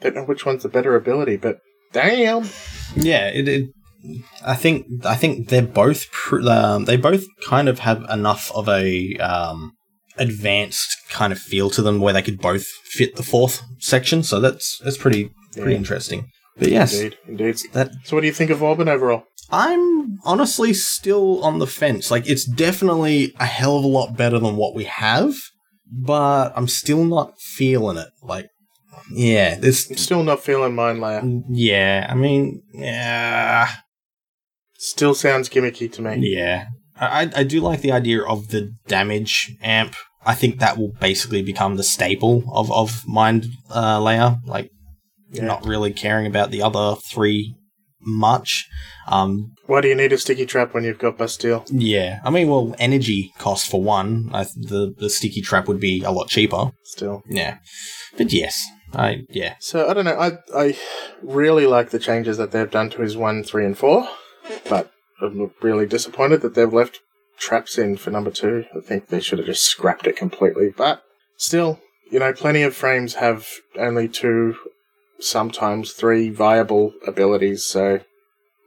Don't 0.02 0.16
know 0.16 0.24
which 0.26 0.46
one's 0.46 0.64
the 0.64 0.70
better 0.70 0.96
ability, 0.96 1.38
but 1.38 1.58
damn. 1.94 2.46
Yeah, 2.96 3.28
it, 3.30 3.48
it 3.48 3.70
I 4.46 4.56
think 4.56 4.86
I 5.06 5.16
think 5.16 5.50
they're 5.50 5.62
both 5.62 6.10
pr- 6.12 6.48
um, 6.48 6.86
they 6.86 6.98
both 6.98 7.26
kind 7.46 7.68
of 7.68 7.80
have 7.80 8.04
enough 8.10 8.52
of 8.54 8.70
a 8.70 9.16
um, 9.18 9.74
advanced 10.18 10.96
kind 11.10 11.34
of 11.34 11.40
feel 11.40 11.70
to 11.72 11.82
them 11.82 12.00
where 12.00 12.14
they 12.14 12.22
could 12.22 12.40
both 12.40 12.66
fit 12.66 13.16
the 13.16 13.24
fourth 13.24 13.62
section. 13.80 14.24
So 14.24 14.40
that's 14.40 14.80
that's 14.84 14.98
pretty 14.98 15.32
pretty 15.54 15.72
Yeah. 15.72 15.78
interesting. 15.78 16.30
But 16.58 16.70
yes, 16.70 16.94
Indeed, 16.94 17.18
indeed. 17.28 17.58
that 17.74 17.92
So, 18.04 18.16
what 18.16 18.22
do 18.22 18.28
you 18.28 18.34
think 18.34 18.50
of 18.50 18.58
Vauban 18.60 18.90
overall? 18.90 19.24
I'm 19.52 20.18
honestly 20.26 20.74
still 20.74 21.44
on 21.44 21.60
the 21.60 21.68
fence. 21.68 22.10
Like, 22.12 22.28
it's 22.28 22.46
definitely 22.46 23.34
a 23.40 23.46
hell 23.46 23.78
of 23.78 23.84
a 23.84 23.88
lot 23.88 24.18
better 24.18 24.40
than 24.40 24.56
what 24.58 24.74
we 24.76 24.86
have, 24.86 25.36
but 25.90 26.52
I'm 26.56 26.68
still 26.68 27.06
not 27.06 27.40
feeling 27.40 27.98
it. 27.98 28.10
Like, 28.24 28.50
yeah, 29.12 29.56
this, 29.56 29.90
I'm 29.90 29.98
still 29.98 30.24
not 30.24 30.42
feeling 30.44 30.74
Minelayer. 30.74 31.44
yeah, 31.50 32.08
I 32.10 32.16
mean, 32.16 32.62
yeah, 32.74 33.70
Still 34.80 35.14
sounds 35.16 35.50
gimmicky 35.50 35.92
to 35.94 36.02
me. 36.02 36.18
yeah. 36.34 36.66
I, 37.00 37.30
I- 37.36 37.44
do 37.44 37.62
like 37.62 37.82
the 37.82 37.92
idea 37.92 38.22
of 38.24 38.50
the 38.50 38.74
damage 38.88 39.52
amp. 39.62 39.96
I 40.26 40.34
think 40.36 40.60
that 40.60 40.78
will 40.78 40.94
basically 41.00 41.42
become 41.42 41.76
the 41.76 41.84
staple 41.84 42.44
of, 42.52 42.72
of 42.72 43.04
Mind 43.08 43.46
uh, 43.74 44.00
Layer. 44.02 44.38
Like, 44.46 44.70
Yeah. 45.32 45.46
not 45.46 45.66
really 45.66 45.94
caring 45.94 46.26
about 46.28 46.52
the 46.52 46.62
other 46.62 46.96
three 47.12 47.56
much. 48.02 48.68
Um, 49.08 49.54
Why 49.68 49.82
do 49.82 49.88
you 49.88 49.96
need 49.96 50.12
a 50.14 50.18
sticky 50.18 50.46
trap 50.46 50.74
when 50.74 50.84
you've 50.84 51.00
got 51.00 51.18
Bastille? 51.18 51.66
Yeah, 51.72 52.20
I 52.24 52.30
mean, 52.30 52.48
well, 52.50 52.76
energy 52.80 53.32
cost 53.38 53.70
for 53.70 53.82
one. 53.82 54.30
I, 54.34 54.44
th- 54.44 54.68
the 54.70 54.94
the 54.98 55.10
sticky 55.10 55.42
trap 55.42 55.68
would 55.68 55.80
be 55.80 56.04
a 56.04 56.12
lot 56.12 56.30
cheaper. 56.30 56.72
Still. 56.84 57.22
Yeah, 57.30 57.58
but 58.18 58.32
yes, 58.34 58.64
I 58.98 59.26
yeah, 59.30 59.56
So 59.60 59.88
I 59.88 59.94
don't 59.94 60.06
know. 60.06 60.20
I 60.20 60.40
I 60.56 60.78
really 61.22 61.68
like 61.68 61.92
the 61.92 62.00
changes 62.00 62.38
that 62.38 62.52
they've 62.52 62.70
done 62.70 62.90
to 62.92 63.02
his 63.02 63.16
one, 63.16 63.44
three, 63.44 63.66
and 63.66 63.78
four, 63.78 64.08
but 64.70 64.92
I'm 65.22 65.52
really 65.62 65.86
disappointed 65.86 66.42
that 66.42 66.56
they've 66.56 66.74
left 66.74 67.00
traps 67.38 67.78
in 67.78 67.98
for 67.98 68.10
number 68.12 68.32
two. 68.32 68.66
I 68.76 68.82
think 68.82 69.08
they 69.08 69.20
should 69.20 69.38
have 69.40 69.46
just 69.48 69.64
scrapped 69.66 70.08
it 70.08 70.18
completely. 70.18 70.74
But 70.76 71.04
still, 71.38 71.80
you 72.12 72.20
know, 72.20 72.34
plenty 72.34 72.64
of 72.64 72.76
frames 72.76 73.16
have 73.16 73.48
only 73.78 74.08
two, 74.08 74.56
sometimes 75.20 75.94
three 75.94 76.30
viable 76.30 76.94
abilities. 77.06 77.66
So 77.66 78.00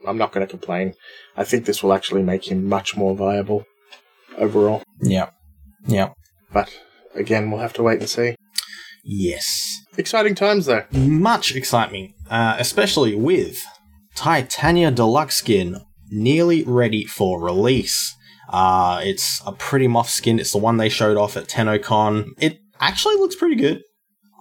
I'm 0.07 0.19
not 0.19 0.33
going 0.33 0.47
to 0.47 0.51
complain. 0.51 0.95
I 1.37 1.45
think 1.45 1.65
this 1.65 1.83
will 1.83 1.93
actually 1.93 2.23
make 2.23 2.51
him 2.51 2.69
much 2.69 2.97
more 2.97 3.17
viable 3.17 3.67
overall. 4.39 4.83
yeah, 5.03 5.31
yeah, 5.87 6.11
But 6.53 6.71
again, 7.15 7.51
we'll 7.51 7.61
have 7.61 7.73
to 7.75 7.83
wait 7.83 7.99
and 8.01 8.09
see. 8.09 8.37
yes. 9.05 9.80
Exciting 10.01 10.35
times 10.35 10.65
though. 10.65 10.85
Much 10.93 11.55
excitement, 11.55 12.13
uh, 12.31 12.57
especially 12.59 13.15
with 13.15 13.63
Titania 14.15 14.91
Deluxe 14.91 15.37
skin 15.37 15.77
nearly 16.11 16.65
ready 16.65 17.05
for 17.05 17.39
release. 17.43 18.17
Uh, 18.49 19.01
it's 19.05 19.43
a 19.47 19.53
pretty 19.53 19.87
moth 19.87 20.09
skin. 20.09 20.39
It's 20.41 20.53
the 20.53 20.59
one 20.59 20.79
they 20.79 20.89
showed 20.89 21.19
off 21.19 21.37
at 21.37 21.49
TennoCon. 21.49 22.31
It 22.41 22.59
actually 22.81 23.17
looks 23.17 23.37
pretty 23.37 23.57
good. 23.57 23.83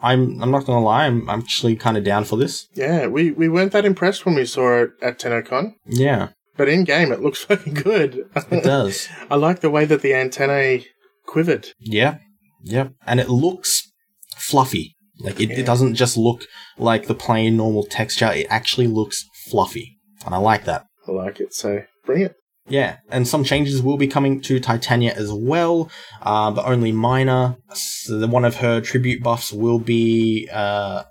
I'm 0.01 0.41
I'm 0.41 0.49
not 0.49 0.65
gonna 0.65 0.81
lie. 0.83 1.05
I'm, 1.07 1.29
I'm 1.29 1.41
actually 1.41 1.75
kind 1.75 1.97
of 1.97 2.05
down 2.05 2.23
for 2.23 2.37
this. 2.37 2.65
Yeah, 2.73 3.07
we, 3.07 3.31
we 3.31 3.49
weren't 3.49 3.73
that 3.73 3.83
impressed 3.85 4.25
when 4.25 4.35
we 4.35 4.45
saw 4.45 4.83
it 4.83 4.91
at 5.01 5.19
TennoCon, 5.19 5.73
Yeah, 5.85 6.29
but 6.55 6.69
in 6.69 6.85
game 6.85 7.11
it 7.11 7.19
looks 7.21 7.43
fucking 7.49 7.73
good. 7.73 8.23
it 8.49 8.63
does. 8.63 9.09
I 9.29 9.35
like 9.35 9.59
the 9.59 9.69
way 9.69 9.83
that 9.83 10.01
the 10.01 10.13
antennae 10.13 10.85
quivered. 11.27 11.67
Yeah, 11.81 12.19
yeah, 12.63 12.89
And 13.05 13.19
it 13.19 13.27
looks 13.29 13.91
fluffy. 14.37 14.95
Like 15.19 15.39
it, 15.39 15.49
Yeah. 15.49 15.59
it 15.59 15.65
doesn't 15.65 15.95
just 15.95 16.17
look 16.17 16.43
like 16.77 17.07
the 17.07 17.15
plain 17.15 17.57
normal 17.57 17.83
texture. 17.85 18.31
It 18.31 18.47
actually 18.49 18.87
looks 18.87 19.25
fluffy, 19.49 19.97
and 20.25 20.33
I 20.33 20.37
like 20.37 20.65
that. 20.65 20.85
I 21.07 21.11
like 21.11 21.39
it, 21.39 21.53
so 21.53 21.81
bring 22.05 22.21
it. 22.21 22.33
Yeah, 22.67 22.97
and 23.09 23.27
some 23.27 23.43
changes 23.43 23.81
will 23.81 23.97
be 23.97 24.07
coming 24.07 24.41
to 24.41 24.59
Titania 24.59 25.13
as 25.15 25.31
well, 25.31 25.89
uh, 26.21 26.51
but 26.51 26.65
only 26.65 26.91
minor. 26.91 27.57
So 27.73 28.19
the- 28.19 28.27
one 28.27 28.45
of 28.45 28.57
her 28.57 28.79
tribute 28.79 29.23
buffs 29.23 29.51
will 29.51 29.79
be 29.79 30.47
uh, 30.53 31.03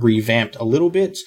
revamped 0.00 0.56
a 0.56 0.64
little 0.64 0.90
bit, 0.90 1.18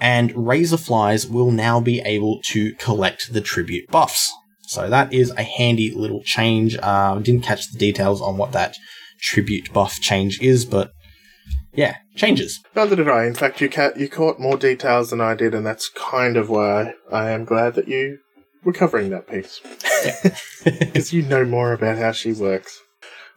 and 0.00 0.32
Razorflies 0.34 1.28
will 1.30 1.50
now 1.50 1.78
be 1.80 2.00
able 2.00 2.40
to 2.46 2.72
collect 2.74 3.32
the 3.32 3.40
tribute 3.40 3.88
buffs. 3.90 4.32
So 4.68 4.88
that 4.90 5.12
is 5.12 5.30
a 5.32 5.42
handy 5.42 5.92
little 5.94 6.22
change. 6.24 6.76
Uh, 6.76 7.16
I 7.16 7.20
didn't 7.22 7.44
catch 7.44 7.70
the 7.70 7.78
details 7.78 8.20
on 8.20 8.36
what 8.36 8.52
that 8.52 8.76
tribute 9.20 9.72
buff 9.72 10.00
change 10.00 10.40
is, 10.40 10.64
but 10.64 10.90
yeah, 11.72 11.96
changes. 12.16 12.60
Neither 12.74 12.96
did 12.96 13.08
I. 13.08 13.24
In 13.26 13.34
fact, 13.34 13.60
you 13.60 13.68
ca- 13.68 13.92
you 13.96 14.08
caught 14.08 14.40
more 14.40 14.56
details 14.56 15.10
than 15.10 15.20
I 15.20 15.34
did, 15.34 15.54
and 15.54 15.66
that's 15.66 15.88
kind 15.88 16.36
of 16.36 16.48
why 16.48 16.94
I 17.12 17.30
am 17.30 17.44
glad 17.44 17.74
that 17.74 17.88
you 17.88 18.18
were 18.64 18.72
covering 18.72 19.10
that 19.10 19.28
piece. 19.28 19.60
Because 20.64 21.12
you 21.12 21.22
know 21.22 21.44
more 21.44 21.72
about 21.72 21.98
how 21.98 22.12
she 22.12 22.32
works. 22.32 22.80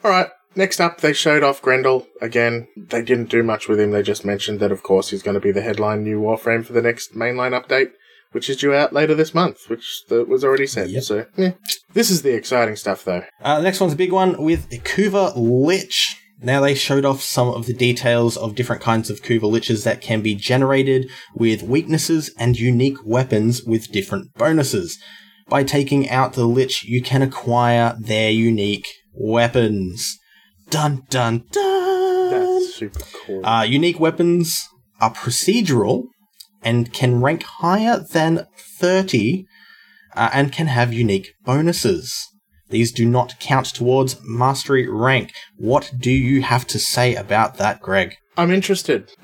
Alright, 0.03 0.29
next 0.55 0.79
up, 0.79 1.01
they 1.01 1.13
showed 1.13 1.43
off 1.43 1.61
Grendel. 1.61 2.07
Again, 2.21 2.67
they 2.75 3.01
didn't 3.01 3.29
do 3.29 3.43
much 3.43 3.67
with 3.67 3.79
him, 3.79 3.91
they 3.91 4.03
just 4.03 4.25
mentioned 4.25 4.59
that, 4.59 4.71
of 4.71 4.83
course, 4.83 5.09
he's 5.09 5.23
going 5.23 5.35
to 5.35 5.41
be 5.41 5.51
the 5.51 5.61
headline 5.61 6.03
new 6.03 6.19
Warframe 6.19 6.65
for 6.65 6.73
the 6.73 6.81
next 6.81 7.15
mainline 7.15 7.59
update, 7.59 7.91
which 8.31 8.49
is 8.49 8.57
due 8.57 8.73
out 8.73 8.93
later 8.93 9.13
this 9.13 9.33
month, 9.33 9.69
which 9.69 10.03
the, 10.09 10.25
was 10.25 10.43
already 10.43 10.67
said. 10.67 10.89
Yep. 10.89 11.03
So, 11.03 11.25
yeah. 11.37 11.51
This 11.93 12.09
is 12.09 12.23
the 12.23 12.33
exciting 12.33 12.75
stuff, 12.75 13.03
though. 13.05 13.23
Uh, 13.41 13.57
the 13.57 13.63
next 13.63 13.79
one's 13.79 13.93
a 13.93 13.97
big 13.97 14.11
one 14.11 14.41
with 14.41 14.69
Kuva 14.69 15.33
Lich. 15.35 16.17
Now 16.43 16.59
they 16.61 16.73
showed 16.73 17.05
off 17.05 17.21
some 17.21 17.49
of 17.49 17.67
the 17.67 17.73
details 17.73 18.35
of 18.35 18.55
different 18.55 18.81
kinds 18.81 19.11
of 19.11 19.21
Kuva 19.21 19.41
Liches 19.41 19.83
that 19.83 20.01
can 20.01 20.21
be 20.21 20.33
generated 20.33 21.07
with 21.35 21.61
weaknesses 21.61 22.31
and 22.37 22.59
unique 22.59 22.97
weapons 23.05 23.63
with 23.63 23.91
different 23.91 24.33
bonuses. 24.33 24.97
By 25.47 25.63
taking 25.63 26.09
out 26.09 26.33
the 26.33 26.45
Lich, 26.45 26.83
you 26.83 27.03
can 27.03 27.21
acquire 27.21 27.95
their 27.99 28.31
unique 28.31 28.87
weapons. 29.13 30.17
Dun 30.69 31.03
dun 31.09 31.43
dun! 31.51 32.29
That's 32.31 32.73
super 32.73 33.03
cool. 33.25 33.45
Uh, 33.45 33.63
unique 33.63 33.99
weapons 33.99 34.67
are 34.99 35.13
procedural 35.13 36.05
and 36.63 36.91
can 36.91 37.21
rank 37.21 37.43
higher 37.43 37.99
than 37.99 38.47
30 38.57 39.45
uh, 40.15 40.29
and 40.33 40.51
can 40.51 40.67
have 40.67 40.91
unique 40.91 41.33
bonuses. 41.43 42.30
These 42.71 42.91
do 42.91 43.05
not 43.05 43.39
count 43.39 43.67
towards 43.67 44.17
mastery 44.23 44.87
rank. 44.89 45.33
What 45.57 45.91
do 45.99 46.09
you 46.09 46.41
have 46.41 46.65
to 46.67 46.79
say 46.79 47.15
about 47.15 47.57
that, 47.57 47.81
Greg? 47.81 48.15
I'm 48.37 48.49
interested. 48.49 49.11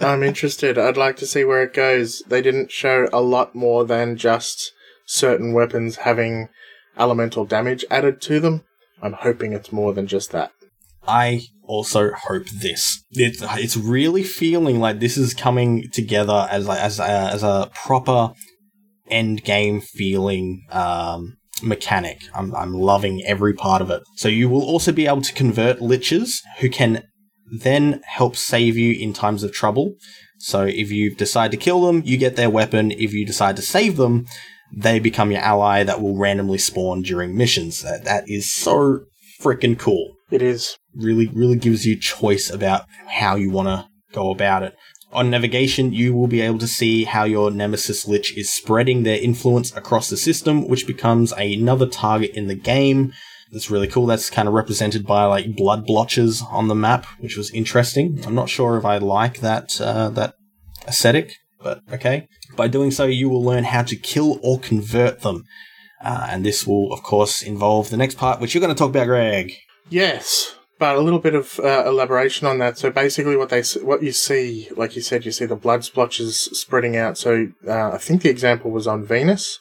I'm 0.00 0.22
interested. 0.22 0.76
I'd 0.76 0.96
like 0.96 1.16
to 1.16 1.26
see 1.26 1.44
where 1.44 1.62
it 1.62 1.72
goes. 1.72 2.22
They 2.26 2.42
didn't 2.42 2.72
show 2.72 3.08
a 3.12 3.20
lot 3.20 3.54
more 3.54 3.84
than 3.84 4.16
just 4.16 4.72
certain 5.06 5.52
weapons 5.52 5.96
having 5.96 6.48
elemental 6.98 7.44
damage 7.44 7.84
added 7.90 8.20
to 8.22 8.40
them. 8.40 8.64
I'm 9.00 9.14
hoping 9.14 9.52
it's 9.52 9.72
more 9.72 9.92
than 9.92 10.06
just 10.06 10.32
that. 10.32 10.50
I 11.06 11.42
also 11.62 12.12
hope 12.12 12.46
this. 12.48 13.04
It's, 13.12 13.42
it's 13.42 13.76
really 13.76 14.24
feeling 14.24 14.80
like 14.80 14.98
this 14.98 15.16
is 15.16 15.34
coming 15.34 15.88
together 15.92 16.48
as 16.50 16.66
a, 16.66 16.72
as 16.72 16.98
a, 16.98 17.04
as 17.04 17.42
a 17.42 17.70
proper 17.74 18.32
end 19.08 19.44
game 19.44 19.80
feeling 19.80 20.64
um, 20.70 21.36
mechanic. 21.62 22.22
I'm, 22.34 22.54
I'm 22.54 22.72
loving 22.72 23.22
every 23.24 23.54
part 23.54 23.82
of 23.82 23.90
it. 23.90 24.02
So 24.16 24.28
you 24.28 24.48
will 24.48 24.62
also 24.62 24.92
be 24.92 25.06
able 25.06 25.22
to 25.22 25.32
convert 25.32 25.78
liches 25.78 26.40
who 26.58 26.68
can 26.68 27.04
then 27.60 28.00
help 28.04 28.36
save 28.36 28.76
you 28.76 28.94
in 28.94 29.12
times 29.12 29.42
of 29.42 29.52
trouble. 29.52 29.94
So 30.38 30.62
if 30.62 30.90
you 30.90 31.14
decide 31.14 31.50
to 31.52 31.56
kill 31.56 31.86
them, 31.86 32.02
you 32.04 32.16
get 32.16 32.36
their 32.36 32.50
weapon. 32.50 32.90
If 32.90 33.12
you 33.12 33.24
decide 33.26 33.56
to 33.56 33.62
save 33.62 33.96
them, 33.96 34.26
they 34.76 34.98
become 34.98 35.30
your 35.30 35.40
ally 35.40 35.84
that 35.84 36.00
will 36.00 36.18
randomly 36.18 36.58
spawn 36.58 37.02
during 37.02 37.36
missions. 37.36 37.82
That, 37.82 38.04
that 38.04 38.24
is 38.26 38.52
so 38.54 39.00
freaking 39.40 39.78
cool 39.78 40.14
It 40.30 40.42
is. 40.42 40.76
really 40.94 41.26
really 41.28 41.56
gives 41.56 41.84
you 41.84 41.98
choice 41.98 42.50
about 42.50 42.86
how 43.08 43.36
you 43.36 43.50
want 43.50 43.68
to 43.68 43.86
go 44.12 44.30
about 44.30 44.62
it. 44.62 44.74
On 45.14 45.30
navigation, 45.30 45.92
you 45.92 46.12
will 46.12 46.26
be 46.26 46.40
able 46.40 46.58
to 46.58 46.66
see 46.66 47.04
how 47.04 47.22
your 47.22 47.52
Nemesis 47.52 48.08
Lich 48.08 48.36
is 48.36 48.52
spreading 48.52 49.04
their 49.04 49.20
influence 49.20 49.74
across 49.76 50.10
the 50.10 50.16
system, 50.16 50.66
which 50.66 50.88
becomes 50.88 51.32
another 51.32 51.86
target 51.86 52.32
in 52.32 52.48
the 52.48 52.56
game. 52.56 53.12
That's 53.52 53.70
really 53.70 53.86
cool. 53.86 54.06
That's 54.06 54.28
kind 54.28 54.48
of 54.48 54.54
represented 54.54 55.06
by 55.06 55.24
like 55.26 55.54
blood 55.54 55.86
blotches 55.86 56.42
on 56.50 56.66
the 56.66 56.74
map, 56.74 57.06
which 57.20 57.36
was 57.36 57.52
interesting. 57.52 58.20
I'm 58.26 58.34
not 58.34 58.48
sure 58.48 58.76
if 58.76 58.84
I 58.84 58.98
like 58.98 59.38
that 59.38 59.80
uh, 59.80 60.08
that 60.10 60.34
aesthetic, 60.88 61.36
but 61.62 61.80
okay. 61.92 62.26
By 62.56 62.66
doing 62.66 62.90
so, 62.90 63.04
you 63.04 63.28
will 63.28 63.44
learn 63.44 63.64
how 63.64 63.82
to 63.82 63.94
kill 63.94 64.40
or 64.42 64.58
convert 64.58 65.20
them. 65.20 65.44
Uh, 66.02 66.26
and 66.28 66.44
this 66.44 66.66
will, 66.66 66.92
of 66.92 67.04
course, 67.04 67.40
involve 67.40 67.90
the 67.90 67.96
next 67.96 68.16
part, 68.16 68.40
which 68.40 68.52
you're 68.52 68.60
going 68.60 68.74
to 68.74 68.78
talk 68.78 68.90
about, 68.90 69.06
Greg. 69.06 69.52
Yes, 69.88 70.56
but 70.78 70.96
a 70.96 71.00
little 71.00 71.18
bit 71.18 71.34
of 71.34 71.60
uh, 71.60 71.84
elaboration 71.86 72.46
on 72.46 72.58
that. 72.58 72.78
So 72.78 72.90
basically, 72.90 73.36
what 73.36 73.48
they 73.48 73.62
what 73.82 74.02
you 74.02 74.12
see, 74.12 74.68
like 74.76 74.96
you 74.96 75.02
said, 75.02 75.24
you 75.24 75.32
see 75.32 75.46
the 75.46 75.56
blood 75.56 75.84
splotches 75.84 76.36
spreading 76.52 76.96
out. 76.96 77.16
So 77.18 77.48
uh, 77.66 77.90
I 77.92 77.98
think 77.98 78.22
the 78.22 78.30
example 78.30 78.70
was 78.70 78.86
on 78.86 79.04
Venus, 79.04 79.60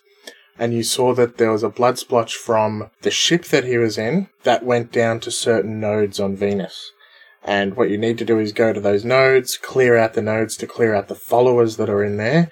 and 0.57 0.73
you 0.73 0.83
saw 0.83 1.13
that 1.13 1.37
there 1.37 1.51
was 1.51 1.63
a 1.63 1.69
blood 1.69 1.99
splotch 1.99 2.35
from 2.35 2.89
the 3.01 3.11
ship 3.11 3.45
that 3.45 3.65
he 3.65 3.77
was 3.77 3.97
in 3.97 4.29
that 4.43 4.65
went 4.65 4.91
down 4.91 5.19
to 5.21 5.31
certain 5.31 5.79
nodes 5.79 6.19
on 6.19 6.35
Venus. 6.35 6.91
And 7.45 7.75
what 7.75 7.89
you 7.89 7.97
need 7.97 8.17
to 8.19 8.25
do 8.25 8.39
is 8.39 8.53
go 8.53 8.71
to 8.71 8.79
those 8.79 9.03
nodes, 9.03 9.57
clear 9.57 9.97
out 9.97 10.13
the 10.13 10.21
nodes 10.21 10.55
to 10.57 10.67
clear 10.67 10.95
out 10.95 11.09
the 11.09 11.15
followers 11.15 11.75
that 11.75 11.89
are 11.89 12.03
in 12.03 12.17
there, 12.17 12.49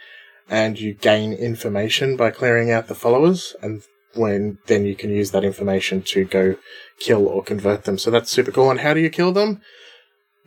and 0.50 0.80
you 0.80 0.94
gain 0.94 1.32
information 1.32 2.18
by 2.18 2.30
clearing 2.30 2.72
out 2.72 2.88
the 2.88 2.96
followers, 2.96 3.56
and 3.62 3.84
when 4.16 4.58
then 4.68 4.86
you 4.86 4.96
can 4.96 5.10
use 5.10 5.32
that 5.32 5.44
information 5.44 6.02
to 6.02 6.26
go 6.26 6.56
kill 7.00 7.28
or 7.28 7.44
convert 7.44 7.84
them. 7.84 7.98
So 7.98 8.12
that's 8.12 8.32
super 8.32 8.52
cool. 8.52 8.70
And 8.70 8.82
how 8.82 8.94
do 8.94 9.00
you 9.00 9.10
kill 9.10 9.32
them? 9.32 9.62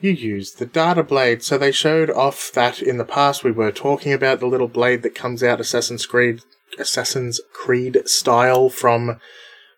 You 0.00 0.10
use 0.10 0.52
the 0.52 0.66
data 0.66 1.02
blade. 1.02 1.42
So 1.42 1.56
they 1.56 1.72
showed 1.72 2.10
off 2.10 2.50
that 2.52 2.82
in 2.82 2.98
the 2.98 3.04
past 3.04 3.44
we 3.44 3.52
were 3.52 3.72
talking 3.72 4.12
about 4.12 4.40
the 4.40 4.46
little 4.46 4.68
blade 4.68 5.02
that 5.02 5.14
comes 5.14 5.42
out 5.42 5.60
Assassin's 5.60 6.06
Creed 6.06 6.42
Assassin's 6.78 7.40
Creed 7.52 8.02
style 8.06 8.68
from 8.68 9.20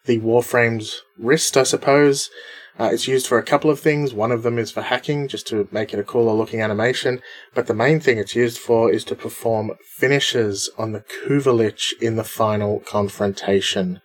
the 0.07 0.19
Warframe's 0.21 1.03
wrist, 1.19 1.57
I 1.57 1.65
suppose. 1.65 2.31
Uh, 2.79 2.91
it's 2.93 3.09
used 3.09 3.27
for 3.27 3.39
a 3.39 3.43
couple 3.43 3.71
of 3.71 3.81
things. 3.81 4.13
One 4.13 4.31
of 4.31 4.43
them 4.43 4.59
is 4.59 4.71
for 4.71 4.83
hacking, 4.83 5.29
just 5.29 5.47
to 5.49 5.67
make 5.73 5.95
it 5.95 5.99
a 5.99 6.05
cooler 6.05 6.33
looking 6.33 6.61
animation. 6.61 7.23
But 7.55 7.67
the 7.67 7.75
main 7.75 8.01
thing 8.01 8.19
it's 8.19 8.37
used 8.37 8.59
for 8.59 8.91
is 8.91 9.05
to 9.05 9.15
perform 9.15 9.73
finishes 9.97 10.69
on 10.77 10.93
the 10.93 11.01
Kuva 11.01 11.55
Lich 11.55 11.95
in 12.01 12.17
the 12.17 12.25
final 12.25 12.81
confrontation. 12.81 14.01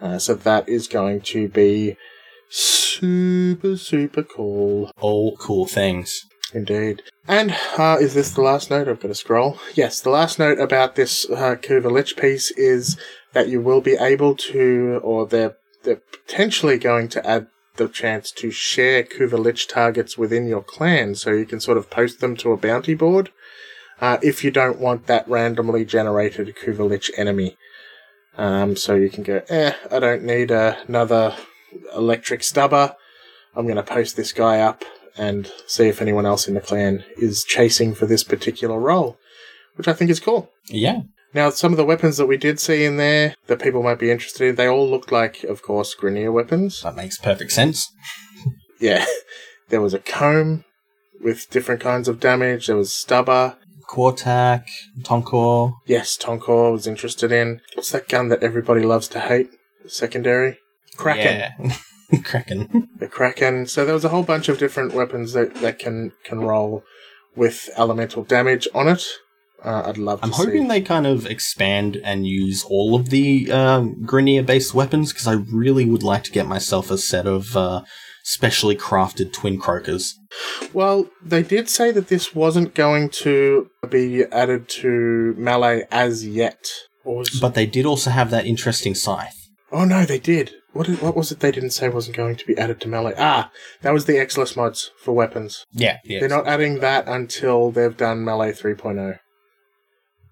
Uh, 0.00 0.18
so 0.18 0.34
that 0.34 0.68
is 0.68 0.88
going 0.88 1.20
to 1.20 1.48
be 1.48 1.96
super, 2.48 3.76
super 3.76 4.24
cool. 4.24 4.90
All 5.00 5.36
cool 5.36 5.66
things. 5.66 6.26
Indeed. 6.52 7.02
And 7.26 7.56
uh, 7.78 7.98
is 8.00 8.14
this 8.14 8.32
the 8.32 8.42
last 8.42 8.68
note? 8.68 8.88
I've 8.88 9.00
got 9.00 9.08
to 9.08 9.14
scroll. 9.14 9.58
Yes, 9.74 10.00
the 10.00 10.10
last 10.10 10.38
note 10.38 10.58
about 10.58 10.96
this 10.96 11.24
uh, 11.30 11.54
Kuva 11.54 11.90
Lich 11.90 12.16
piece 12.16 12.50
is 12.52 12.98
that 13.32 13.48
you 13.48 13.60
will 13.60 13.80
be 13.80 13.94
able 13.94 14.34
to, 14.34 15.00
or 15.02 15.26
they're, 15.26 15.56
they're 15.84 16.02
potentially 16.26 16.78
going 16.78 17.08
to 17.08 17.26
add 17.26 17.46
the 17.76 17.88
chance 17.88 18.30
to 18.32 18.50
share 18.50 19.02
Kuva 19.02 19.38
Lich 19.38 19.66
targets 19.66 20.18
within 20.18 20.46
your 20.46 20.62
clan, 20.62 21.14
so 21.14 21.32
you 21.32 21.46
can 21.46 21.60
sort 21.60 21.78
of 21.78 21.90
post 21.90 22.20
them 22.20 22.36
to 22.36 22.52
a 22.52 22.56
bounty 22.56 22.94
board 22.94 23.30
uh, 24.00 24.18
if 24.22 24.44
you 24.44 24.50
don't 24.50 24.78
want 24.78 25.06
that 25.06 25.28
randomly 25.28 25.84
generated 25.84 26.54
Kuva 26.56 26.88
Lich 26.88 27.10
enemy. 27.16 27.56
Um, 28.36 28.76
so 28.76 28.94
you 28.94 29.10
can 29.10 29.22
go, 29.22 29.42
eh, 29.48 29.74
I 29.90 29.98
don't 29.98 30.24
need 30.24 30.50
uh, 30.50 30.76
another 30.86 31.36
electric 31.94 32.42
stubber. 32.42 32.96
I'm 33.54 33.64
going 33.64 33.76
to 33.76 33.82
post 33.82 34.16
this 34.16 34.32
guy 34.32 34.60
up 34.60 34.84
and 35.16 35.50
see 35.66 35.88
if 35.88 36.00
anyone 36.00 36.26
else 36.26 36.48
in 36.48 36.54
the 36.54 36.60
clan 36.60 37.04
is 37.16 37.44
chasing 37.44 37.94
for 37.94 38.06
this 38.06 38.24
particular 38.24 38.78
role, 38.78 39.18
which 39.74 39.88
I 39.88 39.92
think 39.92 40.10
is 40.10 40.20
cool. 40.20 40.50
Yeah. 40.66 41.02
Now, 41.34 41.50
some 41.50 41.72
of 41.72 41.78
the 41.78 41.84
weapons 41.84 42.18
that 42.18 42.26
we 42.26 42.36
did 42.36 42.60
see 42.60 42.84
in 42.84 42.98
there 42.98 43.34
that 43.46 43.62
people 43.62 43.82
might 43.82 43.98
be 43.98 44.10
interested 44.10 44.48
in, 44.48 44.54
they 44.56 44.68
all 44.68 44.88
looked 44.88 45.10
like, 45.10 45.44
of 45.44 45.62
course, 45.62 45.94
Grineer 45.94 46.32
weapons. 46.32 46.82
That 46.82 46.96
makes 46.96 47.18
perfect 47.18 47.52
sense. 47.52 47.90
Yeah. 48.80 49.06
There 49.68 49.80
was 49.80 49.94
a 49.94 50.00
Kohm 50.00 50.64
with 51.22 51.48
different 51.50 51.80
kinds 51.80 52.08
of 52.08 52.18
damage. 52.18 52.66
There 52.66 52.74
was 52.74 52.92
stubber. 52.92 53.56
Quartak, 53.88 54.64
Tonkor. 55.02 55.74
Yes, 55.86 56.18
Tonkor 56.18 56.72
was 56.72 56.88
interested 56.88 57.30
in. 57.30 57.60
What's 57.74 57.92
that 57.92 58.08
gun 58.08 58.28
that 58.28 58.42
everybody 58.42 58.82
loves 58.82 59.06
to 59.08 59.20
hate? 59.20 59.50
Secondary? 59.86 60.58
Kraken. 60.96 61.52
Yeah. 61.60 61.76
Kraken. 62.24 62.88
The 62.98 63.06
Kraken. 63.06 63.66
So 63.66 63.84
there 63.84 63.94
was 63.94 64.04
a 64.04 64.08
whole 64.08 64.24
bunch 64.24 64.48
of 64.48 64.58
different 64.58 64.94
weapons 64.94 65.32
that, 65.32 65.54
that 65.56 65.78
can, 65.78 66.10
can 66.24 66.40
roll 66.40 66.82
with 67.36 67.70
elemental 67.76 68.24
damage 68.24 68.66
on 68.74 68.88
it. 68.88 69.04
Uh, 69.64 69.84
I'd 69.86 69.98
love. 69.98 70.20
I'm 70.22 70.32
see. 70.32 70.44
hoping 70.44 70.68
they 70.68 70.80
kind 70.80 71.06
of 71.06 71.26
expand 71.26 71.96
and 72.02 72.26
use 72.26 72.64
all 72.64 72.94
of 72.94 73.10
the 73.10 73.50
um, 73.52 73.94
Grineer 74.04 74.44
based 74.44 74.74
weapons 74.74 75.12
because 75.12 75.26
I 75.26 75.34
really 75.34 75.84
would 75.84 76.02
like 76.02 76.24
to 76.24 76.32
get 76.32 76.46
myself 76.46 76.90
a 76.90 76.98
set 76.98 77.26
of 77.26 77.56
uh, 77.56 77.82
specially 78.24 78.76
crafted 78.76 79.32
Twin 79.32 79.60
Krohkur. 79.60 80.14
Well, 80.72 81.08
they 81.22 81.42
did 81.42 81.68
say 81.68 81.90
that 81.92 82.08
this 82.08 82.34
wasn't 82.34 82.74
going 82.74 83.10
to 83.10 83.70
be 83.88 84.24
added 84.32 84.68
to 84.68 85.34
Melee 85.36 85.86
as 85.90 86.26
yet. 86.26 86.68
But 87.40 87.54
they 87.54 87.66
did 87.66 87.84
also 87.84 88.10
have 88.10 88.30
that 88.30 88.46
interesting 88.46 88.94
scythe. 88.94 89.48
oh 89.70 89.84
no, 89.84 90.04
they 90.04 90.20
did. 90.20 90.52
What, 90.72 90.86
did, 90.86 91.02
what 91.02 91.14
was 91.16 91.30
it 91.30 91.40
they 91.40 91.52
didn't 91.52 91.70
say 91.70 91.88
wasn't 91.90 92.16
going 92.16 92.36
to 92.36 92.46
be 92.46 92.56
added 92.56 92.80
to 92.80 92.88
Melee? 92.88 93.14
Ah, 93.18 93.50
that 93.82 93.92
was 93.92 94.06
the 94.06 94.14
Exilus 94.14 94.56
mods 94.56 94.90
for 94.98 95.12
weapons. 95.12 95.66
Yeah, 95.72 95.98
yeah. 96.04 96.20
They're 96.20 96.28
not 96.30 96.46
adding 96.46 96.78
that 96.80 97.06
until 97.06 97.70
they've 97.70 97.96
done 97.96 98.24
Melee 98.24 98.52
3.0. 98.52 99.18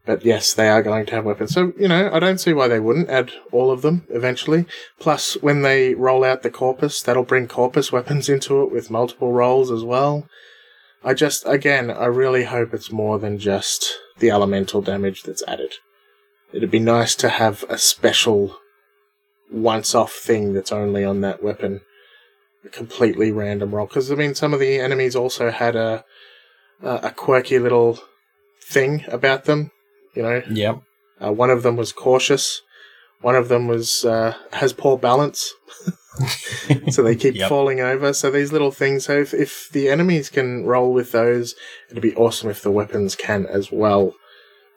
But 0.06 0.24
yes, 0.24 0.54
they 0.54 0.68
are 0.68 0.82
going 0.82 1.06
to 1.06 1.14
have 1.14 1.24
weapons. 1.24 1.52
So, 1.52 1.72
you 1.78 1.86
know, 1.86 2.10
I 2.12 2.18
don't 2.18 2.40
see 2.40 2.52
why 2.52 2.68
they 2.68 2.80
wouldn't 2.80 3.10
add 3.10 3.32
all 3.52 3.70
of 3.70 3.82
them 3.82 4.06
eventually. 4.08 4.64
Plus, 4.98 5.34
when 5.42 5.62
they 5.62 5.94
roll 5.94 6.24
out 6.24 6.42
the 6.42 6.50
Corpus, 6.50 7.02
that'll 7.02 7.22
bring 7.22 7.46
Corpus 7.46 7.92
weapons 7.92 8.28
into 8.28 8.62
it 8.62 8.72
with 8.72 8.90
multiple 8.90 9.32
rolls 9.32 9.70
as 9.70 9.84
well. 9.84 10.26
I 11.04 11.14
just, 11.14 11.46
again, 11.46 11.90
I 11.90 12.06
really 12.06 12.44
hope 12.44 12.72
it's 12.72 12.90
more 12.90 13.18
than 13.18 13.38
just 13.38 13.98
the 14.18 14.30
elemental 14.30 14.82
damage 14.82 15.22
that's 15.22 15.44
added. 15.46 15.74
It'd 16.52 16.70
be 16.70 16.78
nice 16.78 17.14
to 17.16 17.28
have 17.28 17.64
a 17.68 17.78
special 17.78 18.56
once 19.52 19.94
off 19.94 20.12
thing 20.12 20.54
that's 20.54 20.72
only 20.72 21.04
on 21.04 21.20
that 21.20 21.42
weapon. 21.42 21.82
A 22.64 22.68
completely 22.68 23.30
random 23.32 23.74
roll. 23.74 23.86
Because, 23.86 24.10
I 24.10 24.14
mean, 24.14 24.34
some 24.34 24.52
of 24.52 24.60
the 24.60 24.78
enemies 24.78 25.14
also 25.14 25.50
had 25.50 25.76
a, 25.76 26.04
a 26.82 26.94
a 27.04 27.10
quirky 27.10 27.58
little 27.58 27.98
thing 28.62 29.04
about 29.08 29.44
them. 29.44 29.70
You 30.14 30.22
know, 30.22 30.42
Yep. 30.50 30.82
uh, 31.24 31.32
one 31.32 31.50
of 31.50 31.62
them 31.62 31.76
was 31.76 31.92
cautious. 31.92 32.62
One 33.20 33.34
of 33.36 33.48
them 33.48 33.66
was 33.68 34.04
uh, 34.04 34.34
has 34.52 34.72
poor 34.72 34.96
balance, 34.98 35.52
so 36.90 37.02
they 37.02 37.14
keep 37.16 37.34
Yep. 37.36 37.48
falling 37.48 37.80
over. 37.80 38.12
So 38.12 38.30
these 38.30 38.52
little 38.52 38.70
things. 38.70 39.04
So 39.04 39.18
if, 39.20 39.34
if 39.34 39.68
the 39.72 39.88
enemies 39.88 40.28
can 40.30 40.64
roll 40.64 40.92
with 40.92 41.12
those, 41.12 41.54
it'd 41.90 42.02
be 42.02 42.14
awesome 42.16 42.50
if 42.50 42.62
the 42.62 42.70
weapons 42.70 43.14
can 43.14 43.46
as 43.46 43.70
well. 43.70 44.14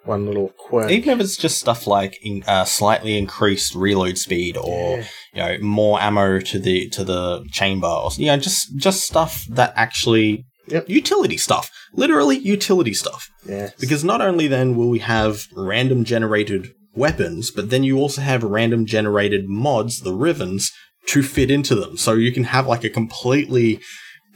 One 0.05 0.25
little 0.25 0.49
quirk. 0.57 0.91
Even 0.91 1.11
if 1.11 1.21
it's 1.21 1.37
just 1.37 1.57
stuff 1.57 1.87
like 1.87 2.19
in, 2.21 2.43
uh, 2.45 2.65
slightly 2.65 3.17
increased 3.17 3.73
reload 3.73 4.17
speed 4.17 4.57
or 4.57 4.97
Yeah. 4.97 5.05
you 5.33 5.57
know 5.61 5.65
more 5.65 6.01
ammo 6.01 6.39
to 6.41 6.59
the 6.59 6.89
to 6.89 7.05
the 7.05 7.45
chamber 7.53 7.87
or 7.87 8.11
you 8.17 8.25
know 8.25 8.35
just 8.37 8.75
just 8.75 9.05
stuff 9.05 9.45
that 9.51 9.71
actually 9.77 10.43
Yep. 10.67 10.89
utility 10.89 11.37
stuff 11.37 11.69
literally 11.93 12.37
utility 12.37 12.93
stuff 12.93 13.29
Yeah. 13.47 13.71
because 13.79 14.03
not 14.03 14.21
only 14.21 14.47
then 14.47 14.75
will 14.77 14.89
we 14.89 14.99
have 14.99 15.45
random 15.55 16.03
generated 16.05 16.69
weapons 16.95 17.51
but 17.51 17.69
then 17.69 17.83
you 17.83 17.97
also 17.97 18.21
have 18.21 18.43
random 18.43 18.85
generated 18.85 19.47
mods 19.49 20.01
the 20.01 20.13
rivens 20.13 20.71
to 21.07 21.21
fit 21.23 21.51
into 21.51 21.75
them 21.75 21.97
so 21.97 22.13
you 22.13 22.31
can 22.31 22.45
have 22.45 22.65
like 22.67 22.83
a 22.83 22.89
completely 22.89 23.79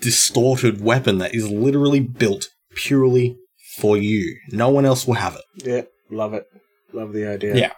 distorted 0.02 0.82
weapon 0.82 1.18
that 1.20 1.34
is 1.34 1.50
literally 1.50 2.00
built 2.00 2.48
purely 2.76 3.36
for 3.78 3.98
you 3.98 4.36
no 4.52 4.70
one 4.70 4.86
else 4.86 5.08
will 5.08 5.16
have 5.16 5.36
it 5.36 5.66
Yeah. 5.66 5.82
Love 6.10 6.34
it. 6.34 6.46
Love 6.94 7.12
the 7.12 7.28
idea. 7.28 7.54
Yeah. 7.58 7.74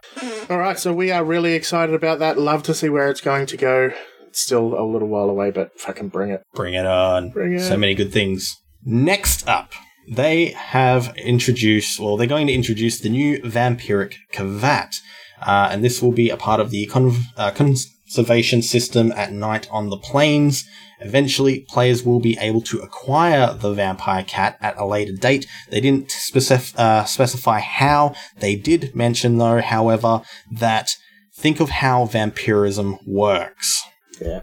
All 0.51 0.59
right. 0.59 0.77
So 0.77 0.93
we 0.93 1.09
are 1.09 1.23
really 1.23 1.53
excited 1.55 1.95
about 1.95 2.19
that. 2.19 2.37
Love 2.37 2.61
to 2.63 2.75
see 2.75 2.87
where 2.89 3.09
it's 3.09 3.21
going 3.21 3.47
to 3.47 3.57
go. 3.57 3.89
Still 4.35 4.79
a 4.79 4.85
little 4.85 5.07
while 5.07 5.29
away, 5.29 5.51
but 5.51 5.79
fucking 5.79 6.09
bring 6.09 6.31
it. 6.31 6.41
Bring 6.53 6.73
it 6.73 6.85
on. 6.85 7.29
Bring 7.29 7.53
it. 7.53 7.61
So 7.61 7.77
many 7.77 7.95
good 7.95 8.11
things. 8.11 8.55
Next 8.85 9.47
up, 9.47 9.73
they 10.09 10.47
have 10.47 11.15
introduced, 11.17 11.99
well, 11.99 12.17
they're 12.17 12.27
going 12.27 12.47
to 12.47 12.53
introduce 12.53 12.99
the 12.99 13.09
new 13.09 13.39
vampiric 13.41 14.15
Kavat. 14.33 14.95
Uh, 15.41 15.69
and 15.71 15.83
this 15.83 16.01
will 16.01 16.11
be 16.11 16.29
a 16.29 16.37
part 16.37 16.59
of 16.59 16.69
the 16.69 16.85
con- 16.87 17.15
uh, 17.37 17.51
conservation 17.51 18.61
system 18.61 19.11
at 19.13 19.31
night 19.31 19.67
on 19.71 19.89
the 19.89 19.97
plains. 19.97 20.65
Eventually, 21.01 21.65
players 21.69 22.03
will 22.03 22.19
be 22.19 22.37
able 22.41 22.61
to 22.61 22.79
acquire 22.79 23.53
the 23.53 23.71
vampire 23.71 24.23
cat 24.23 24.57
at 24.59 24.77
a 24.77 24.85
later 24.85 25.13
date. 25.13 25.47
They 25.69 25.79
didn't 25.79 26.09
specif- 26.09 26.77
uh, 26.77 27.05
specify 27.05 27.59
how. 27.59 28.15
They 28.37 28.55
did 28.55 28.93
mention, 28.95 29.37
though, 29.37 29.61
however, 29.61 30.21
that 30.51 30.91
think 31.33 31.61
of 31.61 31.69
how 31.69 32.05
vampirism 32.05 32.97
works. 33.05 33.81
Yeah. 34.21 34.41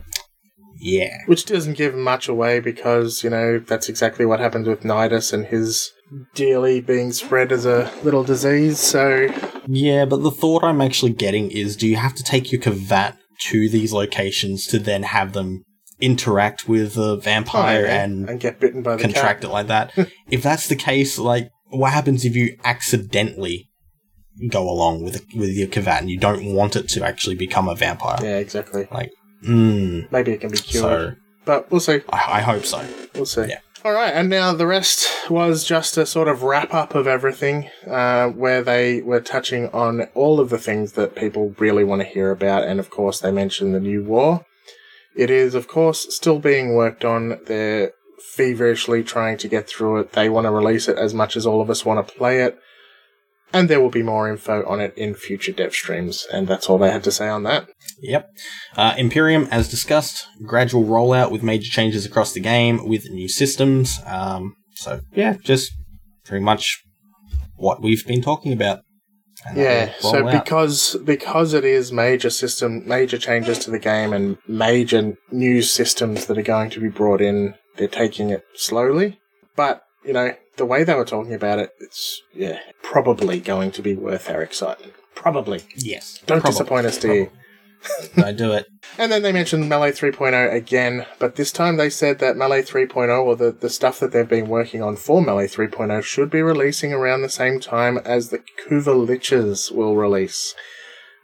Yeah. 0.78 1.16
Which 1.26 1.46
doesn't 1.46 1.74
give 1.74 1.94
much 1.94 2.28
away 2.28 2.60
because, 2.60 3.24
you 3.24 3.30
know, 3.30 3.58
that's 3.58 3.88
exactly 3.88 4.26
what 4.26 4.40
happened 4.40 4.66
with 4.66 4.82
Nidus 4.82 5.32
and 5.32 5.46
his 5.46 5.90
dearly 6.34 6.80
being 6.80 7.12
spread 7.12 7.50
as 7.52 7.66
a 7.66 7.90
little 8.02 8.24
disease. 8.24 8.78
So, 8.78 9.28
Yeah, 9.66 10.04
but 10.04 10.18
the 10.18 10.30
thought 10.30 10.64
I'm 10.64 10.80
actually 10.80 11.12
getting 11.12 11.50
is 11.50 11.76
do 11.76 11.88
you 11.88 11.96
have 11.96 12.14
to 12.14 12.22
take 12.22 12.52
your 12.52 12.60
Kavat 12.60 13.16
to 13.38 13.68
these 13.68 13.92
locations 13.92 14.66
to 14.66 14.78
then 14.78 15.02
have 15.02 15.32
them 15.32 15.64
interact 16.00 16.68
with 16.68 16.94
the 16.94 17.16
vampire 17.16 17.82
maybe, 17.82 17.94
and 17.94 18.30
and 18.30 18.40
get 18.40 18.60
bitten 18.60 18.82
by 18.82 18.96
the 18.96 19.02
contract 19.02 19.40
cat. 19.40 19.50
it 19.50 19.52
like 19.52 19.66
that? 19.68 19.92
if 20.30 20.42
that's 20.42 20.68
the 20.68 20.76
case, 20.76 21.18
like, 21.18 21.50
what 21.68 21.92
happens 21.92 22.24
if 22.24 22.36
you 22.36 22.56
accidentally 22.64 23.68
go 24.50 24.68
along 24.68 25.02
with 25.02 25.24
with 25.34 25.50
your 25.50 25.68
Kavat 25.68 26.00
and 26.00 26.10
you 26.10 26.18
don't 26.18 26.54
want 26.54 26.76
it 26.76 26.88
to 26.90 27.04
actually 27.04 27.36
become 27.36 27.68
a 27.68 27.74
vampire? 27.74 28.18
Yeah, 28.22 28.38
exactly. 28.38 28.88
Like, 28.90 29.10
mm, 29.42 30.10
Maybe 30.10 30.32
it 30.32 30.40
can 30.40 30.50
be 30.50 30.58
cured. 30.58 31.14
so 31.14 31.16
but 31.44 31.70
we'll 31.70 31.80
see. 31.80 32.02
I, 32.10 32.38
I 32.38 32.40
hope 32.40 32.64
so. 32.64 32.84
We'll 33.14 33.24
see. 33.26 33.46
Yeah. 33.48 33.60
All 33.84 33.92
right, 33.92 34.12
and 34.12 34.28
now 34.28 34.52
the 34.52 34.66
rest 34.66 35.30
was 35.30 35.62
just 35.62 35.96
a 35.96 36.04
sort 36.06 36.26
of 36.26 36.42
wrap 36.42 36.74
up 36.74 36.96
of 36.96 37.06
everything, 37.06 37.70
uh, 37.86 38.28
where 38.30 38.60
they 38.60 39.00
were 39.00 39.20
touching 39.20 39.68
on 39.68 40.08
all 40.12 40.40
of 40.40 40.50
the 40.50 40.58
things 40.58 40.92
that 40.92 41.14
people 41.14 41.54
really 41.58 41.84
want 41.84 42.02
to 42.02 42.08
hear 42.08 42.32
about, 42.32 42.64
and 42.64 42.80
of 42.80 42.90
course 42.90 43.20
they 43.20 43.30
mentioned 43.30 43.74
the 43.74 43.80
new 43.80 44.02
war. 44.02 44.44
It 45.14 45.30
is, 45.30 45.54
of 45.54 45.68
course, 45.68 46.12
still 46.14 46.40
being 46.40 46.74
worked 46.74 47.04
on. 47.04 47.38
They're 47.46 47.92
feverishly 48.34 49.04
trying 49.04 49.38
to 49.38 49.48
get 49.48 49.68
through 49.68 50.00
it. 50.00 50.12
They 50.14 50.28
want 50.28 50.46
to 50.46 50.50
release 50.50 50.88
it 50.88 50.98
as 50.98 51.14
much 51.14 51.36
as 51.36 51.46
all 51.46 51.60
of 51.60 51.70
us 51.70 51.84
want 51.84 52.06
to 52.06 52.14
play 52.14 52.42
it. 52.42 52.58
And 53.52 53.70
there 53.70 53.80
will 53.80 53.90
be 53.90 54.02
more 54.02 54.28
info 54.28 54.66
on 54.66 54.80
it 54.80 54.92
in 54.96 55.14
future 55.14 55.52
dev 55.52 55.72
streams. 55.72 56.26
And 56.32 56.48
that's 56.48 56.68
all 56.68 56.78
they 56.78 56.90
had 56.90 57.04
to 57.04 57.12
say 57.12 57.28
on 57.28 57.44
that. 57.44 57.68
Yep. 58.00 58.28
Uh, 58.76 58.94
Empyrean, 58.98 59.46
as 59.48 59.68
discussed, 59.68 60.26
gradual 60.44 60.84
rollout 60.84 61.30
with 61.30 61.42
major 61.42 61.70
changes 61.70 62.04
across 62.04 62.32
the 62.32 62.40
game 62.40 62.86
with 62.86 63.08
new 63.08 63.28
systems. 63.28 64.00
Um, 64.04 64.56
so, 64.74 65.00
yeah, 65.12 65.36
just 65.42 65.72
pretty 66.24 66.44
much 66.44 66.82
what 67.56 67.82
we've 67.82 68.06
been 68.06 68.20
talking 68.20 68.52
about. 68.52 68.80
Yeah, 69.54 69.92
so 70.00 70.26
out. 70.26 70.44
because 70.44 70.96
because 71.04 71.54
it 71.54 71.64
is 71.64 71.92
major 71.92 72.30
system, 72.30 72.86
major 72.86 73.18
changes 73.18 73.58
to 73.60 73.70
the 73.70 73.78
game, 73.78 74.12
and 74.12 74.38
major 74.48 75.16
new 75.30 75.62
systems 75.62 76.26
that 76.26 76.36
are 76.36 76.42
going 76.42 76.70
to 76.70 76.80
be 76.80 76.88
brought 76.88 77.20
in, 77.20 77.54
they're 77.76 77.86
taking 77.86 78.30
it 78.30 78.42
slowly. 78.54 79.20
But 79.54 79.82
you 80.06 80.12
know, 80.12 80.34
the 80.56 80.64
way 80.64 80.84
they 80.84 80.94
were 80.94 81.04
talking 81.04 81.34
about 81.34 81.58
it, 81.58 81.70
it's 81.80 82.22
yeah, 82.32 82.60
probably 82.82 83.40
going 83.40 83.72
to 83.72 83.82
be 83.82 83.94
worth 83.94 84.30
our 84.30 84.42
excitement. 84.42 84.94
Probably. 85.14 85.62
yes. 85.74 86.22
Don't 86.26 86.40
probably, 86.40 86.52
disappoint 86.52 86.86
us, 86.86 86.98
dear. 86.98 87.30
Don't 88.16 88.36
do 88.36 88.52
it. 88.52 88.66
And 88.98 89.12
then 89.12 89.20
they 89.20 89.32
mentioned 89.32 89.68
Melee 89.68 89.92
3.0 89.92 90.54
again, 90.54 91.04
but 91.18 91.36
this 91.36 91.52
time 91.52 91.76
they 91.76 91.90
said 91.90 92.18
that 92.20 92.36
Melee 92.36 92.62
3.0, 92.62 93.22
or 93.22 93.36
the, 93.36 93.50
the 93.50 93.68
stuff 93.68 94.00
that 94.00 94.10
they've 94.10 94.26
been 94.26 94.48
working 94.48 94.82
on 94.82 94.96
for 94.96 95.20
Melee 95.20 95.48
3.0, 95.48 96.02
should 96.02 96.30
be 96.30 96.40
releasing 96.40 96.94
around 96.94 97.20
the 97.20 97.28
same 97.28 97.60
time 97.60 97.98
as 97.98 98.30
the 98.30 98.38
Kuva 98.38 99.06
Liches 99.06 99.70
will 99.70 99.96
release. 99.96 100.54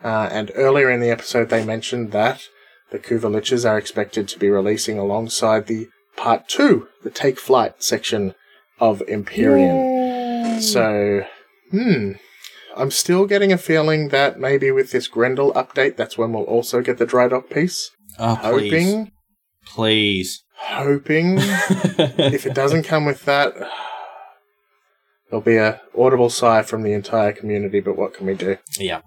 Uh, 0.04 0.28
and 0.30 0.50
earlier 0.54 0.90
in 0.90 1.00
the 1.00 1.08
episode, 1.08 1.48
they 1.48 1.64
mentioned 1.64 2.12
that 2.12 2.48
the 2.90 2.98
Kuva 2.98 3.30
Liches 3.30 3.66
are 3.66 3.78
expected 3.78 4.28
to 4.28 4.38
be 4.38 4.50
releasing 4.50 4.98
alongside 4.98 5.66
the 5.66 5.88
Part 6.14 6.48
2, 6.48 6.88
the 7.02 7.10
Take 7.10 7.38
Flight 7.38 7.82
section 7.82 8.34
of 8.80 9.02
Empyrean. 9.08 10.60
So, 10.60 11.24
hmm. 11.70 12.12
I'm 12.76 12.90
still 12.90 13.26
getting 13.26 13.52
a 13.52 13.58
feeling 13.58 14.08
that 14.08 14.40
maybe 14.40 14.70
with 14.70 14.92
this 14.92 15.08
Grendel 15.08 15.52
update, 15.52 15.96
that's 15.96 16.16
when 16.16 16.32
we'll 16.32 16.44
also 16.44 16.80
get 16.80 16.98
the 16.98 17.06
dry 17.06 17.28
dock 17.28 17.50
piece. 17.50 17.90
Oh, 18.18 18.38
please. 18.40 18.72
Hoping, 18.72 19.12
Please. 19.66 20.44
hoping. 20.56 21.36
if 21.38 22.46
it 22.46 22.54
doesn't 22.54 22.84
come 22.84 23.04
with 23.04 23.24
that, 23.24 23.54
there'll 25.28 25.42
be 25.42 25.56
a 25.56 25.80
audible 25.98 26.30
sigh 26.30 26.62
from 26.62 26.82
the 26.82 26.92
entire 26.92 27.32
community. 27.32 27.80
But 27.80 27.96
what 27.96 28.14
can 28.14 28.26
we 28.26 28.34
do? 28.34 28.58
Yeah. 28.78 29.02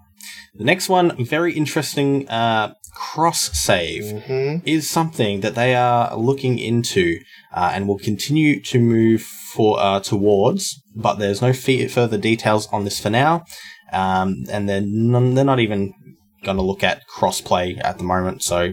The 0.54 0.64
next 0.64 0.88
one, 0.88 1.24
very 1.24 1.52
interesting, 1.52 2.28
uh, 2.28 2.74
cross 2.96 3.50
save 3.56 4.24
hmm 4.24 4.56
is 4.64 4.88
something 4.88 5.40
that 5.40 5.54
they 5.54 5.74
are 5.74 6.16
looking 6.16 6.58
into 6.58 7.18
uh, 7.54 7.70
and 7.74 7.86
will 7.86 7.98
continue 7.98 8.60
to 8.62 8.78
move 8.78 9.22
for 9.22 9.78
uh, 9.78 10.00
towards. 10.00 10.82
But 10.94 11.16
there's 11.16 11.42
no 11.42 11.52
fe- 11.52 11.88
further 11.88 12.16
details 12.16 12.66
on 12.72 12.84
this 12.84 12.98
for 12.98 13.10
now, 13.10 13.44
um, 13.92 14.44
and 14.50 14.68
they're 14.68 14.80
non- 14.82 15.34
they're 15.34 15.44
not 15.44 15.60
even 15.60 15.92
going 16.42 16.56
to 16.56 16.62
look 16.62 16.82
at 16.82 17.02
crossplay 17.06 17.78
at 17.84 17.98
the 17.98 18.04
moment. 18.04 18.42
So 18.42 18.72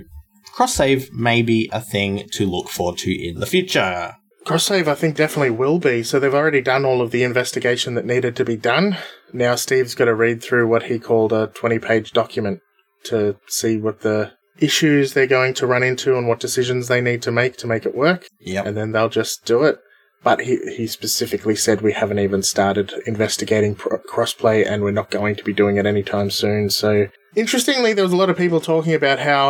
cross 0.53 0.74
save 0.76 1.11
may 1.11 1.41
be 1.41 1.69
a 1.74 1.82
thing 1.82 2.28
to 2.34 2.45
look 2.45 2.69
forward 2.69 2.97
to 2.99 3.11
in 3.11 3.39
the 3.39 3.45
future. 3.45 4.15
Cross 4.45 4.65
save, 4.65 4.88
I 4.89 4.95
think, 4.95 5.15
definitely 5.15 5.51
will 5.51 5.80
be. 5.80 6.03
So 6.03 6.19
they've 6.19 6.34
already 6.34 6.61
done 6.61 6.86
all 6.86 7.01
of 7.01 7.11
the 7.11 7.24
investigation 7.24 7.95
that 7.95 8.05
needed 8.05 8.36
to 8.38 8.45
be 8.45 8.57
done. 8.57 8.97
Now 9.32 9.55
Steve's 9.55 9.95
got 9.95 10.05
to 10.05 10.15
read 10.15 10.43
through 10.43 10.67
what 10.67 10.84
he 10.84 10.99
called 10.99 11.32
a 11.32 11.47
20 11.47 11.80
page 11.80 12.11
document 12.11 12.59
to 13.06 13.38
see 13.47 13.78
what 13.78 14.01
the 14.01 14.34
issues 14.60 15.14
they're 15.14 15.28
going 15.28 15.54
to 15.56 15.68
run 15.68 15.84
into 15.84 16.18
and 16.18 16.28
what 16.28 16.39
decisions 16.39 16.88
they 16.88 17.01
need 17.01 17.22
to 17.24 17.32
make 17.32 17.58
to 17.58 17.68
make 17.68 17.86
it 17.86 17.95
work. 17.95 18.28
Yep. 18.39 18.66
and 18.66 18.78
then 18.78 18.91
they'll 18.91 19.10
just 19.10 19.45
do 19.45 19.64
it. 19.64 19.80
But 20.24 20.41
he, 20.41 20.58
he 20.78 20.88
specifically 20.88 21.56
said 21.56 21.82
we 21.82 21.91
haven't 21.91 22.20
even 22.20 22.43
started 22.43 22.93
investigating 23.06 23.76
pro- 23.76 23.99
crossplay 23.99 24.66
and 24.66 24.82
we're 24.82 24.91
not 24.91 25.12
going 25.12 25.36
to 25.36 25.43
be 25.43 25.51
doing 25.51 25.76
it 25.76 25.86
anytime 25.86 26.30
soon. 26.30 26.70
So, 26.70 27.08
interestingly, 27.36 27.91
there 27.91 28.06
was 28.06 28.14
a 28.14 28.18
lot 28.18 28.30
of 28.30 28.38
people 28.38 28.62
talking 28.62 28.93
about 28.93 29.20
how 29.20 29.49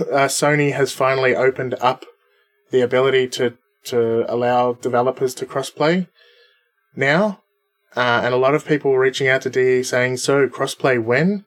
uh, 0.00 0.26
Sony 0.26 0.72
has 0.72 0.92
finally 0.92 1.36
opened 1.36 1.76
up 1.80 2.04
the 2.72 2.80
ability 2.80 3.28
to, 3.28 3.56
to 3.84 4.24
allow 4.28 4.72
developers 4.72 5.34
to 5.36 5.46
crossplay 5.46 6.08
now. 6.96 7.40
Uh, 7.96 8.20
and 8.24 8.34
a 8.34 8.38
lot 8.38 8.54
of 8.56 8.66
people 8.66 8.90
were 8.90 9.00
reaching 9.00 9.28
out 9.28 9.42
to 9.42 9.50
DE 9.50 9.84
saying, 9.84 10.16
so 10.16 10.48
crossplay 10.48 11.02
when? 11.02 11.44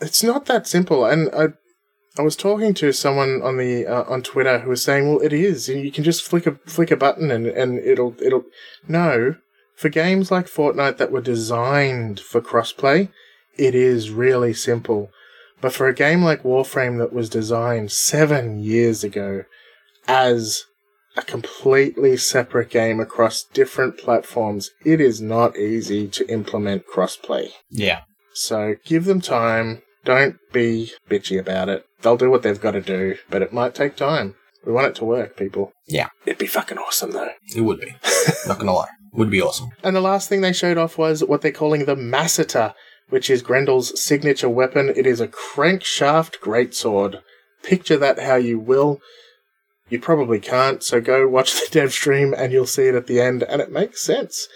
It's 0.00 0.22
not 0.22 0.46
that 0.46 0.66
simple. 0.66 1.04
And 1.04 1.30
I, 1.34 1.48
I 2.18 2.22
was 2.22 2.36
talking 2.36 2.74
to 2.74 2.92
someone 2.92 3.42
on 3.42 3.56
the 3.56 3.86
uh, 3.86 4.04
on 4.04 4.22
Twitter 4.22 4.60
who 4.60 4.70
was 4.70 4.84
saying, 4.84 5.08
"Well, 5.08 5.20
it 5.20 5.32
is. 5.32 5.68
You 5.68 5.90
can 5.90 6.04
just 6.04 6.22
flick 6.22 6.46
a 6.46 6.52
flick 6.66 6.90
a 6.90 6.96
button 6.96 7.30
and 7.30 7.46
and 7.46 7.78
it'll 7.78 8.14
it'll." 8.22 8.44
No, 8.86 9.36
for 9.76 9.88
games 9.88 10.30
like 10.30 10.46
Fortnite 10.46 10.98
that 10.98 11.10
were 11.10 11.20
designed 11.20 12.20
for 12.20 12.40
crossplay, 12.40 13.10
it 13.56 13.74
is 13.74 14.10
really 14.10 14.54
simple. 14.54 15.10
But 15.60 15.72
for 15.72 15.88
a 15.88 15.94
game 15.94 16.22
like 16.22 16.42
Warframe 16.42 16.98
that 16.98 17.12
was 17.12 17.30
designed 17.30 17.90
seven 17.90 18.58
years 18.58 19.02
ago 19.02 19.44
as 20.06 20.64
a 21.16 21.22
completely 21.22 22.16
separate 22.16 22.70
game 22.70 23.00
across 23.00 23.44
different 23.44 23.98
platforms, 23.98 24.70
it 24.84 25.00
is 25.00 25.20
not 25.20 25.56
easy 25.56 26.08
to 26.08 26.28
implement 26.28 26.86
crossplay. 26.86 27.50
Yeah. 27.70 28.02
So 28.34 28.76
give 28.84 29.04
them 29.04 29.20
time. 29.20 29.82
Don't 30.04 30.36
be 30.52 30.92
bitchy 31.08 31.38
about 31.38 31.68
it. 31.68 31.84
They'll 32.02 32.16
do 32.16 32.30
what 32.30 32.42
they've 32.42 32.60
got 32.60 32.72
to 32.72 32.80
do, 32.80 33.16
but 33.30 33.40
it 33.40 33.52
might 33.52 33.74
take 33.74 33.96
time. 33.96 34.34
We 34.66 34.72
want 34.72 34.86
it 34.86 34.94
to 34.96 35.04
work, 35.04 35.36
people. 35.36 35.72
Yeah. 35.86 36.08
It'd 36.26 36.38
be 36.38 36.46
fucking 36.46 36.78
awesome, 36.78 37.12
though. 37.12 37.30
It 37.54 37.62
would 37.62 37.80
be. 37.80 37.94
Not 38.46 38.58
gonna 38.58 38.72
lie. 38.72 38.88
Would 39.12 39.30
be 39.30 39.42
awesome. 39.42 39.70
And 39.82 39.94
the 39.94 40.00
last 40.00 40.28
thing 40.28 40.40
they 40.40 40.52
showed 40.52 40.78
off 40.78 40.98
was 40.98 41.22
what 41.22 41.42
they're 41.42 41.52
calling 41.52 41.84
the 41.84 41.94
Masseter, 41.94 42.74
which 43.10 43.30
is 43.30 43.42
Grendel's 43.42 44.02
signature 44.02 44.48
weapon. 44.48 44.92
It 44.94 45.06
is 45.06 45.20
a 45.20 45.28
crankshaft 45.28 46.40
greatsword. 46.40 47.20
Picture 47.62 47.96
that 47.98 48.18
how 48.18 48.36
you 48.36 48.58
will. 48.58 49.00
You 49.88 50.00
probably 50.00 50.40
can't, 50.40 50.82
so 50.82 51.00
go 51.00 51.28
watch 51.28 51.52
the 51.52 51.68
dev 51.70 51.92
stream 51.92 52.34
and 52.36 52.52
you'll 52.52 52.66
see 52.66 52.86
it 52.86 52.94
at 52.94 53.06
the 53.06 53.20
end, 53.20 53.42
and 53.42 53.60
it 53.60 53.70
makes 53.70 54.02
sense. 54.02 54.48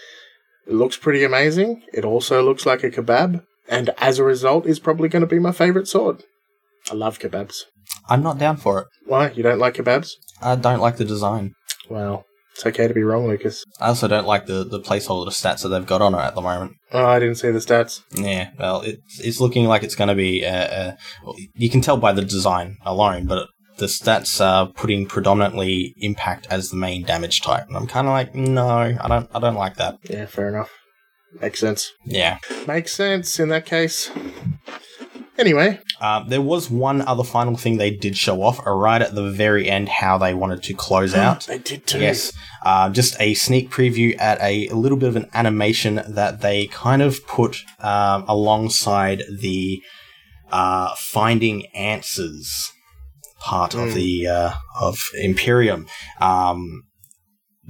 It 0.67 0.73
looks 0.73 0.97
pretty 0.97 1.23
amazing. 1.23 1.83
It 1.93 2.03
also 2.03 2.43
looks 2.43 2.65
like 2.65 2.83
a 2.83 2.89
kebab, 2.89 3.43
and 3.69 3.91
as 3.97 4.19
a 4.19 4.23
result, 4.23 4.65
is 4.65 4.79
probably 4.79 5.07
going 5.07 5.21
to 5.21 5.27
be 5.27 5.39
my 5.39 5.51
favourite 5.51 5.87
sword. 5.87 6.23
I 6.91 6.95
love 6.95 7.19
kebabs. 7.19 7.63
I'm 8.09 8.23
not 8.23 8.39
down 8.39 8.57
for 8.57 8.81
it. 8.81 8.87
Why? 9.05 9.31
You 9.31 9.43
don't 9.43 9.59
like 9.59 9.75
kebabs? 9.75 10.09
I 10.41 10.55
don't 10.55 10.79
like 10.79 10.97
the 10.97 11.05
design. 11.05 11.53
Well, 11.89 12.25
it's 12.53 12.65
okay 12.65 12.87
to 12.87 12.93
be 12.93 13.03
wrong, 13.03 13.27
Lucas. 13.27 13.63
I 13.79 13.87
also 13.87 14.07
don't 14.07 14.27
like 14.27 14.45
the, 14.45 14.63
the 14.63 14.79
placeholder 14.79 15.29
stats 15.29 15.63
that 15.63 15.69
they've 15.69 15.85
got 15.85 16.01
on 16.01 16.13
it 16.13 16.19
at 16.19 16.35
the 16.35 16.41
moment. 16.41 16.73
Oh, 16.91 17.05
I 17.05 17.19
didn't 17.19 17.35
see 17.35 17.51
the 17.51 17.59
stats. 17.59 18.01
Yeah, 18.13 18.49
well, 18.57 18.81
it's 18.81 19.19
it's 19.19 19.39
looking 19.39 19.65
like 19.65 19.83
it's 19.83 19.95
going 19.95 20.09
to 20.09 20.15
be. 20.15 20.45
Uh, 20.45 20.49
uh, 20.49 20.95
you 21.55 21.69
can 21.69 21.81
tell 21.81 21.97
by 21.97 22.11
the 22.11 22.23
design 22.23 22.77
alone, 22.83 23.27
but 23.27 23.47
the 23.77 23.85
stats 23.85 24.43
are 24.45 24.67
putting 24.67 25.05
predominantly 25.05 25.93
impact 25.97 26.47
as 26.49 26.69
the 26.69 26.75
main 26.75 27.03
damage 27.03 27.41
type, 27.41 27.65
and 27.67 27.77
I'm 27.77 27.87
kind 27.87 28.07
of 28.07 28.11
like, 28.11 28.35
no, 28.35 28.67
I 28.67 29.07
don't, 29.07 29.29
I 29.33 29.39
don't 29.39 29.55
like 29.55 29.77
that. 29.77 29.97
Yeah, 30.03 30.25
fair 30.25 30.49
enough. 30.49 30.71
Makes 31.41 31.59
sense. 31.59 31.93
Yeah. 32.05 32.39
Makes 32.67 32.93
sense 32.93 33.39
in 33.39 33.49
that 33.49 33.65
case. 33.65 34.09
Anyway, 35.37 35.79
Uh, 36.01 36.21
there 36.27 36.41
was 36.41 36.69
one 36.69 37.01
other 37.01 37.23
final 37.23 37.55
thing 37.55 37.77
they 37.77 37.91
did 37.91 38.17
show 38.17 38.41
off 38.43 38.59
uh, 38.67 38.71
right 38.71 39.01
at 39.01 39.15
the 39.15 39.29
very 39.31 39.69
end, 39.69 39.87
how 39.87 40.17
they 40.17 40.33
wanted 40.33 40.61
to 40.63 40.73
close 40.73 41.13
out. 41.25 41.45
they 41.47 41.57
did 41.59 41.87
too. 41.87 41.99
Yes. 41.99 42.33
Uh, 42.65 42.89
just 42.89 43.15
a 43.21 43.33
sneak 43.35 43.69
preview 43.69 44.19
at 44.19 44.37
a, 44.41 44.67
a 44.67 44.75
little 44.75 44.97
bit 44.97 45.07
of 45.07 45.15
an 45.15 45.29
animation 45.33 46.01
that 46.09 46.41
they 46.41 46.67
kind 46.67 47.01
of 47.01 47.25
put 47.25 47.57
um, 47.79 48.25
alongside 48.27 49.23
the 49.41 49.81
uh, 50.51 50.93
finding 50.97 51.67
answers 51.67 52.71
part 53.39 53.73
of 53.75 53.93
the 53.93 54.27
uh, 54.27 54.51
of 54.81 54.97
Empyrean. 55.21 55.85
Um, 56.19 56.83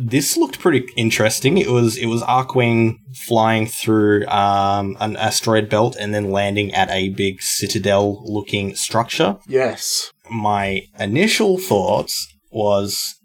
this 0.02 0.38
looked 0.38 0.60
pretty 0.60 0.88
interesting. 0.96 1.58
It 1.58 1.68
was 1.70 1.98
it 1.98 2.06
was 2.06 2.22
Archwing 2.24 2.96
flying 3.28 3.66
through 3.68 4.26
um, 4.28 4.96
an 5.02 5.18
asteroid 5.18 5.70
belt 5.70 5.98
and 6.00 6.14
then 6.14 6.32
landing 6.32 6.74
at 6.74 6.90
a 6.90 7.10
big 7.10 7.42
citadel 7.42 8.24
looking 8.26 8.76
structure 8.76 9.38
Yes. 9.48 10.12
my 10.32 10.84
initial 10.98 11.58
thoughts 11.58 12.34
was 12.52 13.16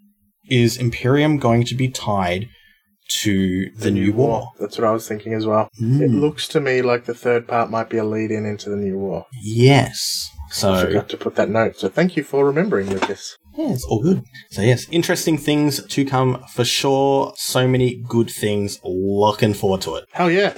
is 0.49 0.77
Empyrean 0.77 1.37
going 1.37 1.63
to 1.65 1.75
be 1.75 1.87
tied 1.87 2.49
to 3.21 3.69
the, 3.77 3.91
new 3.91 4.11
war? 4.13 4.49
That's 4.59 4.77
what 4.77 4.87
I 4.87 4.91
was 4.91 5.07
thinking 5.07 5.33
as 5.33 5.45
well. 5.45 5.69
It 5.79 6.11
Mm. 6.11 6.19
looks 6.19 6.47
to 6.49 6.59
me 6.59 6.81
like 6.81 7.05
the 7.05 7.13
third 7.13 7.47
part 7.47 7.69
might 7.69 7.89
be 7.89 7.97
a 7.97 8.03
lead 8.03 8.31
in 8.31 8.45
into 8.45 8.69
the 8.69 8.75
new 8.75 8.97
war. 8.97 9.25
Yes. 9.43 10.29
So 10.51 10.73
I 10.73 10.85
forgot 10.85 11.09
to 11.09 11.17
put 11.17 11.35
that 11.35 11.49
note, 11.49 11.77
so 11.77 11.87
thank 11.89 12.17
you 12.17 12.23
for 12.23 12.45
remembering, 12.45 12.89
Lucas. 12.89 13.37
Yeah, 13.57 13.71
it's 13.71 13.85
all 13.85 14.01
good. 14.01 14.23
So 14.51 14.61
yes, 14.61 14.87
interesting 14.91 15.37
things 15.37 15.83
to 15.85 16.05
come 16.05 16.43
for 16.53 16.65
sure. 16.65 17.33
So 17.37 17.67
many 17.67 18.03
good 18.07 18.29
things. 18.29 18.79
Looking 18.83 19.53
forward 19.53 19.81
to 19.81 19.95
it. 19.95 20.05
Hell 20.11 20.31
yeah. 20.31 20.55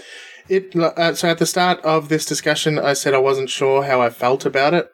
It 0.50 0.76
uh, 0.76 1.14
so 1.14 1.30
at 1.30 1.38
the 1.40 1.46
start 1.46 1.80
of 1.82 2.10
this 2.10 2.26
discussion, 2.26 2.80
I 2.80 2.94
said 2.94 3.14
I 3.14 3.20
wasn't 3.20 3.50
sure 3.50 3.84
how 3.84 4.02
I 4.02 4.10
felt 4.10 4.46
about 4.46 4.74
it. 4.74 4.88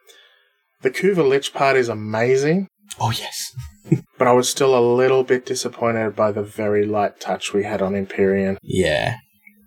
The 0.81 0.91
Kuva 0.91 1.27
Lich 1.27 1.53
part 1.53 1.77
is 1.77 1.89
amazing. 1.89 2.67
Oh 2.99 3.11
yes. 3.11 3.55
but 4.17 4.27
I 4.27 4.33
was 4.33 4.49
still 4.49 4.77
a 4.77 4.81
little 4.81 5.23
bit 5.23 5.45
disappointed 5.45 6.15
by 6.15 6.31
the 6.31 6.43
very 6.43 6.85
light 6.85 7.19
touch 7.19 7.53
we 7.53 7.63
had 7.63 7.81
on 7.81 7.95
Empyrean. 7.95 8.57
Yeah. 8.61 9.17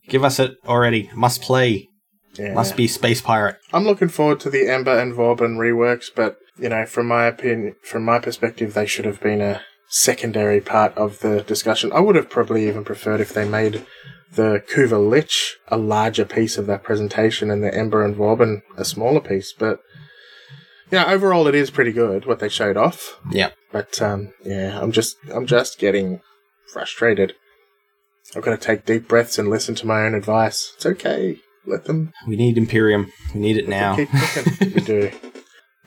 Give 0.09 0.24
us 0.24 0.39
it 0.39 0.57
already. 0.66 1.11
Must 1.14 1.41
play. 1.41 1.89
Yeah. 2.34 2.53
Must 2.53 2.76
be 2.76 2.87
Space 2.87 3.20
Pirate. 3.20 3.57
I'm 3.72 3.84
looking 3.84 4.09
forward 4.09 4.41
to 4.41 4.51
the 4.51 4.68
Ember 4.68 4.99
and 4.99 5.14
Vauban 5.14 5.57
reworks, 5.57 6.07
but 6.14 6.37
you 6.59 6.68
know, 6.68 6.86
from 6.86 7.07
my 7.07 7.26
opinion, 7.26 7.76
from 7.82 8.04
my 8.04 8.18
perspective, 8.18 8.74
they 8.74 8.86
should 8.86 9.04
have 9.04 9.20
been 9.20 9.40
a 9.40 9.62
secondary 9.88 10.61
part 10.61 10.96
of 10.96 11.20
the 11.20 11.42
discussion. 11.42 11.92
I 11.92 12.00
would 12.00 12.16
have 12.16 12.30
probably 12.30 12.66
even 12.66 12.84
preferred 12.84 13.20
if 13.20 13.32
they 13.32 13.48
made 13.48 13.86
the 14.32 14.62
Kuva 14.68 15.09
Lich 15.09 15.57
a 15.68 15.76
larger 15.76 16.24
piece 16.24 16.59
of 16.59 16.66
that 16.66 16.82
presentation 16.82 17.50
and 17.50 17.62
the 17.62 17.74
Ember 17.74 18.04
and 18.04 18.16
Vauban 18.16 18.62
a 18.76 18.84
smaller 18.84 19.20
piece. 19.20 19.52
But 19.52 19.80
yeah, 20.90 21.07
overall, 21.07 21.46
it 21.46 21.54
is 21.54 21.70
pretty 21.70 21.92
good 21.92 22.26
what 22.26 22.40
they 22.40 22.48
showed 22.48 22.76
off. 22.76 23.18
Yeah. 23.30 23.50
But 23.72 24.00
um, 24.02 24.32
yeah, 24.44 24.80
I'm 24.80 24.92
just 24.92 25.16
I'm 25.32 25.46
just 25.46 25.78
getting 25.78 26.20
frustrated. 26.72 27.34
I've 28.34 28.42
got 28.42 28.50
to 28.50 28.66
take 28.66 28.84
deep 28.84 29.07
breaths 29.07 29.38
and 29.38 29.48
listen 29.48 29.74
to 29.76 29.86
my 29.86 30.04
own 30.04 30.14
advice. 30.14 30.72
It's 30.76 30.86
okay. 30.86 31.38
Let 31.64 31.84
them 31.84 32.12
We 32.26 32.36
need 32.36 32.59
Empyrean. 32.59 33.12
We 33.34 33.40
need 33.40 33.57
it 33.57 33.68
now. 33.68 33.96
keep 33.96 34.11
cooking. 34.11 34.72
we 34.74 34.80
do. 34.80 35.11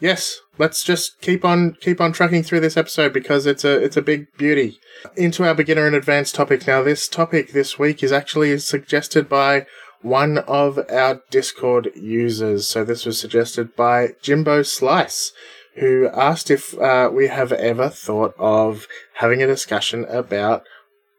Yes, 0.02 0.40
let's 0.60 0.84
just 0.84 1.20
keep 1.22 1.44
on 1.44 1.76
keep 1.80 2.00
on 2.00 2.12
trucking 2.12 2.44
through 2.44 2.60
this 2.60 2.78
episode 2.78 3.14
because 3.14 3.48
it's 3.48 3.64
a 3.64 3.82
it's 3.84 3.98
a 3.98 4.02
big 4.02 4.28
beauty. 4.38 4.78
Into 5.16 5.46
our 5.46 5.56
beginner 5.56 5.88
and 5.88 5.96
advanced 5.96 6.36
topic 6.36 6.68
now. 6.68 6.84
This 6.84 7.08
topic 7.08 7.54
this 7.54 7.80
week 7.80 8.04
is 8.04 8.12
actually 8.12 8.60
suggested 8.60 9.28
by 9.28 9.66
one 10.02 10.40
of 10.40 10.80
our 10.92 11.22
Discord 11.32 11.90
users. 11.96 12.68
So 12.68 12.84
this 12.84 13.06
was 13.06 13.20
suggested 13.20 13.76
by 13.76 14.10
Jimbo 14.22 14.64
Slice, 14.64 15.32
who 15.76 16.10
asked 16.14 16.52
if 16.52 16.78
uh, 16.78 17.10
we 17.12 17.28
have 17.28 17.52
ever 17.54 17.90
thought 17.90 18.36
of 18.38 18.88
having 19.16 19.42
a 19.42 19.48
discussion 19.48 20.06
about 20.06 20.64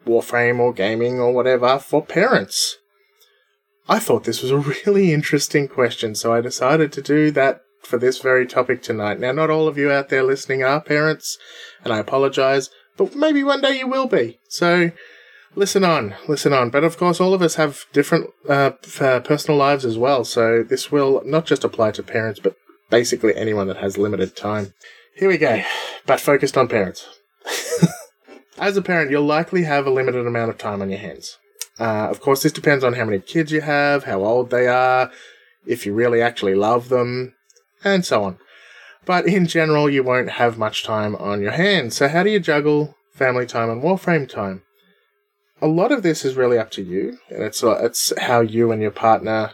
Warframe 0.07 0.61
or 0.61 0.72
gaming 0.72 1.18
or 1.18 1.32
whatever 1.32 1.78
for 1.78 2.05
parents. 2.05 2.76
I 3.88 3.99
thought 3.99 4.24
this 4.24 4.43
was 4.43 4.51
a 4.51 4.59
really 4.86 5.12
interesting 5.12 5.66
question, 5.66 6.14
so 6.14 6.32
I 6.32 6.41
decided 6.41 6.93
to 6.93 7.03
do 7.03 7.30
that 7.32 7.62
for 7.83 7.99
this 7.99 8.18
very 8.18 8.47
topic 8.47 8.83
tonight. 8.83 9.18
Now, 9.18 9.33
not 9.33 9.51
all 9.51 9.68
of 9.68 9.78
you 9.78 9.91
out 9.91 10.09
there 10.09 10.22
listening 10.22 10.62
are 10.62 10.81
parents, 10.81 11.39
and 11.85 11.93
I 11.93 11.99
apologize, 11.99 12.70
but 12.97 13.14
maybe 13.14 13.43
one 13.43 13.61
day 13.61 13.78
you 13.78 13.89
will 13.89 14.07
be. 14.07 14.39
So, 14.49 14.93
listen 15.55 15.85
on, 15.85 16.14
listen 16.28 16.53
on. 16.53 16.70
But 16.70 16.85
of 16.85 16.97
course, 16.97 17.20
all 17.20 17.35
of 17.35 17.43
us 17.43 17.57
have 17.57 17.87
different 17.93 18.31
uh, 18.49 18.72
uh, 19.01 19.20
personal 19.20 19.59
lives 19.59 19.85
as 19.85 19.99
well, 19.99 20.24
so 20.24 20.62
this 20.62 20.93
will 20.93 21.22
not 21.24 21.47
just 21.47 21.64
apply 21.64 21.93
to 21.93 22.03
parents, 22.03 22.41
but 22.41 22.57
basically 22.91 23.35
anyone 23.37 23.68
that 23.68 23.78
has 23.78 23.99
limited 23.99 24.37
time. 24.37 24.74
Here 25.16 25.28
we 25.28 25.39
go, 25.39 25.62
but 26.07 26.20
focused 26.20 26.57
on 26.57 26.68
parents. 26.68 27.07
As 28.59 28.76
a 28.76 28.83
parent, 28.83 29.11
you'll 29.11 29.24
likely 29.24 29.62
have 29.64 29.87
a 29.87 29.91
limited 29.91 30.26
amount 30.26 30.51
of 30.51 30.59
time 30.59 30.83
on 30.83 30.91
your 30.91 30.99
hands. 30.99 31.39
Uh, 31.78 32.09
of 32.11 32.20
course, 32.20 32.43
this 32.43 32.53
depends 32.53 32.85
on 32.85 32.93
how 32.93 33.07
many 33.07 33.18
kids 33.18 33.53
you 33.53 33.62
have, 33.62 34.05
how 34.05 34.22
old 34.22 34.51
they 34.51 34.68
are, 34.68 35.11
if 35.66 35.87
you 35.87 35.95
really 35.95 36.20
actually 36.20 36.55
love 36.55 36.91
them, 36.91 37.35
and 37.85 38.05
so 38.05 38.24
on. 38.24 38.39
But 39.07 39.26
in 39.26 39.47
general, 39.47 39.89
you 39.89 40.03
won't 40.03 40.31
have 40.31 40.59
much 40.59 40.85
time 40.85 41.16
on 41.16 41.41
your 41.41 41.53
hands. 41.53 41.97
So, 41.97 42.09
how 42.09 42.22
do 42.22 42.31
you 42.31 42.41
juggle 42.41 42.97
family 43.12 43.47
time 43.47 43.70
and 43.70 43.83
Warframe 43.83 44.28
time? 44.28 44.62
A 45.62 45.66
lot 45.66 45.93
of 45.93 46.03
this 46.03 46.24
is 46.24 46.37
really 46.37 46.59
up 46.59 46.70
to 46.72 46.83
you, 46.83 47.18
and 47.28 47.43
it's 47.43 47.62
uh, 47.62 47.78
it's 47.83 48.12
how 48.18 48.41
you 48.41 48.72
and 48.72 48.81
your 48.81 48.91
partner 48.91 49.53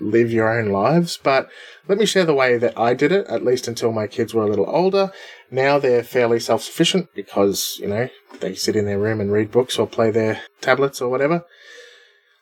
live 0.00 0.32
your 0.32 0.58
own 0.58 0.70
lives. 0.70 1.18
But 1.22 1.48
let 1.88 1.98
me 1.98 2.06
share 2.06 2.24
the 2.24 2.34
way 2.34 2.58
that 2.58 2.78
I 2.78 2.94
did 2.94 3.12
it, 3.12 3.26
at 3.28 3.44
least 3.44 3.68
until 3.68 3.92
my 3.92 4.06
kids 4.06 4.34
were 4.34 4.42
a 4.42 4.48
little 4.48 4.68
older. 4.68 5.12
Now 5.50 5.78
they're 5.78 6.02
fairly 6.02 6.40
self 6.40 6.62
sufficient 6.62 7.08
because, 7.14 7.78
you 7.80 7.88
know, 7.88 8.08
they 8.40 8.54
sit 8.54 8.76
in 8.76 8.86
their 8.86 8.98
room 8.98 9.20
and 9.20 9.30
read 9.30 9.50
books 9.50 9.78
or 9.78 9.86
play 9.86 10.10
their 10.10 10.40
tablets 10.60 11.00
or 11.00 11.08
whatever. 11.08 11.44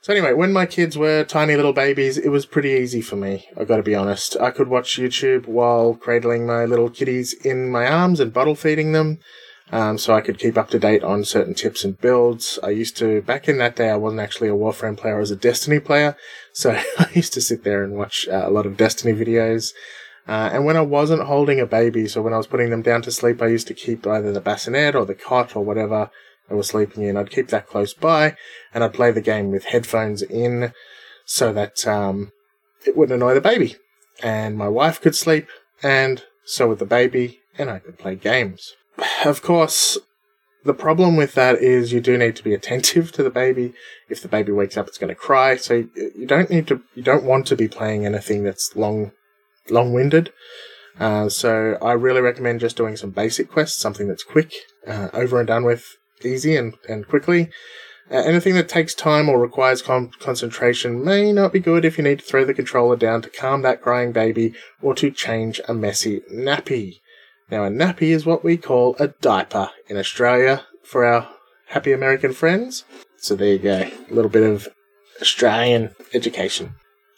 So 0.00 0.12
anyway, 0.12 0.32
when 0.32 0.52
my 0.52 0.64
kids 0.64 0.96
were 0.96 1.24
tiny 1.24 1.56
little 1.56 1.72
babies, 1.72 2.18
it 2.18 2.28
was 2.28 2.46
pretty 2.46 2.70
easy 2.70 3.00
for 3.00 3.16
me. 3.16 3.48
I 3.58 3.64
got 3.64 3.78
to 3.78 3.82
be 3.82 3.96
honest. 3.96 4.36
I 4.40 4.52
could 4.52 4.68
watch 4.68 4.96
YouTube 4.96 5.46
while 5.46 5.94
cradling 5.94 6.46
my 6.46 6.64
little 6.64 6.88
kitties 6.88 7.34
in 7.44 7.70
my 7.70 7.86
arms 7.86 8.20
and 8.20 8.32
bottle 8.32 8.54
feeding 8.54 8.92
them, 8.92 9.18
um, 9.72 9.98
so 9.98 10.14
I 10.14 10.20
could 10.20 10.38
keep 10.38 10.56
up 10.56 10.70
to 10.70 10.78
date 10.78 11.02
on 11.02 11.24
certain 11.24 11.52
tips 11.52 11.84
and 11.84 12.00
builds. 12.00 12.60
I 12.62 12.70
used 12.70 12.96
to 12.98 13.22
back 13.22 13.48
in 13.48 13.58
that 13.58 13.74
day. 13.74 13.90
I 13.90 13.96
wasn't 13.96 14.20
actually 14.20 14.48
a 14.48 14.54
Warframe 14.54 14.96
player. 14.96 15.16
I 15.16 15.20
was 15.20 15.32
a 15.32 15.36
Destiny 15.36 15.80
player, 15.80 16.16
so 16.52 16.70
I 16.98 17.08
used 17.12 17.32
to 17.34 17.40
sit 17.40 17.64
there 17.64 17.82
and 17.82 17.94
watch 17.94 18.28
uh, 18.28 18.44
a 18.46 18.50
lot 18.50 18.66
of 18.66 18.76
Destiny 18.76 19.18
videos. 19.18 19.72
Uh, 20.28 20.50
and 20.52 20.64
when 20.64 20.76
I 20.76 20.82
wasn't 20.82 21.22
holding 21.22 21.58
a 21.58 21.66
baby, 21.66 22.06
so 22.06 22.22
when 22.22 22.34
I 22.34 22.36
was 22.36 22.46
putting 22.46 22.70
them 22.70 22.82
down 22.82 23.02
to 23.02 23.10
sleep, 23.10 23.42
I 23.42 23.48
used 23.48 23.66
to 23.66 23.74
keep 23.74 24.06
either 24.06 24.30
the 24.30 24.40
bassinet 24.40 24.94
or 24.94 25.04
the 25.04 25.14
cot 25.14 25.56
or 25.56 25.64
whatever 25.64 26.10
I 26.50 26.54
was 26.54 26.68
sleeping 26.68 27.02
in. 27.02 27.16
I'd 27.16 27.30
keep 27.30 27.48
that 27.48 27.66
close 27.66 27.94
by, 27.94 28.36
and 28.72 28.82
I'd 28.82 28.94
play 28.94 29.10
the 29.10 29.20
game 29.20 29.50
with 29.50 29.66
headphones 29.66 30.22
in, 30.22 30.72
so 31.24 31.52
that 31.52 31.86
um, 31.86 32.32
it 32.86 32.96
wouldn't 32.96 33.16
annoy 33.16 33.34
the 33.34 33.40
baby. 33.40 33.76
And 34.22 34.56
my 34.56 34.68
wife 34.68 35.00
could 35.00 35.14
sleep, 35.14 35.46
and 35.82 36.24
so 36.44 36.68
would 36.68 36.78
the 36.78 36.86
baby, 36.86 37.40
and 37.56 37.70
I 37.70 37.78
could 37.78 37.98
play 37.98 38.14
games. 38.14 38.74
Of 39.24 39.42
course, 39.42 39.98
the 40.64 40.74
problem 40.74 41.16
with 41.16 41.34
that 41.34 41.56
is 41.56 41.92
you 41.92 42.00
do 42.00 42.16
need 42.16 42.36
to 42.36 42.44
be 42.44 42.54
attentive 42.58 43.12
to 43.12 43.22
the 43.22 43.30
baby. 43.30 43.74
If 44.08 44.22
the 44.22 44.28
baby 44.28 44.52
wakes 44.52 44.76
up, 44.76 44.88
it's 44.88 44.98
going 44.98 45.08
to 45.08 45.14
cry. 45.14 45.56
So 45.56 45.88
you 45.94 46.26
don't 46.26 46.50
need 46.50 46.66
to, 46.68 46.82
you 46.94 47.02
don't 47.02 47.24
want 47.24 47.46
to 47.48 47.56
be 47.56 47.68
playing 47.68 48.06
anything 48.06 48.44
that's 48.44 48.74
long, 48.76 49.12
long-winded. 49.68 50.32
Uh, 50.98 51.28
so 51.28 51.78
I 51.80 51.92
really 51.92 52.20
recommend 52.20 52.60
just 52.60 52.76
doing 52.76 52.96
some 52.96 53.10
basic 53.10 53.50
quests, 53.50 53.80
something 53.80 54.08
that's 54.08 54.24
quick, 54.24 54.52
uh, 54.86 55.08
over 55.12 55.38
and 55.38 55.46
done 55.46 55.64
with, 55.64 55.96
easy 56.24 56.56
and, 56.56 56.74
and 56.88 57.06
quickly. 57.08 57.50
Uh, 58.10 58.16
anything 58.16 58.54
that 58.54 58.68
takes 58.68 58.94
time 58.94 59.28
or 59.28 59.38
requires 59.38 59.82
con- 59.82 60.10
concentration 60.18 61.04
may 61.04 61.30
not 61.32 61.52
be 61.52 61.60
good 61.60 61.84
if 61.84 61.98
you 61.98 62.04
need 62.04 62.20
to 62.20 62.24
throw 62.24 62.44
the 62.44 62.54
controller 62.54 62.96
down 62.96 63.20
to 63.20 63.28
calm 63.28 63.62
that 63.62 63.82
crying 63.82 64.12
baby 64.12 64.54
or 64.80 64.94
to 64.94 65.10
change 65.10 65.60
a 65.68 65.74
messy 65.74 66.20
nappy. 66.32 67.00
Now, 67.50 67.64
a 67.64 67.70
nappy 67.70 68.10
is 68.10 68.24
what 68.24 68.44
we 68.44 68.56
call 68.56 68.96
a 68.98 69.08
diaper 69.08 69.70
in 69.88 69.96
Australia 69.96 70.64
for 70.84 71.04
our 71.04 71.28
happy 71.68 71.92
American 71.92 72.32
friends. 72.32 72.84
So 73.18 73.34
there 73.34 73.52
you 73.52 73.58
go, 73.58 73.90
a 74.10 74.14
little 74.14 74.30
bit 74.30 74.42
of 74.42 74.68
Australian 75.20 75.94
education. 76.14 76.74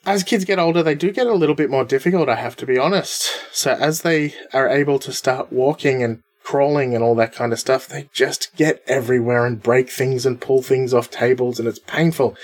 As 0.06 0.24
kids 0.24 0.44
get 0.44 0.58
older, 0.58 0.82
they 0.82 0.94
do 0.94 1.12
get 1.12 1.26
a 1.26 1.34
little 1.34 1.54
bit 1.54 1.70
more 1.70 1.84
difficult, 1.84 2.28
I 2.28 2.36
have 2.36 2.56
to 2.56 2.66
be 2.66 2.78
honest. 2.78 3.28
So 3.52 3.72
as 3.72 4.02
they 4.02 4.34
are 4.52 4.68
able 4.68 4.98
to 5.00 5.12
start 5.12 5.52
walking 5.52 6.02
and 6.02 6.22
crawling 6.50 6.96
and 6.96 7.04
all 7.04 7.14
that 7.14 7.32
kind 7.32 7.52
of 7.52 7.60
stuff, 7.60 7.86
they 7.86 8.08
just 8.12 8.52
get 8.56 8.82
everywhere 8.88 9.46
and 9.46 9.62
break 9.62 9.88
things 9.88 10.26
and 10.26 10.40
pull 10.40 10.62
things 10.62 10.92
off 10.92 11.08
tables, 11.08 11.60
and 11.60 11.68
it's 11.68 11.78
painful. 11.78 12.36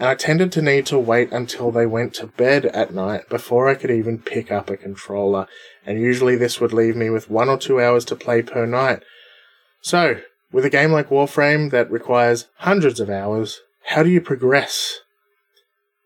And 0.00 0.08
I 0.08 0.16
tended 0.16 0.50
to 0.52 0.62
need 0.62 0.84
to 0.86 0.98
wait 0.98 1.30
until 1.30 1.70
they 1.70 1.86
went 1.86 2.12
to 2.14 2.26
bed 2.26 2.66
at 2.66 2.92
night 2.92 3.28
before 3.28 3.68
I 3.68 3.76
could 3.76 3.92
even 3.92 4.18
pick 4.18 4.50
up 4.50 4.68
a 4.68 4.76
controller. 4.76 5.46
And 5.86 6.00
usually 6.00 6.34
this 6.34 6.60
would 6.60 6.72
leave 6.72 6.96
me 6.96 7.08
with 7.08 7.30
one 7.30 7.48
or 7.48 7.56
two 7.56 7.80
hours 7.80 8.04
to 8.06 8.16
play 8.16 8.42
per 8.42 8.66
night. 8.66 9.04
So, 9.80 10.16
with 10.50 10.64
a 10.64 10.70
game 10.70 10.90
like 10.90 11.10
Warframe 11.10 11.70
that 11.70 11.88
requires 11.88 12.48
hundreds 12.56 12.98
of 12.98 13.08
hours, 13.08 13.60
how 13.90 14.02
do 14.02 14.10
you 14.10 14.20
progress? 14.20 14.98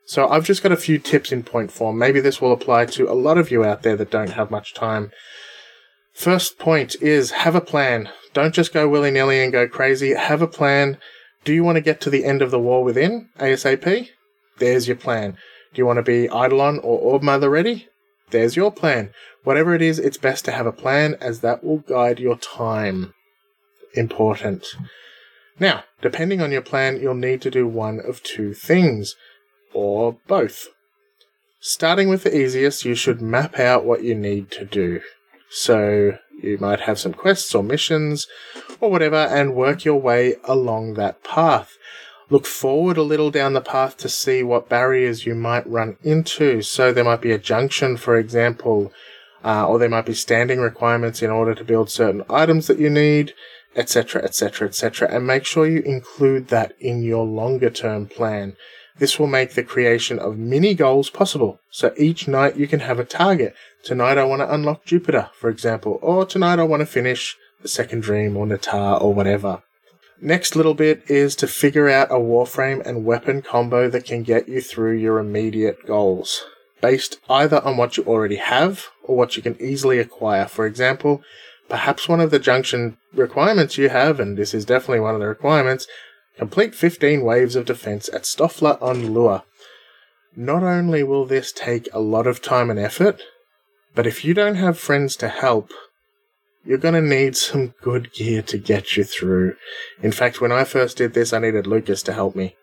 So 0.04 0.28
I've 0.28 0.44
just 0.44 0.62
got 0.62 0.72
a 0.72 0.76
few 0.76 0.98
tips 0.98 1.32
in 1.32 1.42
point 1.42 1.72
form. 1.72 1.96
Maybe 1.96 2.20
this 2.20 2.38
will 2.38 2.52
apply 2.52 2.84
to 2.84 3.10
a 3.10 3.16
lot 3.16 3.38
of 3.38 3.50
you 3.50 3.64
out 3.64 3.80
there 3.80 3.96
that 3.96 4.10
don't 4.10 4.32
have 4.32 4.50
much 4.50 4.74
time. 4.74 5.10
First 6.16 6.58
point 6.58 6.96
is 7.02 7.30
have 7.32 7.54
a 7.54 7.60
plan. 7.60 8.08
Don't 8.32 8.54
just 8.54 8.72
go 8.72 8.88
willy 8.88 9.10
nilly 9.10 9.42
and 9.42 9.52
go 9.52 9.68
crazy. 9.68 10.14
Have 10.14 10.40
a 10.40 10.48
plan. 10.48 10.96
Do 11.44 11.52
you 11.52 11.62
want 11.62 11.76
to 11.76 11.82
get 11.82 12.00
to 12.00 12.10
the 12.10 12.24
end 12.24 12.40
of 12.40 12.50
the 12.50 12.58
war 12.58 12.82
within 12.82 13.28
ASAP? 13.38 14.08
There's 14.56 14.88
your 14.88 14.96
plan. 14.96 15.32
Do 15.74 15.82
you 15.82 15.84
want 15.84 15.98
to 15.98 16.02
be 16.02 16.24
Eidolon 16.24 16.78
or 16.78 16.98
Orb 16.98 17.22
Mother 17.22 17.50
ready? 17.50 17.88
There's 18.30 18.56
your 18.56 18.72
plan. 18.72 19.10
Whatever 19.44 19.74
it 19.74 19.82
is, 19.82 19.98
it's 19.98 20.16
best 20.16 20.46
to 20.46 20.52
have 20.52 20.66
a 20.66 20.72
plan 20.72 21.16
as 21.20 21.40
that 21.40 21.62
will 21.62 21.80
guide 21.80 22.18
your 22.18 22.38
time. 22.38 23.12
Important. 23.92 24.64
Now, 25.60 25.84
depending 26.00 26.40
on 26.40 26.50
your 26.50 26.62
plan, 26.62 26.98
you'll 26.98 27.14
need 27.14 27.42
to 27.42 27.50
do 27.50 27.66
one 27.66 28.00
of 28.00 28.22
two 28.22 28.54
things, 28.54 29.16
or 29.74 30.16
both. 30.26 30.68
Starting 31.60 32.08
with 32.08 32.22
the 32.22 32.34
easiest, 32.34 32.86
you 32.86 32.94
should 32.94 33.20
map 33.20 33.58
out 33.58 33.84
what 33.84 34.02
you 34.02 34.14
need 34.14 34.50
to 34.52 34.64
do. 34.64 35.02
So, 35.50 36.18
you 36.42 36.58
might 36.58 36.80
have 36.80 36.98
some 36.98 37.14
quests 37.14 37.54
or 37.54 37.62
missions 37.62 38.26
or 38.80 38.90
whatever 38.90 39.16
and 39.16 39.54
work 39.54 39.84
your 39.84 40.00
way 40.00 40.36
along 40.44 40.94
that 40.94 41.22
path. 41.24 41.78
Look 42.28 42.46
forward 42.46 42.96
a 42.96 43.02
little 43.02 43.30
down 43.30 43.52
the 43.52 43.60
path 43.60 43.96
to 43.98 44.08
see 44.08 44.42
what 44.42 44.68
barriers 44.68 45.24
you 45.24 45.34
might 45.34 45.66
run 45.66 45.96
into. 46.02 46.62
So, 46.62 46.92
there 46.92 47.04
might 47.04 47.20
be 47.22 47.32
a 47.32 47.38
junction, 47.38 47.96
for 47.96 48.16
example, 48.16 48.92
uh, 49.44 49.66
or 49.66 49.78
there 49.78 49.88
might 49.88 50.06
be 50.06 50.14
standing 50.14 50.60
requirements 50.60 51.22
in 51.22 51.30
order 51.30 51.54
to 51.54 51.64
build 51.64 51.88
certain 51.88 52.24
items 52.28 52.66
that 52.66 52.80
you 52.80 52.90
need, 52.90 53.32
etc., 53.76 54.22
etc., 54.24 54.68
etc., 54.68 55.08
and 55.10 55.26
make 55.26 55.44
sure 55.44 55.66
you 55.66 55.82
include 55.82 56.48
that 56.48 56.72
in 56.80 57.02
your 57.02 57.24
longer 57.24 57.70
term 57.70 58.06
plan. 58.06 58.56
This 58.98 59.18
will 59.18 59.26
make 59.26 59.52
the 59.52 59.62
creation 59.62 60.18
of 60.18 60.38
mini 60.38 60.74
goals 60.74 61.10
possible. 61.10 61.60
So 61.70 61.92
each 61.98 62.26
night 62.26 62.56
you 62.56 62.66
can 62.66 62.80
have 62.80 62.98
a 62.98 63.04
target. 63.04 63.54
Tonight 63.84 64.16
I 64.16 64.24
want 64.24 64.40
to 64.40 64.52
unlock 64.52 64.84
Jupiter, 64.84 65.30
for 65.34 65.50
example, 65.50 65.98
or 66.00 66.24
tonight 66.24 66.58
I 66.58 66.64
want 66.64 66.80
to 66.80 66.86
finish 66.86 67.36
the 67.60 67.68
Second 67.68 68.02
Dream 68.02 68.36
or 68.36 68.46
Natah 68.46 69.00
or 69.00 69.12
whatever. 69.12 69.62
Next 70.20 70.56
little 70.56 70.72
bit 70.72 71.02
is 71.10 71.36
to 71.36 71.46
figure 71.46 71.90
out 71.90 72.10
a 72.10 72.14
Warframe 72.14 72.84
and 72.86 73.04
weapon 73.04 73.42
combo 73.42 73.90
that 73.90 74.06
can 74.06 74.22
get 74.22 74.48
you 74.48 74.62
through 74.62 74.96
your 74.96 75.18
immediate 75.18 75.84
goals, 75.86 76.42
based 76.80 77.18
either 77.28 77.62
on 77.62 77.76
what 77.76 77.98
you 77.98 78.04
already 78.04 78.36
have 78.36 78.86
or 79.02 79.14
what 79.14 79.36
you 79.36 79.42
can 79.42 79.60
easily 79.60 79.98
acquire. 79.98 80.46
For 80.46 80.64
example, 80.64 81.22
perhaps 81.68 82.08
one 82.08 82.20
of 82.20 82.30
the 82.30 82.38
junction 82.38 82.96
requirements 83.12 83.76
you 83.76 83.90
have, 83.90 84.18
and 84.18 84.38
this 84.38 84.54
is 84.54 84.64
definitely 84.64 85.00
one 85.00 85.14
of 85.14 85.20
the 85.20 85.28
requirements, 85.28 85.86
complete 86.36 86.74
15 86.74 87.22
waves 87.22 87.56
of 87.56 87.64
defense 87.64 88.08
at 88.12 88.22
Stoffler 88.22 88.78
on 88.80 89.12
Lua. 89.12 89.44
Not 90.34 90.62
only 90.62 91.02
will 91.02 91.24
this 91.24 91.50
take 91.52 91.88
a 91.92 92.00
lot 92.00 92.26
of 92.26 92.42
time 92.42 92.70
and 92.70 92.78
effort, 92.78 93.22
but 93.94 94.06
if 94.06 94.24
you 94.24 94.34
don't 94.34 94.56
have 94.56 94.78
friends 94.78 95.16
to 95.16 95.28
help, 95.28 95.70
you're 96.64 96.78
going 96.78 96.94
to 96.94 97.00
need 97.00 97.36
some 97.36 97.74
good 97.80 98.12
gear 98.12 98.42
to 98.42 98.58
get 98.58 98.96
you 98.96 99.04
through. 99.04 99.54
In 100.02 100.12
fact, 100.12 100.40
when 100.40 100.52
I 100.52 100.64
first 100.64 100.98
did 100.98 101.14
this, 101.14 101.32
I 101.32 101.38
needed 101.38 101.66
Lucas 101.66 102.02
to 102.02 102.12
help 102.12 102.36
me. 102.36 102.56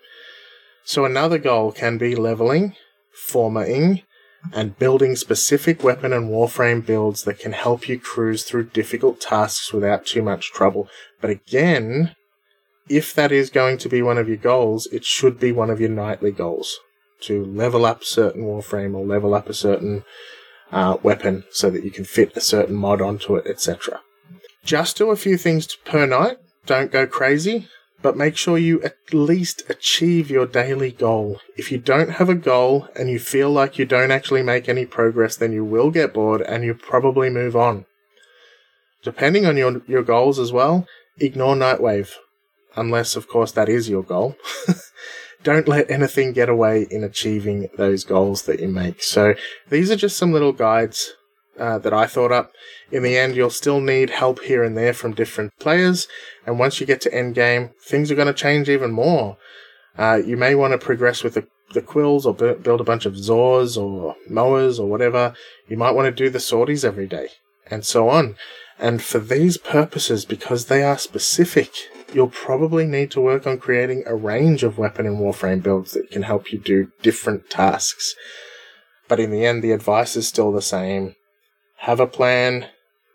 So 0.83 1.05
another 1.05 1.37
goal 1.37 1.71
can 1.71 1.97
be 1.97 2.13
leveling, 2.13 2.75
formatting, 3.13 4.03
and 4.51 4.77
building 4.77 5.15
specific 5.15 5.83
weapon 5.83 6.11
and 6.11 6.29
warframe 6.29 6.85
builds 6.85 7.23
that 7.23 7.39
can 7.39 7.53
help 7.53 7.87
you 7.87 7.97
cruise 7.97 8.43
through 8.43 8.65
difficult 8.65 9.21
tasks 9.21 9.71
without 9.71 10.05
too 10.05 10.21
much 10.21 10.51
trouble. 10.51 10.89
But 11.21 11.29
again, 11.29 12.15
if 12.89 13.13
that 13.13 13.31
is 13.31 13.49
going 13.49 13.77
to 13.79 13.89
be 13.89 14.01
one 14.01 14.17
of 14.17 14.27
your 14.27 14.37
goals, 14.37 14.87
it 14.87 15.05
should 15.05 15.39
be 15.39 15.51
one 15.51 15.69
of 15.69 15.79
your 15.79 15.89
nightly 15.89 16.31
goals 16.31 16.79
to 17.21 17.45
level 17.45 17.85
up 17.85 18.03
certain 18.03 18.43
warframe 18.43 18.95
or 18.95 19.05
level 19.05 19.33
up 19.33 19.47
a 19.47 19.53
certain 19.53 20.03
uh, 20.71 20.97
weapon 21.01 21.45
so 21.51 21.69
that 21.69 21.83
you 21.83 21.91
can 21.91 22.03
fit 22.03 22.35
a 22.35 22.41
certain 22.41 22.75
mod 22.75 23.01
onto 23.01 23.35
it, 23.35 23.47
etc. 23.47 24.01
Just 24.65 24.97
do 24.97 25.09
a 25.09 25.15
few 25.15 25.37
things 25.37 25.75
per 25.85 26.05
night. 26.05 26.37
Don't 26.65 26.91
go 26.91 27.05
crazy, 27.05 27.67
but 28.01 28.17
make 28.17 28.37
sure 28.37 28.57
you 28.57 28.81
at 28.83 28.97
least 29.13 29.63
achieve 29.69 30.29
your 30.29 30.45
daily 30.45 30.91
goal. 30.91 31.39
If 31.55 31.71
you 31.71 31.77
don't 31.77 32.11
have 32.11 32.29
a 32.29 32.35
goal 32.35 32.87
and 32.95 33.09
you 33.09 33.19
feel 33.19 33.49
like 33.49 33.77
you 33.77 33.85
don't 33.85 34.11
actually 34.11 34.43
make 34.43 34.67
any 34.67 34.85
progress, 34.85 35.37
then 35.37 35.53
you 35.53 35.63
will 35.63 35.91
get 35.91 36.13
bored 36.13 36.41
and 36.41 36.63
you 36.63 36.73
probably 36.73 37.29
move 37.29 37.55
on. 37.55 37.85
Depending 39.03 39.45
on 39.45 39.57
your, 39.57 39.81
your 39.87 40.03
goals 40.03 40.39
as 40.39 40.51
well, 40.51 40.87
ignore 41.17 41.55
Nightwave. 41.55 42.15
Unless, 42.75 43.15
of 43.15 43.27
course, 43.27 43.51
that 43.51 43.69
is 43.69 43.89
your 43.89 44.03
goal. 44.03 44.35
don't 45.43 45.67
let 45.67 45.91
anything 45.91 46.33
get 46.33 46.49
away 46.49 46.87
in 46.89 47.03
achieving 47.03 47.69
those 47.77 48.03
goals 48.03 48.43
that 48.43 48.59
you 48.59 48.67
make. 48.67 49.03
So 49.03 49.35
these 49.69 49.91
are 49.91 49.95
just 49.95 50.17
some 50.17 50.31
little 50.31 50.53
guides 50.53 51.13
uh, 51.59 51.77
that 51.79 51.93
I 51.93 52.07
thought 52.07 52.31
up. 52.31 52.51
In 52.91 53.03
the 53.03 53.17
end, 53.17 53.35
you'll 53.35 53.49
still 53.49 53.79
need 53.79 54.09
help 54.09 54.41
here 54.41 54.63
and 54.63 54.77
there 54.77 54.93
from 54.93 55.13
different 55.13 55.51
players, 55.59 56.07
and 56.45 56.59
once 56.59 56.79
you 56.79 56.87
get 56.87 57.01
to 57.01 57.13
end 57.13 57.35
game, 57.35 57.71
things 57.81 58.11
are 58.11 58.15
going 58.15 58.27
to 58.27 58.33
change 58.33 58.69
even 58.69 58.91
more. 58.91 59.37
Uh, 59.97 60.19
you 60.25 60.35
may 60.37 60.55
want 60.55 60.71
to 60.71 60.83
progress 60.83 61.23
with 61.23 61.35
the, 61.35 61.47
the 61.73 61.81
quills 61.81 62.25
or 62.25 62.33
b- 62.33 62.55
build 62.55 62.81
a 62.81 62.85
bunch 62.85 63.05
of 63.05 63.13
Zaws 63.13 63.77
or 63.77 64.15
Moas 64.29 64.79
or 64.79 64.87
whatever. 64.87 65.33
You 65.67 65.77
might 65.77 65.91
want 65.91 66.05
to 66.05 66.23
do 66.23 66.29
the 66.29 66.39
sorties 66.39 66.83
every 66.83 67.07
day, 67.07 67.27
and 67.69 67.85
so 67.85 68.09
on. 68.09 68.35
And 68.79 69.03
for 69.03 69.19
these 69.19 69.57
purposes, 69.57 70.25
because 70.25 70.65
they 70.65 70.83
are 70.83 70.97
specific, 70.97 71.71
you'll 72.13 72.29
probably 72.29 72.85
need 72.85 73.11
to 73.11 73.21
work 73.21 73.45
on 73.47 73.57
creating 73.57 74.03
a 74.05 74.15
range 74.15 74.63
of 74.63 74.77
weapon 74.77 75.05
and 75.05 75.17
warframe 75.17 75.61
builds 75.63 75.91
that 75.93 76.11
can 76.11 76.23
help 76.23 76.51
you 76.51 76.59
do 76.59 76.91
different 77.01 77.49
tasks. 77.49 78.15
But 79.07 79.19
in 79.19 79.31
the 79.31 79.45
end, 79.45 79.63
the 79.63 79.71
advice 79.71 80.15
is 80.15 80.27
still 80.27 80.51
the 80.51 80.61
same. 80.61 81.15
Have 81.79 81.99
a 81.99 82.07
plan, 82.07 82.67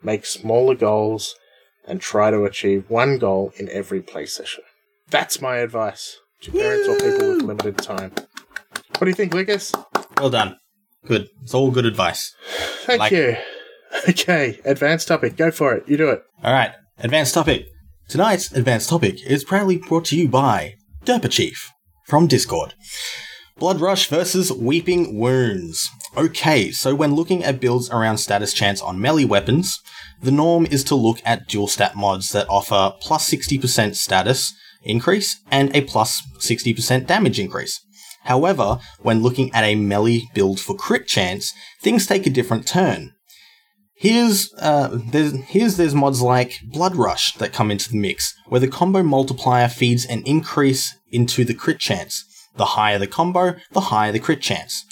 make 0.03 0.27
smaller 0.27 0.75
goals, 0.75 1.35
and 1.87 2.01
try 2.01 2.31
to 2.31 2.45
achieve 2.45 2.85
one 2.89 3.19
goal 3.19 3.53
in 3.57 3.69
every 3.71 4.01
play 4.03 4.27
session. 4.27 4.63
That's 5.11 5.41
my 5.41 5.57
advice 5.57 6.19
to 6.43 6.53
parents 6.53 6.87
or 6.89 6.97
people 6.97 7.29
with 7.31 7.43
limited 7.43 7.79
time. 7.79 8.13
What 8.13 9.01
do 9.05 9.09
you 9.09 9.15
think, 9.15 9.33
Lucas? 9.33 9.73
Well 10.19 10.31
done. 10.31 10.57
Good. 11.07 11.29
It's 11.43 11.55
all 11.55 11.71
good 11.71 11.87
advice. 11.87 12.35
Thank 12.85 13.01
Like- 13.01 13.13
you. 13.13 13.37
Okay, 14.07 14.61
advanced 14.67 15.09
topic. 15.09 15.35
Go 15.37 15.51
for 15.51 15.73
it. 15.75 15.89
You 15.89 15.97
do 15.97 16.11
it. 16.11 16.23
All 16.45 16.53
right. 16.53 16.73
Advanced 16.99 17.33
topic. 17.33 17.67
Tonight's 18.09 18.51
advanced 18.53 18.89
topic 18.89 19.23
is 19.27 19.45
proudly 19.45 19.77
brought 19.77 20.07
to 20.07 20.17
you 20.17 20.29
by 20.29 20.77
Derpa 21.05 21.31
Chief 21.31 21.71
from 22.07 22.27
Discord. 22.27 22.73
Blood 23.59 23.83
Rush 23.83 24.09
versus 24.09 24.51
Weeping 24.51 25.19
Wounds. 25.19 25.91
Okay, 26.17 26.71
so 26.71 26.95
when 26.95 27.15
looking 27.15 27.45
at 27.45 27.61
builds 27.61 27.91
around 27.91 28.17
status 28.17 28.55
chance 28.55 28.81
on 28.81 28.99
melee 28.99 29.27
weapons, 29.27 29.79
the 30.23 30.31
norm 30.31 30.65
is 30.71 30.83
to 30.85 30.95
look 30.95 31.19
at 31.27 31.49
dual 31.49 31.69
stat 31.69 31.97
mods 31.97 32.31
that 32.31 32.49
offer 32.49 32.95
plus 33.03 33.29
60% 33.31 33.95
status 33.95 34.55
increase 34.85 35.39
and 35.51 35.77
a 35.77 35.83
plus 35.83 36.23
60% 36.39 37.07
damage 37.07 37.39
increase. 37.39 37.79
However, 38.23 38.79
when 39.01 39.23
looking 39.23 39.53
at 39.53 39.65
a 39.65 39.75
melee 39.75 40.23
build 40.33 40.61
for 40.61 40.75
crit 40.75 41.07
chance, 41.07 41.53
things 41.83 42.07
take 42.07 42.27
a 42.27 42.31
different 42.31 42.67
turn. 42.67 43.13
Here's 44.01 44.55
uh, 44.55 44.97
there's 45.11 45.35
here's 45.47 45.77
there's 45.77 45.95
mods 45.95 46.23
like 46.23 46.61
Blood 46.65 46.95
Rush 46.95 47.35
that 47.39 47.53
come 47.53 47.73
into 47.73 47.91
the 47.91 47.99
mix, 47.99 48.33
where 48.47 48.61
the 48.61 48.69
combo 48.69 49.03
multiplier 49.03 49.69
feeds 49.69 50.07
an 50.07 50.23
increase 50.25 50.97
into 51.11 51.45
the 51.45 51.53
crit 51.53 51.81
chance. 51.81 52.25
The 52.57 52.65
higher 52.65 53.01
the 53.01 53.09
combo, 53.09 53.57
the 53.73 53.81
higher 53.81 54.13
the 54.13 54.21
crit 54.21 54.41
chance. 54.41 54.85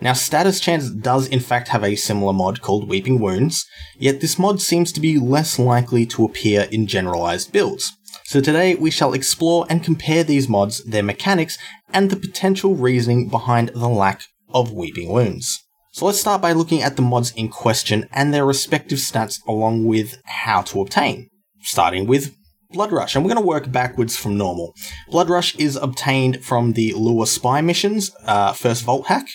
Now, 0.00 0.14
Status 0.14 0.60
Chance 0.60 0.90
does 0.90 1.28
in 1.28 1.40
fact 1.40 1.68
have 1.68 1.84
a 1.84 1.94
similar 1.94 2.32
mod 2.32 2.62
called 2.62 2.88
Weeping 2.88 3.20
Wounds, 3.20 3.66
yet 3.98 4.22
this 4.22 4.38
mod 4.38 4.62
seems 4.62 4.92
to 4.92 5.00
be 5.00 5.18
less 5.18 5.58
likely 5.58 6.06
to 6.06 6.24
appear 6.24 6.66
in 6.72 6.86
generalized 6.86 7.52
builds. 7.52 7.92
So 8.24 8.40
today 8.40 8.76
we 8.76 8.90
shall 8.90 9.12
explore 9.12 9.66
and 9.68 9.84
compare 9.84 10.24
these 10.24 10.48
mods, 10.48 10.82
their 10.84 11.02
mechanics, 11.02 11.58
and 11.92 12.08
the 12.08 12.16
potential 12.16 12.74
reasoning 12.74 13.28
behind 13.28 13.68
the 13.74 13.88
lack 13.88 14.22
of 14.48 14.72
Weeping 14.72 15.12
Wounds. 15.12 15.63
So 15.94 16.06
let's 16.06 16.18
start 16.18 16.42
by 16.42 16.50
looking 16.50 16.82
at 16.82 16.96
the 16.96 17.02
mods 17.02 17.30
in 17.36 17.48
question 17.48 18.08
and 18.10 18.34
their 18.34 18.44
respective 18.44 18.98
stats 18.98 19.38
along 19.46 19.84
with 19.84 20.20
how 20.24 20.62
to 20.62 20.80
obtain. 20.80 21.28
Starting 21.60 22.08
with 22.08 22.34
Blood 22.72 22.90
Rush, 22.90 23.14
and 23.14 23.24
we're 23.24 23.32
going 23.32 23.40
to 23.40 23.48
work 23.48 23.70
backwards 23.70 24.16
from 24.16 24.36
normal. 24.36 24.74
Blood 25.08 25.28
Rush 25.30 25.54
is 25.54 25.76
obtained 25.76 26.44
from 26.44 26.72
the 26.72 26.94
Lua 26.94 27.28
Spy 27.28 27.60
missions, 27.60 28.10
uh, 28.24 28.52
first 28.52 28.82
Vault 28.82 29.06
Hack. 29.06 29.28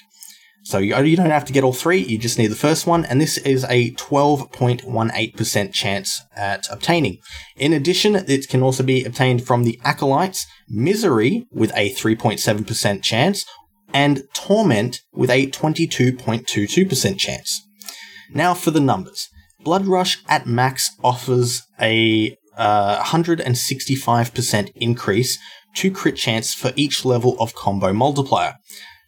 So 0.65 0.79
you, 0.79 1.01
you 1.01 1.15
don't 1.15 1.29
have 1.29 1.45
to 1.45 1.53
get 1.53 1.63
all 1.63 1.71
three, 1.71 1.99
you 1.99 2.17
just 2.17 2.37
need 2.37 2.47
the 2.47 2.55
first 2.55 2.85
one, 2.85 3.05
and 3.05 3.21
this 3.21 3.37
is 3.37 3.63
a 3.69 3.91
12.18% 3.91 5.73
chance 5.73 6.21
at 6.35 6.67
obtaining. 6.69 7.19
In 7.55 7.71
addition, 7.71 8.15
it 8.15 8.49
can 8.49 8.61
also 8.61 8.83
be 8.83 9.05
obtained 9.05 9.47
from 9.47 9.63
the 9.63 9.79
Acolytes, 9.85 10.45
Misery 10.67 11.47
with 11.51 11.71
a 11.73 11.93
3.7% 11.93 13.01
chance, 13.01 13.45
and 13.93 14.23
Torment 14.33 15.01
with 15.13 15.29
a 15.29 15.47
22.22% 15.47 17.17
chance. 17.17 17.61
Now 18.31 18.53
for 18.53 18.71
the 18.71 18.79
numbers. 18.79 19.29
Blood 19.61 19.85
Rush 19.85 20.21
at 20.27 20.47
max 20.47 20.91
offers 21.03 21.63
a 21.81 22.37
uh, 22.55 23.01
165% 23.03 24.71
increase 24.75 25.37
to 25.75 25.91
crit 25.91 26.15
chance 26.15 26.53
for 26.53 26.71
each 26.75 27.05
level 27.05 27.35
of 27.39 27.55
combo 27.55 27.93
multiplier. 27.93 28.55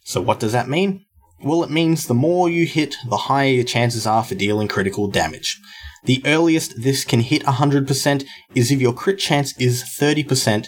So 0.04 0.20
what 0.20 0.40
does 0.40 0.52
that 0.52 0.68
mean? 0.68 1.04
Well, 1.42 1.62
it 1.64 1.70
means 1.70 2.06
the 2.06 2.14
more 2.14 2.48
you 2.48 2.66
hit, 2.66 2.96
the 3.08 3.16
higher 3.16 3.48
your 3.48 3.64
chances 3.64 4.06
are 4.06 4.22
for 4.22 4.34
dealing 4.34 4.68
critical 4.68 5.08
damage. 5.08 5.60
The 6.04 6.22
earliest 6.24 6.82
this 6.82 7.04
can 7.04 7.20
hit 7.20 7.42
100% 7.42 8.24
is 8.54 8.70
if 8.70 8.80
your 8.80 8.92
crit 8.92 9.18
chance 9.18 9.56
is 9.58 9.82
30% 9.82 10.66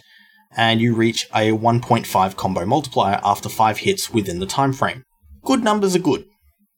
and 0.57 0.81
you 0.81 0.95
reach 0.95 1.27
a 1.35 1.51
1.5 1.51 2.37
combo 2.37 2.65
multiplier 2.65 3.21
after 3.25 3.49
5 3.49 3.79
hits 3.79 4.11
within 4.11 4.41
the 4.41 4.47
time 4.47 4.73
frame. 4.73 5.03
Good 5.45 5.63
numbers 5.63 5.95
are 5.95 6.01
good. 6.01 6.25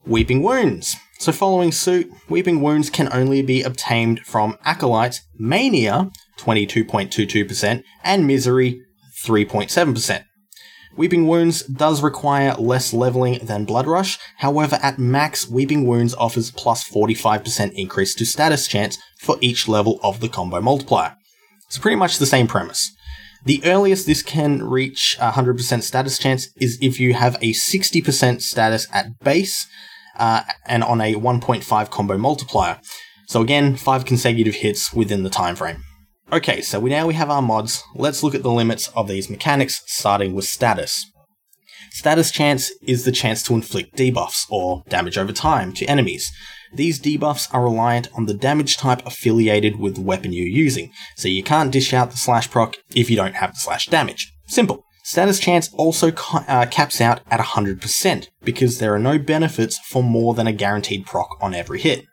Weeping 0.06 0.42
Wounds. 0.42 0.96
So 1.18 1.32
following 1.32 1.72
suit, 1.72 2.12
Weeping 2.28 2.60
Wounds 2.60 2.90
can 2.90 3.08
only 3.12 3.42
be 3.42 3.62
obtained 3.62 4.20
from 4.20 4.58
Acolytes, 4.64 5.22
Mania, 5.38 6.10
22.22%, 6.38 7.82
and 8.04 8.26
Misery, 8.26 8.80
3.7%. 9.24 10.24
Weeping 10.96 11.26
Wounds 11.26 11.62
does 11.62 12.02
require 12.02 12.54
less 12.54 12.94
leveling 12.94 13.44
than 13.44 13.66
Blood 13.66 13.86
Rush, 13.86 14.18
however 14.38 14.78
at 14.82 14.98
max, 14.98 15.46
Weeping 15.46 15.86
Wounds 15.86 16.14
offers 16.14 16.50
plus 16.50 16.88
45% 16.88 17.72
increase 17.74 18.14
to 18.14 18.24
status 18.24 18.66
chance 18.66 18.96
for 19.18 19.36
each 19.40 19.68
level 19.68 20.00
of 20.02 20.20
the 20.20 20.28
combo 20.28 20.60
multiplier. 20.60 21.16
It's 21.66 21.78
pretty 21.78 21.96
much 21.96 22.18
the 22.18 22.26
same 22.26 22.46
premise. 22.46 22.95
The 23.46 23.64
earliest 23.64 24.06
this 24.06 24.24
can 24.24 24.64
reach 24.64 25.16
100% 25.20 25.82
status 25.82 26.18
chance 26.18 26.48
is 26.56 26.78
if 26.82 26.98
you 26.98 27.14
have 27.14 27.36
a 27.36 27.52
60% 27.52 28.42
status 28.42 28.88
at 28.92 29.20
base 29.20 29.68
uh, 30.16 30.42
and 30.66 30.82
on 30.82 31.00
a 31.00 31.14
1.5 31.14 31.90
combo 31.90 32.18
multiplier. 32.18 32.80
So 33.28 33.40
again, 33.40 33.76
5 33.76 34.04
consecutive 34.04 34.56
hits 34.56 34.92
within 34.92 35.22
the 35.22 35.30
time 35.30 35.54
frame. 35.54 35.84
Okay, 36.32 36.60
so 36.60 36.80
we 36.80 36.90
now 36.90 37.06
we 37.06 37.14
have 37.14 37.30
our 37.30 37.40
mods. 37.40 37.84
Let's 37.94 38.24
look 38.24 38.34
at 38.34 38.42
the 38.42 38.50
limits 38.50 38.88
of 38.96 39.06
these 39.06 39.30
mechanics, 39.30 39.80
starting 39.86 40.34
with 40.34 40.44
status. 40.44 41.06
Status 41.92 42.32
chance 42.32 42.72
is 42.82 43.04
the 43.04 43.12
chance 43.12 43.44
to 43.44 43.54
inflict 43.54 43.96
debuffs 43.96 44.44
or 44.50 44.82
damage 44.88 45.16
over 45.16 45.32
time 45.32 45.72
to 45.74 45.86
enemies. 45.86 46.32
These 46.76 47.00
debuffs 47.00 47.48
are 47.54 47.64
reliant 47.64 48.08
on 48.14 48.26
the 48.26 48.34
damage 48.34 48.76
type 48.76 49.00
affiliated 49.06 49.78
with 49.80 49.94
the 49.94 50.02
weapon 50.02 50.34
you're 50.34 50.46
using, 50.46 50.92
so 51.16 51.26
you 51.26 51.42
can't 51.42 51.72
dish 51.72 51.94
out 51.94 52.10
the 52.10 52.18
slash 52.18 52.50
proc 52.50 52.76
if 52.94 53.08
you 53.08 53.16
don't 53.16 53.36
have 53.36 53.54
the 53.54 53.60
slash 53.60 53.86
damage. 53.86 54.30
Simple. 54.46 54.84
Status 55.02 55.38
chance 55.38 55.72
also 55.72 56.10
ca- 56.10 56.44
uh, 56.46 56.66
caps 56.66 57.00
out 57.00 57.20
at 57.30 57.40
100% 57.40 58.28
because 58.44 58.78
there 58.78 58.94
are 58.94 58.98
no 58.98 59.18
benefits 59.18 59.78
for 59.78 60.02
more 60.02 60.34
than 60.34 60.46
a 60.46 60.52
guaranteed 60.52 61.06
proc 61.06 61.38
on 61.40 61.54
every 61.54 61.80
hit. 61.80 62.04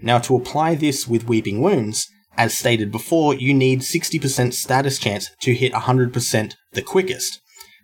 Now, 0.00 0.18
to 0.20 0.36
apply 0.36 0.76
this 0.76 1.06
with 1.06 1.28
Weeping 1.28 1.60
Wounds, 1.60 2.08
as 2.38 2.56
stated 2.56 2.90
before, 2.90 3.34
you 3.34 3.52
need 3.52 3.80
60% 3.80 4.54
status 4.54 4.98
chance 4.98 5.28
to 5.42 5.54
hit 5.54 5.74
100% 5.74 6.54
the 6.72 6.82
quickest. 6.82 7.40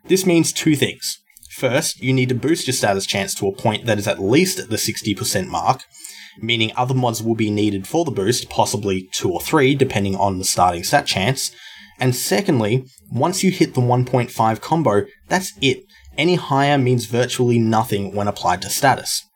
This 0.06 0.24
means 0.24 0.54
two 0.54 0.74
things. 0.74 1.18
First, 1.58 2.00
you 2.00 2.12
need 2.12 2.28
to 2.28 2.36
boost 2.36 2.68
your 2.68 2.74
status 2.74 3.04
chance 3.04 3.34
to 3.34 3.48
a 3.48 3.52
point 3.52 3.86
that 3.86 3.98
is 3.98 4.06
at 4.06 4.20
least 4.20 4.70
the 4.70 4.76
60% 4.76 5.48
mark, 5.48 5.82
meaning 6.40 6.70
other 6.76 6.94
mods 6.94 7.20
will 7.20 7.34
be 7.34 7.50
needed 7.50 7.84
for 7.84 8.04
the 8.04 8.12
boost, 8.12 8.48
possibly 8.48 9.08
two 9.12 9.32
or 9.32 9.40
three, 9.40 9.74
depending 9.74 10.14
on 10.14 10.38
the 10.38 10.44
starting 10.44 10.84
stat 10.84 11.04
chance. 11.04 11.50
And 11.98 12.14
secondly, 12.14 12.84
once 13.10 13.42
you 13.42 13.50
hit 13.50 13.74
the 13.74 13.80
1.5 13.80 14.60
combo, 14.60 15.06
that's 15.26 15.52
it. 15.60 15.82
Any 16.16 16.36
higher 16.36 16.78
means 16.78 17.06
virtually 17.06 17.58
nothing 17.58 18.14
when 18.14 18.28
applied 18.28 18.62
to 18.62 18.70
status. 18.70 19.27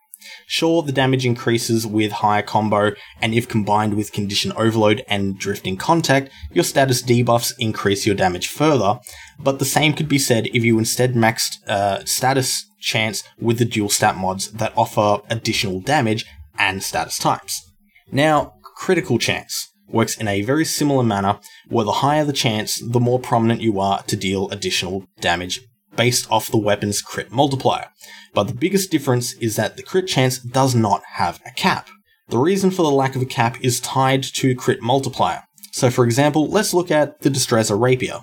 Sure, 0.47 0.83
the 0.83 0.93
damage 0.93 1.25
increases 1.25 1.87
with 1.87 2.13
higher 2.13 2.43
combo, 2.43 2.93
and 3.21 3.35
if 3.35 3.49
combined 3.49 3.95
with 3.95 4.13
condition 4.13 4.53
overload 4.53 5.05
and 5.09 5.39
drifting 5.39 5.77
contact, 5.77 6.31
your 6.53 6.65
status 6.65 7.03
debuffs 7.03 7.53
increase 7.59 8.07
your 8.07 8.15
damage 8.15 8.49
further, 8.49 8.99
but 9.39 9.59
the 9.59 9.65
same 9.65 9.93
could 9.93 10.09
be 10.09 10.19
said 10.19 10.47
if 10.49 10.65
you 10.65 10.79
instead 10.79 11.15
maxed 11.15 11.67
uh, 11.69 12.05
status 12.05 12.67
chance 12.81 13.23
with 13.41 13.59
the 13.59 13.65
dual 13.65 13.89
stat 13.89 14.17
mods 14.17 14.51
that 14.53 14.73
offer 14.77 15.23
additional 15.31 15.81
damage 15.81 16.27
and 16.59 16.83
status 16.83 17.19
types. 17.19 17.63
Now, 18.11 18.55
critical 18.77 19.19
chance 19.19 19.73
works 19.89 20.17
in 20.17 20.27
a 20.27 20.43
very 20.43 20.65
similar 20.65 21.05
manner, 21.05 21.39
where 21.69 21.85
the 21.85 21.93
higher 21.93 22.25
the 22.25 22.33
chance, 22.33 22.81
the 22.81 23.01
more 23.01 23.21
prominent 23.21 23.61
you 23.61 23.79
are 23.79 24.03
to 24.05 24.17
deal 24.17 24.49
additional 24.51 25.07
damage 25.21 25.61
based 25.97 26.31
off 26.31 26.51
the 26.51 26.59
weapon's 26.59 27.03
crit 27.03 27.31
multiplier. 27.31 27.89
But 28.35 28.45
the 28.45 28.55
biggest 28.55 28.91
difference 28.91 29.35
is 29.35 29.57
that 29.57 29.77
the 29.77 29.83
crit 29.83 30.07
chance 30.07 30.39
does 30.39 30.75
not 30.75 31.03
have 31.15 31.41
a 31.47 31.51
cap. 31.51 31.89
The 32.29 32.39
reason 32.39 32.71
for 32.71 32.83
the 32.83 32.91
lack 32.91 33.15
of 33.15 33.23
a 33.23 33.27
cap 33.27 33.59
is 33.63 33.81
tied 33.81 34.23
to 34.23 34.55
crit 34.55 34.81
multiplier. 34.81 35.43
So 35.73 35.91
for 35.91 36.05
example, 36.05 36.49
let's 36.49 36.73
look 36.75 36.91
at 36.91 37.21
the 37.21 37.31
Destreza 37.31 37.79
Rapier. 37.79 38.21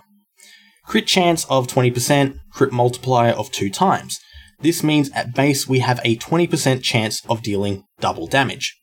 Crit 0.85 1.05
chance 1.05 1.45
of 1.45 1.67
20%, 1.67 2.39
crit 2.51 2.71
multiplier 2.71 3.31
of 3.31 3.51
2 3.51 3.69
times. 3.69 4.19
This 4.61 4.83
means 4.83 5.11
at 5.11 5.35
base 5.35 5.67
we 5.67 5.79
have 5.79 5.99
a 6.03 6.17
20% 6.17 6.81
chance 6.81 7.23
of 7.29 7.43
dealing 7.43 7.83
double 7.99 8.27
damage. 8.27 8.75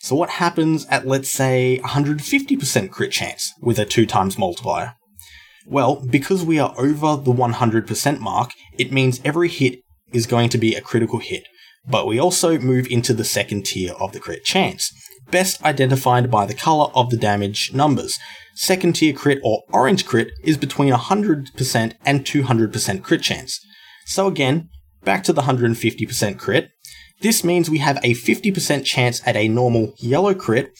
So 0.00 0.14
what 0.14 0.30
happens 0.30 0.86
at 0.86 1.06
let's 1.06 1.30
say 1.30 1.80
150% 1.84 2.90
crit 2.90 3.12
chance 3.12 3.52
with 3.62 3.78
a 3.78 3.84
2 3.84 4.06
times 4.06 4.36
multiplier? 4.36 4.94
Well, 5.66 5.96
because 5.96 6.44
we 6.44 6.60
are 6.60 6.74
over 6.78 7.16
the 7.16 7.32
100% 7.32 8.20
mark, 8.20 8.52
it 8.78 8.92
means 8.92 9.20
every 9.24 9.48
hit 9.48 9.80
is 10.12 10.26
going 10.26 10.48
to 10.50 10.58
be 10.58 10.74
a 10.74 10.80
critical 10.80 11.18
hit. 11.18 11.44
But 11.88 12.06
we 12.06 12.20
also 12.20 12.58
move 12.58 12.86
into 12.88 13.12
the 13.12 13.24
second 13.24 13.66
tier 13.66 13.92
of 13.94 14.12
the 14.12 14.20
crit 14.20 14.44
chance, 14.44 14.92
best 15.30 15.62
identified 15.64 16.30
by 16.30 16.46
the 16.46 16.54
color 16.54 16.90
of 16.94 17.10
the 17.10 17.16
damage 17.16 17.72
numbers. 17.72 18.18
Second 18.54 18.94
tier 18.94 19.12
crit 19.12 19.40
or 19.42 19.62
orange 19.72 20.06
crit 20.06 20.30
is 20.42 20.56
between 20.56 20.92
100% 20.92 21.94
and 22.04 22.24
200% 22.24 23.02
crit 23.02 23.22
chance. 23.22 23.60
So 24.06 24.28
again, 24.28 24.68
back 25.04 25.24
to 25.24 25.32
the 25.32 25.42
150% 25.42 26.38
crit. 26.38 26.70
This 27.22 27.42
means 27.42 27.70
we 27.70 27.78
have 27.78 27.98
a 28.02 28.14
50% 28.14 28.84
chance 28.84 29.20
at 29.26 29.36
a 29.36 29.48
normal 29.48 29.94
yellow 29.98 30.34
crit, 30.34 30.70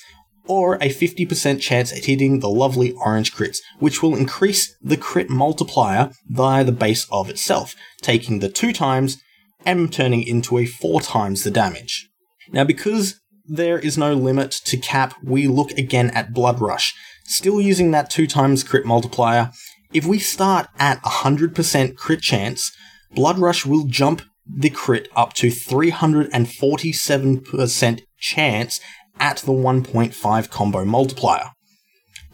or 0.46 0.76
a 0.76 0.88
50% 0.88 1.60
chance 1.60 1.92
at 1.92 2.04
hitting 2.04 2.40
the 2.40 2.48
lovely 2.48 2.92
orange 2.92 3.34
crits, 3.34 3.58
which 3.78 4.02
will 4.02 4.16
increase 4.16 4.74
the 4.82 4.96
crit 4.96 5.30
multiplier 5.30 6.10
via 6.28 6.64
the 6.64 6.72
base 6.72 7.06
of 7.10 7.30
itself, 7.30 7.74
taking 8.02 8.38
the 8.38 8.48
2 8.48 8.72
times 8.72 9.18
and 9.64 9.92
turning 9.92 10.22
into 10.22 10.58
a 10.58 10.66
4 10.66 11.00
times 11.00 11.42
the 11.42 11.50
damage. 11.50 12.08
Now, 12.52 12.64
because 12.64 13.20
there 13.44 13.78
is 13.78 13.98
no 13.98 14.14
limit 14.14 14.52
to 14.52 14.76
cap, 14.76 15.14
we 15.22 15.48
look 15.48 15.72
again 15.72 16.10
at 16.10 16.32
Blood 16.32 16.60
Rush. 16.60 16.94
Still 17.24 17.60
using 17.60 17.90
that 17.90 18.10
2 18.10 18.26
times 18.26 18.62
crit 18.62 18.86
multiplier, 18.86 19.50
if 19.92 20.06
we 20.06 20.18
start 20.18 20.68
at 20.78 21.02
100% 21.02 21.96
crit 21.96 22.20
chance, 22.20 22.72
Blood 23.14 23.38
Rush 23.38 23.66
will 23.66 23.84
jump 23.84 24.22
the 24.48 24.70
crit 24.70 25.08
up 25.16 25.32
to 25.34 25.48
347% 25.48 28.00
chance 28.18 28.80
at 29.18 29.38
the 29.38 29.52
1.5 29.52 30.50
combo 30.50 30.84
multiplier. 30.84 31.50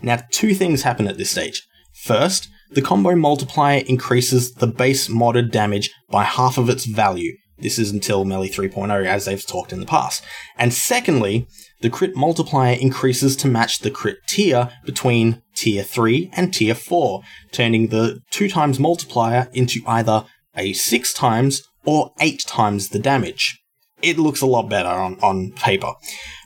Now, 0.03 0.19
two 0.31 0.55
things 0.55 0.83
happen 0.83 1.07
at 1.07 1.19
this 1.19 1.31
stage. 1.31 1.63
First, 2.03 2.49
the 2.71 2.83
combo 2.83 3.15
multiplier 3.15 3.83
increases 3.87 4.53
the 4.55 4.67
base 4.67 5.09
modded 5.09 5.51
damage 5.51 5.91
by 6.11 6.25
half 6.25 6.59
of 6.59 6.69
its 6.69 6.85
value. 6.85 7.37
This 7.59 7.79
is 7.79 7.91
until 7.91 8.25
Melee 8.25 8.49
3.0, 8.49 9.07
as 9.07 9.25
they've 9.25 9.47
talked 9.47 9.73
in 9.73 9.79
the 9.79 9.87
past. 9.87 10.25
And 10.57 10.75
secondly, 10.75 11.47
the 11.81 11.91
crit 11.91 12.17
multiplier 12.17 12.75
increases 12.75 13.37
to 13.37 13.49
match 13.49 13.81
the 13.81 13.91
crit 13.91 14.17
tier 14.27 14.71
between 14.85 15.43
tier 15.55 15.85
3 15.85 16.31
and 16.35 16.53
tier 16.53 16.75
4, 16.75 17.23
turning 17.53 17.89
the 17.89 18.21
2 18.31 18.49
times 18.49 18.81
multiplier 18.81 19.49
into 19.53 19.81
either 19.87 20.25
a 20.57 20.73
6 20.73 21.13
times 21.13 21.63
or 21.85 22.13
8 22.21 22.43
times 22.47 22.89
the 22.89 22.99
damage 22.99 23.62
it 24.03 24.19
looks 24.19 24.41
a 24.41 24.47
lot 24.47 24.69
better 24.69 24.89
on, 24.89 25.19
on 25.21 25.53
paper. 25.53 25.93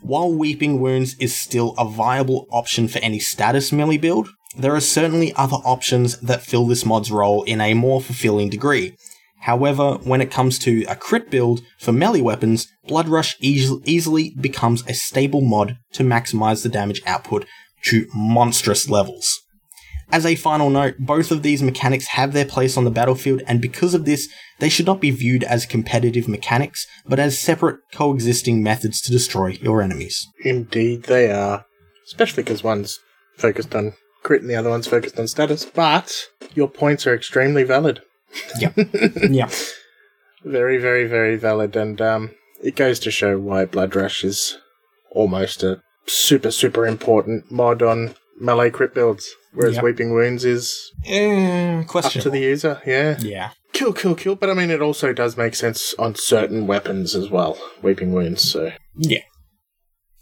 While 0.03 0.33
Weeping 0.33 0.81
Wounds 0.81 1.17
is 1.19 1.35
still 1.35 1.75
a 1.79 1.85
viable 1.89 2.47
option 2.51 2.89
for 2.89 2.99
any 2.99 3.19
status 3.19 3.73
melee 3.73 3.99
build, 3.99 4.29
there 4.57 4.75
are 4.75 4.81
certainly 4.81 5.33
other 5.35 5.57
options 5.57 6.19
that 6.21 6.43
fill 6.43 6.67
this 6.67 6.87
mod's 6.87 7.11
role 7.11 7.43
in 7.43 7.61
a 7.61 7.75
more 7.75 8.01
fulfilling 8.01 8.49
degree. 8.49 8.97
However, 9.41 9.95
when 10.03 10.21
it 10.21 10.31
comes 10.31 10.59
to 10.61 10.85
a 10.89 10.97
crit 10.97 11.31
build 11.31 11.61
for 11.79 11.93
melee 11.93 12.21
weapons, 12.21 12.67
Blood 12.89 13.09
Rush 13.09 13.37
eas- 13.41 13.81
easily 13.85 14.35
becomes 14.41 14.83
a 14.89 14.95
stable 14.95 15.41
mod 15.41 15.77
to 15.93 16.03
maximize 16.03 16.63
the 16.63 16.69
damage 16.69 17.03
output 17.07 17.47
to 17.85 18.07
monstrous 18.15 18.89
levels. 18.89 19.43
As 20.13 20.25
a 20.25 20.37
final 20.37 20.71
note, 20.71 20.97
both 20.99 21.31
of 21.31 21.43
these 21.43 21.63
mechanics 21.63 22.07
have 22.09 22.33
their 22.33 22.45
place 22.45 22.77
on 22.77 22.85
the 22.85 22.91
battlefield, 22.91 23.43
and 23.47 23.61
because 23.61 23.93
of 23.93 24.05
this, 24.05 24.29
they 24.61 24.69
should 24.69 24.87
not 24.87 25.01
be 25.01 25.11
viewed 25.11 25.43
as 25.45 25.67
competitive 25.67 26.29
mechanics, 26.29 26.87
but 27.07 27.19
as 27.19 27.39
separate, 27.39 27.81
coexisting 27.93 28.63
methods 28.63 29.01
to 29.03 29.13
destroy 29.13 29.49
your 29.61 29.83
enemies. 29.83 30.27
Indeed, 30.45 31.05
they 31.05 31.31
are. 31.31 31.67
Especially 32.07 32.45
because 32.45 32.63
one's 32.63 33.01
focused 33.37 33.75
on 33.75 33.95
crit 34.23 34.43
and 34.43 34.51
the 34.51 34.57
other 34.57 34.71
one's 34.71 34.87
focused 34.87 35.19
on 35.19 35.27
status. 35.27 35.65
But 35.65 36.29
your 36.55 36.69
points 36.69 37.07
are 37.07 37.15
extremely 37.15 37.65
valid. 37.65 38.01
Yeah. 38.61 38.73
yeah. 39.31 39.49
Very, 40.45 40.77
very, 40.77 41.07
very 41.07 41.37
valid. 41.37 41.75
And 41.75 42.01
um, 42.03 42.33
it 42.63 42.77
goes 42.77 42.99
to 43.01 43.11
show 43.11 43.39
why 43.39 43.65
Blood 43.65 43.97
Rush 43.97 44.25
is 44.25 44.59
almost 45.11 45.63
a 45.63 45.81
super, 46.07 46.51
super 46.51 46.87
important 46.87 47.51
mod 47.51 47.83
on 47.83 48.15
melee 48.39 48.71
crit 48.71 48.95
builds. 48.95 49.35
Whereas 49.57 49.75
Yep. 49.77 49.85
Weeping 49.85 50.13
Wounds 50.15 50.45
is 50.45 50.93
Eh, 51.07 51.81
up 51.81 51.87
question. 51.89 52.23
to 52.23 52.31
the 52.31 52.41
user. 52.41 52.81
Yeah. 52.87 53.17
yeah. 53.21 53.51
Kill, 53.73 53.93
kill, 53.93 54.15
kill. 54.15 54.37
But 54.37 54.51
I 54.51 54.55
mean, 54.55 54.71
it 54.71 54.81
also 54.83 55.13
does 55.13 55.37
make 55.37 55.55
sense 55.55 55.95
on 55.99 56.15
certain 56.15 56.67
weapons 56.67 57.15
as 57.15 57.31
well. 57.31 57.59
Weeping 57.83 58.13
Wounds, 58.13 58.43
so. 58.43 58.71
Yeah. 58.97 59.23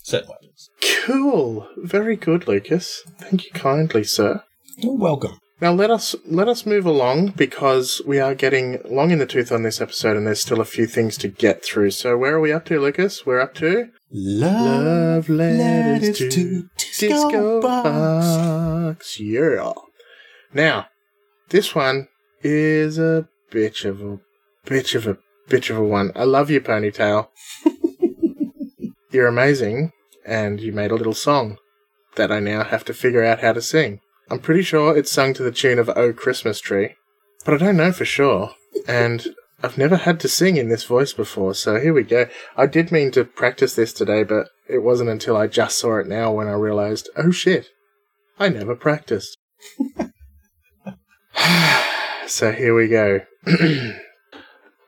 Certain 0.03 0.29
weapons. 0.29 0.71
Cool. 1.05 1.69
Very 1.79 2.17
good, 2.17 2.47
Lucas. 2.49 3.03
Thank 3.21 3.45
you 3.47 3.51
kindly, 3.53 4.05
sir. 4.05 4.43
You're 4.77 4.97
welcome. 4.97 5.39
Now 5.61 5.73
let 5.73 5.91
us 5.91 6.15
let 6.27 6.49
us 6.49 6.67
move 6.67 6.85
along 6.85 7.29
because 7.37 8.03
we 8.07 8.19
are 8.19 8.35
getting 8.35 8.81
long 8.85 9.11
in 9.13 9.19
the 9.19 9.27
tooth 9.27 9.51
on 9.53 9.63
this 9.63 9.81
episode, 9.81 10.17
and 10.17 10.27
there's 10.27 10.41
still 10.41 10.61
a 10.61 10.65
few 10.65 10.87
things 10.87 11.17
to 11.19 11.29
get 11.29 11.65
through. 11.65 11.93
So 11.93 12.17
where 12.19 12.35
are 12.35 12.41
we 12.41 12.53
up 12.53 12.65
to, 12.67 12.81
Lucas? 12.81 13.25
We're 13.25 13.41
up 13.41 13.55
to 13.55 13.89
Love, 14.17 15.29
love 15.29 15.29
letters, 15.29 16.17
to, 16.19 16.71
Disco 16.77 17.61
Box. 17.61 19.19
Yeah. 19.19 19.73
Now, 20.53 20.87
this 21.49 21.75
one 21.75 22.07
is 22.41 22.97
a 22.97 23.29
bitch 23.51 23.85
of 23.85 24.01
a 24.01 24.21
bitch 24.65 24.95
of 24.95 25.09
a 25.09 25.19
bitch 25.49 25.69
of 25.69 25.79
a 25.79 25.83
one. 25.83 26.13
I 26.15 26.23
love 26.23 26.49
you, 26.49 26.61
Ponytail. 26.61 27.27
You're 29.11 29.27
amazing, 29.27 29.91
and 30.25 30.61
you 30.61 30.73
made 30.73 30.93
a 30.93 30.97
little 30.97 31.13
song 31.13 31.59
that 32.15 32.31
I 32.31 32.39
now 32.39 32.63
have 32.63 32.85
to 32.85 32.95
figure 32.95 33.25
out 33.25 33.41
how 33.41 33.53
to 33.53 33.61
sing. 33.61 33.99
I'm 34.31 34.39
pretty 34.39 34.63
sure 34.63 34.97
it's 34.97 35.11
sung 35.11 35.35
to 35.35 35.43
the 35.43 35.51
tune 35.51 35.81
of 35.81 35.91
Oh 35.97 36.13
Christmas 36.13 36.61
Tree, 36.61 36.95
but 37.45 37.55
I 37.55 37.57
don't 37.57 37.77
know 37.77 37.91
for 37.91 38.05
sure. 38.05 38.55
And 38.87 39.35
I've 39.63 39.79
never 39.79 39.97
had 39.97 40.21
to 40.21 40.29
sing 40.29 40.57
in 40.57 40.69
this 40.69 40.85
voice 40.85 41.13
before, 41.13 41.55
so 41.55 41.81
here 41.81 41.95
we 41.95 42.03
go. 42.03 42.27
I 42.57 42.67
did 42.67 42.93
mean 42.93 43.11
to 43.13 43.25
practice 43.25 43.75
this 43.75 43.93
today, 43.93 44.23
but 44.25 44.49
it 44.69 44.83
wasn't 44.83 45.11
until 45.11 45.37
I 45.37 45.47
just 45.47 45.79
saw 45.79 45.99
it 45.99 46.07
now 46.07 46.33
when 46.33 46.49
I 46.49 46.53
realized, 46.53 47.09
oh 47.17 47.31
shit, 47.31 47.69
I 48.39 48.49
never 48.49 48.75
practiced. 48.75 49.39
so 52.27 52.53
here 52.53 52.75
we 52.75 52.89
go. 52.89 53.21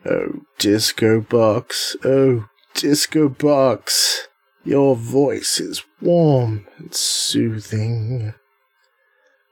oh, 0.07 0.43
disco 0.59 1.21
box. 1.21 1.97
Oh, 2.05 2.49
disco 2.75 3.29
box. 3.29 4.29
Your 4.65 4.97
voice 4.97 5.61
is 5.61 5.85
warm 6.01 6.67
and 6.77 6.93
soothing. 6.93 8.35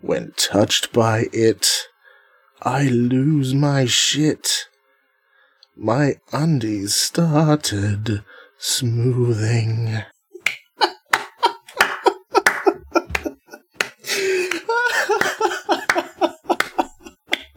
When 0.01 0.33
touched 0.37 0.93
by 0.93 1.27
it, 1.33 1.87
I 2.63 2.89
lose 2.89 3.55
my 3.55 3.85
shit. 3.85 4.67
My 5.77 6.15
undies 6.33 6.95
started 6.95 8.23
smoothing. 8.59 10.05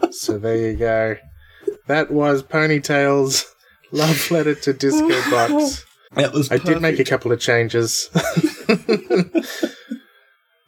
so 0.10 0.40
there 0.40 0.58
you 0.58 0.74
go. 0.78 1.18
That 1.86 2.10
was 2.10 2.42
Ponytail's 2.42 3.46
love 3.92 4.32
letter 4.32 4.56
to 4.56 4.74
Disco 4.74 5.08
Box. 5.30 5.86
That 6.14 6.34
was 6.34 6.52
I 6.52 6.58
did 6.58 6.82
make 6.82 7.00
a 7.00 7.04
couple 7.04 7.32
of 7.32 7.40
changes. 7.40 8.10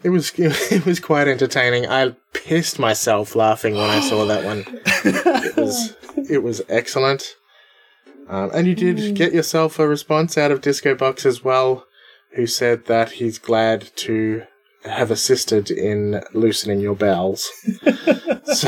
it 0.04 0.10
was 0.10 0.32
it 0.38 0.86
was 0.86 1.00
quite 1.00 1.28
entertaining. 1.28 1.88
I 1.88 2.16
pissed 2.34 2.80
myself 2.80 3.36
laughing 3.36 3.76
when 3.76 3.90
I 3.90 4.00
saw 4.02 4.26
that 4.26 4.44
one. 4.44 4.64
It 5.04 5.56
was 5.56 5.96
it 6.30 6.44
was 6.44 6.62
excellent. 6.70 7.36
Um, 8.28 8.52
and 8.54 8.68
you 8.68 8.76
did 8.76 9.16
get 9.16 9.34
yourself 9.34 9.80
a 9.80 9.88
response 9.88 10.38
out 10.38 10.52
of 10.52 10.62
Disco 10.62 10.94
Box 10.94 11.26
as 11.26 11.44
well, 11.44 11.86
who 12.36 12.46
said 12.46 12.86
that 12.86 13.14
he's 13.14 13.40
glad 13.40 13.90
to 13.96 14.44
have 14.86 15.10
assisted 15.10 15.72
in 15.72 16.22
loosening 16.34 16.80
your 16.80 16.96
bowels. 16.96 17.50
so, 18.46 18.68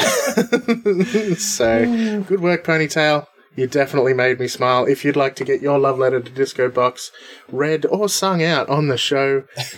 so, 1.35 2.23
good 2.23 2.41
work, 2.41 2.65
Ponytail. 2.65 3.27
You 3.55 3.67
definitely 3.67 4.13
made 4.13 4.39
me 4.39 4.47
smile. 4.47 4.85
If 4.85 5.03
you'd 5.03 5.17
like 5.17 5.35
to 5.35 5.43
get 5.43 5.61
your 5.61 5.77
love 5.77 5.99
letter 5.99 6.21
to 6.21 6.31
Disco 6.31 6.69
Box 6.69 7.11
read 7.51 7.85
or 7.85 8.07
sung 8.07 8.41
out 8.41 8.69
on 8.69 8.87
the 8.87 8.97
show, 8.97 9.43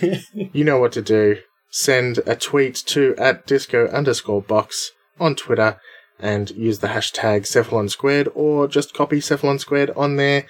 you 0.52 0.64
know 0.64 0.78
what 0.78 0.92
to 0.92 1.02
do. 1.02 1.38
Send 1.70 2.18
a 2.18 2.36
tweet 2.36 2.76
to 2.86 3.16
at 3.18 3.46
disco 3.46 3.88
underscore 3.88 4.42
box 4.42 4.92
on 5.18 5.34
Twitter 5.34 5.80
and 6.20 6.50
use 6.52 6.78
the 6.78 6.86
hashtag 6.88 7.40
Cephalon 7.42 7.90
Squared 7.90 8.28
or 8.34 8.68
just 8.68 8.94
copy 8.94 9.18
Cephalon 9.18 9.58
Squared 9.58 9.90
on 9.96 10.14
there 10.16 10.46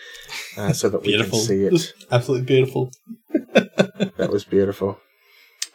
uh, 0.58 0.72
so 0.74 0.90
that 0.90 1.02
we 1.02 1.16
can 1.16 1.32
see 1.32 1.64
it. 1.64 1.94
Absolutely 2.10 2.44
beautiful. 2.44 2.92
That 3.32 4.28
was 4.30 4.44
beautiful. 4.44 5.00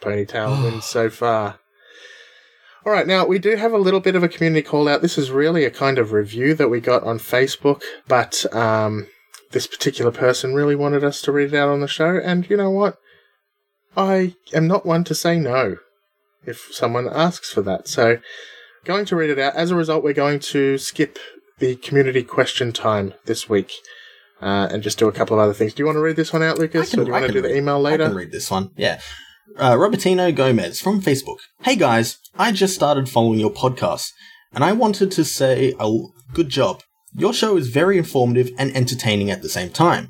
Ponytail 0.00 0.62
wins 0.64 0.84
so 0.84 1.10
far. 1.10 1.58
All 2.84 2.92
right, 2.92 3.06
now 3.06 3.26
we 3.26 3.38
do 3.38 3.56
have 3.56 3.72
a 3.72 3.78
little 3.78 4.00
bit 4.00 4.16
of 4.16 4.22
a 4.22 4.28
community 4.28 4.62
call 4.62 4.88
out. 4.88 5.02
This 5.02 5.18
is 5.18 5.30
really 5.30 5.64
a 5.64 5.70
kind 5.70 5.98
of 5.98 6.12
review 6.12 6.54
that 6.54 6.70
we 6.70 6.80
got 6.80 7.02
on 7.04 7.18
Facebook, 7.18 7.82
but 8.08 8.46
um, 8.54 9.06
this 9.50 9.66
particular 9.66 10.10
person 10.10 10.54
really 10.54 10.74
wanted 10.74 11.04
us 11.04 11.20
to 11.22 11.32
read 11.32 11.52
it 11.52 11.56
out 11.56 11.68
on 11.68 11.80
the 11.80 11.88
show, 11.88 12.16
and 12.16 12.48
you 12.48 12.56
know 12.56 12.70
what? 12.70 12.96
I 13.96 14.34
am 14.54 14.66
not 14.66 14.86
one 14.86 15.04
to 15.04 15.14
say 15.14 15.38
no 15.38 15.76
if 16.46 16.68
someone 16.72 17.06
asks 17.06 17.52
for 17.52 17.60
that. 17.62 17.86
So, 17.86 18.18
going 18.84 19.04
to 19.06 19.16
read 19.16 19.30
it 19.30 19.38
out. 19.38 19.54
As 19.54 19.70
a 19.70 19.76
result, 19.76 20.02
we're 20.02 20.14
going 20.14 20.40
to 20.40 20.78
skip 20.78 21.18
the 21.58 21.76
community 21.76 22.22
question 22.22 22.72
time 22.72 23.12
this 23.26 23.48
week. 23.48 23.72
Uh, 24.40 24.68
and 24.70 24.82
just 24.82 24.98
do 24.98 25.06
a 25.06 25.12
couple 25.12 25.38
of 25.38 25.42
other 25.42 25.52
things. 25.52 25.74
Do 25.74 25.82
you 25.82 25.86
want 25.86 25.96
to 25.96 26.00
read 26.00 26.16
this 26.16 26.32
one 26.32 26.42
out, 26.42 26.58
Lucas, 26.58 26.94
or 26.94 27.04
do 27.04 27.08
you 27.08 27.12
want 27.12 27.26
to 27.26 27.32
do 27.32 27.42
the 27.42 27.54
email 27.54 27.74
I 27.76 27.90
later? 27.90 28.06
can 28.06 28.16
read 28.16 28.32
this 28.32 28.50
one. 28.50 28.70
Yeah. 28.74 28.98
Uh, 29.56 29.74
Robertino 29.74 30.34
Gomez 30.34 30.80
from 30.80 31.00
Facebook. 31.00 31.38
Hey 31.62 31.76
guys, 31.76 32.18
I 32.38 32.52
just 32.52 32.74
started 32.74 33.08
following 33.08 33.40
your 33.40 33.50
podcast, 33.52 34.10
and 34.52 34.64
I 34.64 34.72
wanted 34.72 35.10
to 35.12 35.24
say 35.24 35.72
a 35.78 35.82
l- 35.82 36.12
good 36.32 36.48
job. 36.48 36.82
Your 37.14 37.32
show 37.32 37.56
is 37.56 37.68
very 37.68 37.98
informative 37.98 38.50
and 38.58 38.74
entertaining 38.76 39.30
at 39.30 39.42
the 39.42 39.48
same 39.48 39.70
time. 39.70 40.08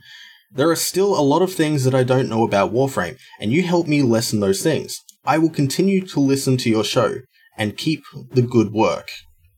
There 0.53 0.70
are 0.70 0.76
still 0.76 1.18
a 1.18 1.22
lot 1.22 1.43
of 1.43 1.53
things 1.55 1.84
that 1.84 1.95
I 1.95 2.03
don't 2.05 2.28
know 2.28 2.45
about 2.45 2.72
Warframe, 2.72 3.18
and 3.41 3.53
you 3.53 3.62
help 3.62 3.86
me 3.86 4.03
lessen 4.03 4.41
those 4.41 4.62
things. 4.62 4.99
I 5.24 5.38
will 5.38 5.51
continue 5.51 6.05
to 6.09 6.20
listen 6.20 6.57
to 6.59 6.70
your 6.70 6.84
show 6.84 7.16
and 7.57 7.76
keep 7.76 8.03
the 8.32 8.43
good 8.43 8.72
work. 8.72 9.11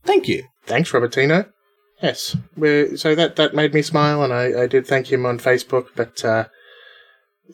Thank 0.03 0.27
you. 0.27 0.43
Thanks, 0.65 0.91
Robertino. 0.91 1.49
Yes, 2.01 2.35
so 2.95 3.15
that 3.15 3.35
that 3.37 3.53
made 3.53 3.73
me 3.73 3.81
smile, 3.81 4.23
and 4.23 4.33
I, 4.33 4.63
I 4.63 4.67
did 4.67 4.85
thank 4.85 5.11
him 5.11 5.25
on 5.25 5.39
Facebook, 5.39 5.87
but 5.95 6.23
uh, 6.25 6.45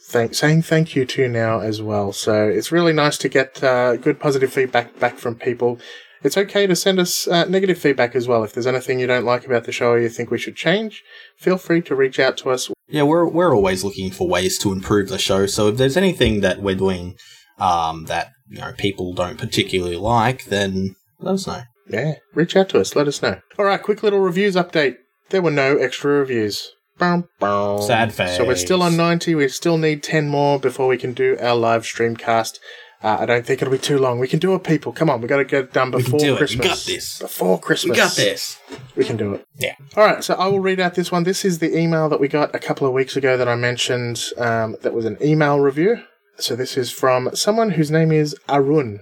thank, 0.02 0.34
saying 0.34 0.64
thank 0.64 0.96
you 0.96 1.06
to 1.06 1.28
now 1.28 1.60
as 1.60 1.82
well. 1.82 2.12
So 2.14 2.48
it's 2.48 2.72
really 2.72 2.94
nice 2.94 3.18
to 3.20 3.30
get 3.30 3.64
uh, 3.64 3.96
good 3.98 4.20
positive 4.20 4.52
feedback 4.52 5.00
back 5.00 5.18
from 5.18 5.36
people. 5.36 5.80
It's 6.22 6.38
okay 6.38 6.68
to 6.68 6.76
send 6.76 7.00
us 7.00 7.28
uh, 7.28 7.46
negative 7.46 7.78
feedback 7.78 8.14
as 8.16 8.28
well. 8.28 8.44
If 8.44 8.54
there's 8.54 8.68
anything 8.68 9.00
you 9.00 9.08
don't 9.08 9.24
like 9.24 9.46
about 9.46 9.64
the 9.64 9.72
show 9.72 9.92
or 9.92 10.00
you 10.00 10.10
think 10.10 10.32
we 10.32 10.38
should 10.38 10.56
change, 10.56 11.04
feel 11.38 11.58
free 11.58 11.82
to 11.84 11.96
reach 11.96 12.20
out 12.20 12.36
to 12.38 12.50
us. 12.50 12.70
Yeah, 12.88 13.04
we're 13.04 13.28
we're 13.28 13.56
always 13.56 13.84
looking 13.84 14.12
for 14.12 14.28
ways 14.28 14.58
to 14.60 14.74
improve 14.74 15.10
the 15.10 15.18
show. 15.18 15.46
So 15.46 15.70
if 15.70 15.78
there's 15.78 15.96
anything 15.96 16.42
that 16.42 16.62
we're 16.62 16.76
doing 16.76 17.16
um, 17.58 18.06
that 18.06 18.32
you 18.50 18.60
know 18.60 18.74
people 18.78 19.14
don't 19.14 19.38
particularly 19.38 19.96
like, 19.96 20.46
then 20.46 20.96
let 21.20 21.36
us 21.36 21.48
know. 21.48 21.62
Yeah, 21.88 22.16
reach 22.34 22.56
out 22.56 22.70
to 22.70 22.80
us. 22.80 22.96
Let 22.96 23.08
us 23.08 23.22
know. 23.22 23.40
All 23.58 23.66
right, 23.66 23.82
quick 23.82 24.04
little 24.04 24.20
reviews 24.20 24.56
update. 24.56 24.98
There 25.30 25.42
were 25.42 25.52
no 25.52 25.78
extra 25.78 26.12
reviews. 26.12 26.72
Bow, 27.00 27.24
bow. 27.40 27.80
Sad 27.80 28.12
So 28.12 28.46
we're 28.46 28.56
still 28.56 28.84
on 28.84 28.98
90. 28.98 29.34
We 29.34 29.48
still 29.48 29.78
need 29.78 30.04
10 30.04 30.28
more 30.28 30.60
before 30.60 30.88
we 30.88 30.98
can 30.98 31.14
do 31.14 31.38
our 31.40 31.56
live 31.56 31.86
stream 31.86 32.16
cast. 32.16 32.60
Uh, 33.02 33.18
I 33.22 33.26
don't 33.26 33.46
think 33.46 33.62
it'll 33.62 33.72
be 33.72 33.78
too 33.78 33.98
long. 33.98 34.20
We 34.20 34.28
can 34.28 34.40
do 34.40 34.54
it, 34.56 34.66
people. 34.66 34.92
Come 34.92 35.10
on, 35.10 35.22
we 35.22 35.30
got 35.30 35.38
to 35.38 35.46
get 35.46 35.64
it 35.64 35.74
done 35.74 35.90
before 35.90 36.20
do 36.20 36.36
it. 36.36 36.50
We 36.50 36.58
got 36.58 36.80
this. 36.80 37.20
Before 37.20 37.58
Christmas. 37.58 37.96
We 37.96 37.98
got 37.98 38.16
this. 38.18 38.60
We 38.98 39.06
can 39.06 39.16
do 39.16 39.34
it. 39.36 39.46
Yeah. 39.58 39.76
All 39.96 40.06
right, 40.06 40.22
so 40.22 40.34
I 40.34 40.48
will 40.48 40.60
read 40.60 40.82
out 40.82 40.96
this 40.96 41.10
one. 41.10 41.24
This 41.24 41.46
is 41.46 41.60
the 41.60 41.78
email 41.78 42.10
that 42.10 42.20
we 42.20 42.28
got 42.28 42.54
a 42.54 42.60
couple 42.60 42.86
of 42.86 42.92
weeks 42.92 43.16
ago 43.16 43.38
that 43.38 43.48
I 43.48 43.56
mentioned. 43.56 44.22
Um, 44.38 44.76
that 44.82 44.94
was 44.94 45.06
an 45.06 45.18
email 45.22 45.62
review. 45.62 46.04
So 46.38 46.58
this 46.58 46.76
is 46.76 46.92
from 46.92 47.34
someone 47.34 47.72
whose 47.72 47.90
name 47.90 48.12
is 48.12 48.36
Arun. 48.50 49.00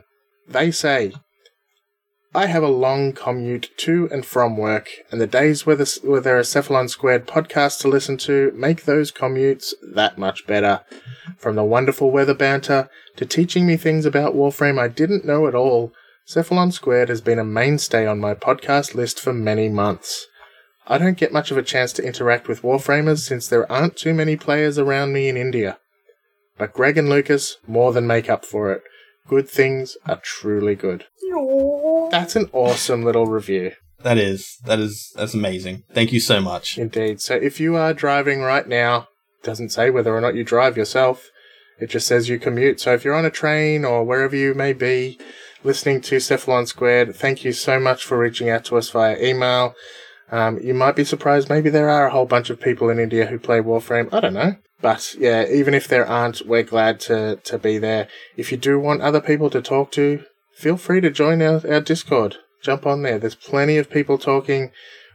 They 0.48 0.70
say, 0.70 1.14
I 2.36 2.48
have 2.48 2.64
a 2.64 2.68
long 2.68 3.14
commute 3.14 3.72
to 3.78 4.10
and 4.12 4.26
from 4.26 4.58
work, 4.58 4.90
and 5.12 5.20
the 5.20 5.28
days 5.28 5.66
where, 5.66 5.78
where 6.04 6.22
there 6.22 6.38
are 6.38 6.44
Cephalon 6.44 6.90
Squared 6.90 7.26
podcasts 7.26 7.80
to 7.82 7.88
listen 7.88 8.18
to 8.18 8.52
make 8.54 8.84
those 8.84 9.12
commutes 9.12 9.74
that 9.94 10.18
much 10.18 10.46
better. 10.46 10.82
From 11.38 11.56
the 11.56 11.64
wonderful 11.64 12.12
weather 12.12 12.34
banter 12.34 12.90
to 13.16 13.26
teaching 13.26 13.66
me 13.66 13.78
things 13.78 14.06
about 14.06 14.36
Warframe 14.36 14.80
I 14.80 14.88
didn't 14.88 15.26
know 15.26 15.48
at 15.48 15.56
all, 15.56 15.94
Cephalon 16.28 16.74
Squared 16.74 17.10
has 17.10 17.22
been 17.22 17.40
a 17.40 17.46
mainstay 17.46 18.06
on 18.06 18.20
my 18.20 18.34
podcast 18.34 18.94
list 18.94 19.20
for 19.20 19.32
many 19.32 19.70
months. 19.70 20.28
I 20.86 20.98
don't 20.98 21.18
get 21.18 21.34
much 21.34 21.52
of 21.52 21.58
a 21.58 21.64
chance 21.64 21.94
to 21.94 22.04
interact 22.04 22.48
with 22.48 22.62
Warframers 22.62 23.20
since 23.20 23.48
there 23.48 23.70
aren't 23.72 23.96
too 23.96 24.14
many 24.14 24.36
players 24.36 24.78
around 24.78 25.14
me 25.14 25.30
in 25.30 25.38
India. 25.38 25.80
But 26.58 26.74
Greg 26.74 26.98
and 26.98 27.10
Lucas 27.10 27.58
more 27.66 27.94
than 27.94 28.06
make 28.06 28.30
up 28.30 28.44
for 28.44 28.72
it. 28.72 28.84
Good 29.28 29.50
things 29.50 29.98
are 30.06 30.20
truly 30.24 30.76
good. 30.76 31.06
That's 32.12 32.36
an 32.36 32.50
awesome 32.54 33.04
little 33.04 33.28
review. 33.28 33.74
That 34.04 34.18
is 34.18 34.58
that 34.66 34.80
is 34.80 35.12
that's 35.16 35.34
amazing. 35.34 35.84
Thank 35.94 36.14
you 36.14 36.20
so 36.20 36.40
much. 36.40 36.78
Indeed. 36.78 37.20
So 37.20 37.36
if 37.36 37.60
you 37.60 37.76
are 37.76 37.94
driving 37.94 38.42
right 38.42 38.68
now, 38.68 39.08
it 39.42 39.46
doesn't 39.46 39.70
say 39.70 39.90
whether 39.90 40.16
or 40.16 40.22
not 40.22 40.36
you 40.36 40.44
drive 40.44 40.78
yourself. 40.78 41.30
It 41.80 41.90
just 41.90 42.08
says 42.08 42.30
you 42.30 42.40
commute. 42.40 42.80
So 42.80 42.94
if 42.94 43.04
you're 43.04 43.16
on 43.16 43.26
a 43.26 43.32
train 43.32 43.86
or 43.86 44.04
wherever 44.04 44.36
you 44.36 44.54
may 44.54 44.74
be 44.74 45.20
listening 45.64 46.02
to 46.02 46.18
Cephalon 46.18 46.68
Squared, 46.68 47.16
thank 47.16 47.44
you 47.44 47.52
so 47.52 47.80
much 47.80 48.04
for 48.04 48.18
reaching 48.18 48.50
out 48.50 48.66
to 48.66 48.78
us 48.78 48.90
via 48.90 49.18
email. 49.22 49.76
Um, 50.32 50.60
you 50.62 50.74
might 50.74 50.96
be 50.96 51.04
surprised. 51.04 51.50
Maybe 51.50 51.70
there 51.70 51.90
are 51.90 52.08
a 52.08 52.12
whole 52.12 52.26
bunch 52.26 52.50
of 52.50 52.60
people 52.60 52.90
in 52.90 53.00
India 53.00 53.28
who 53.28 53.40
play 53.40 53.60
Warframe. 53.60 54.12
I 54.12 54.20
don't 54.20 54.34
know. 54.34 54.56
But 54.82 55.16
yeah, 55.18 55.46
even 55.48 55.74
if 55.74 55.88
there 55.88 56.06
aren't, 56.06 56.46
we're 56.46 56.64
glad 56.64 57.00
to, 57.02 57.38
to 57.38 57.58
be 57.58 57.78
there. 57.78 58.08
If 58.36 58.52
you 58.52 58.58
do 58.58 58.80
want 58.80 59.02
other 59.02 59.22
people 59.22 59.50
to 59.50 59.62
talk 59.62 59.92
to, 59.94 60.24
feel 60.54 60.78
free 60.78 61.02
to 61.02 61.10
join 61.10 61.42
our, 61.42 61.62
our 61.68 61.82
Discord. 61.82 62.38
Jump 62.62 62.86
on 62.86 63.02
there. 63.02 63.18
There's 63.18 63.36
plenty 63.36 63.78
of 63.78 63.90
people 63.90 64.18
talking. 64.18 64.72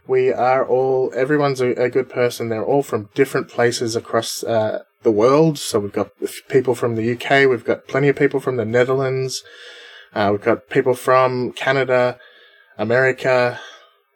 We 0.06 0.32
are 0.32 0.66
all, 0.66 1.12
everyone's 1.14 1.60
a, 1.60 1.70
a 1.74 1.88
good 1.88 2.10
person. 2.10 2.48
They're 2.48 2.64
all 2.64 2.82
from 2.82 3.08
different 3.14 3.48
places 3.48 3.94
across 3.94 4.42
uh, 4.42 4.82
the 5.02 5.10
world. 5.10 5.58
So 5.58 5.78
we've 5.78 5.92
got 5.92 6.10
people 6.48 6.74
from 6.74 6.96
the 6.96 7.12
UK, 7.12 7.48
we've 7.48 7.64
got 7.64 7.88
plenty 7.88 8.08
of 8.08 8.16
people 8.16 8.40
from 8.40 8.56
the 8.56 8.64
Netherlands, 8.64 9.44
uh, 10.14 10.28
we've 10.32 10.42
got 10.42 10.68
people 10.68 10.94
from 10.94 11.52
Canada, 11.52 12.18
America, 12.78 13.60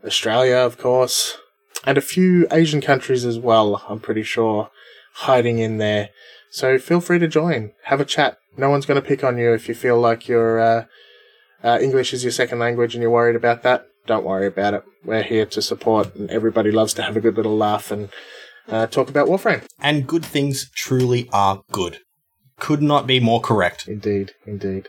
Australia, 0.04 0.56
of 0.56 0.78
course, 0.78 1.38
and 1.84 1.98
a 1.98 2.02
few 2.02 2.46
Asian 2.50 2.80
countries 2.80 3.24
as 3.24 3.38
well, 3.38 3.84
I'm 3.88 4.00
pretty 4.00 4.22
sure, 4.22 4.70
hiding 5.20 5.58
in 5.58 5.78
there. 5.78 6.10
So 6.50 6.78
feel 6.78 7.00
free 7.00 7.18
to 7.18 7.28
join. 7.28 7.72
Have 7.84 8.00
a 8.00 8.04
chat. 8.04 8.38
No 8.56 8.70
one's 8.70 8.86
going 8.86 9.00
to 9.00 9.06
pick 9.06 9.24
on 9.24 9.38
you 9.38 9.52
if 9.52 9.68
you 9.68 9.74
feel 9.74 9.98
like 9.98 10.28
your 10.28 10.58
uh, 10.58 10.84
uh, 11.62 11.78
English 11.80 12.12
is 12.12 12.22
your 12.22 12.32
second 12.32 12.58
language 12.58 12.94
and 12.94 13.02
you're 13.02 13.10
worried 13.10 13.36
about 13.36 13.62
that. 13.62 13.86
Don't 14.06 14.24
worry 14.24 14.46
about 14.46 14.74
it. 14.74 14.84
We're 15.04 15.22
here 15.22 15.46
to 15.46 15.60
support, 15.60 16.14
and 16.14 16.30
everybody 16.30 16.70
loves 16.70 16.94
to 16.94 17.02
have 17.02 17.16
a 17.16 17.20
good 17.20 17.36
little 17.36 17.56
laugh 17.56 17.90
and 17.90 18.08
uh, 18.68 18.86
talk 18.86 19.08
about 19.08 19.26
Warframe. 19.26 19.64
And 19.80 20.06
good 20.06 20.24
things 20.24 20.70
truly 20.70 21.28
are 21.32 21.62
good. 21.72 21.98
Could 22.58 22.82
not 22.82 23.06
be 23.06 23.20
more 23.20 23.40
correct. 23.40 23.86
Indeed, 23.86 24.32
indeed. 24.46 24.88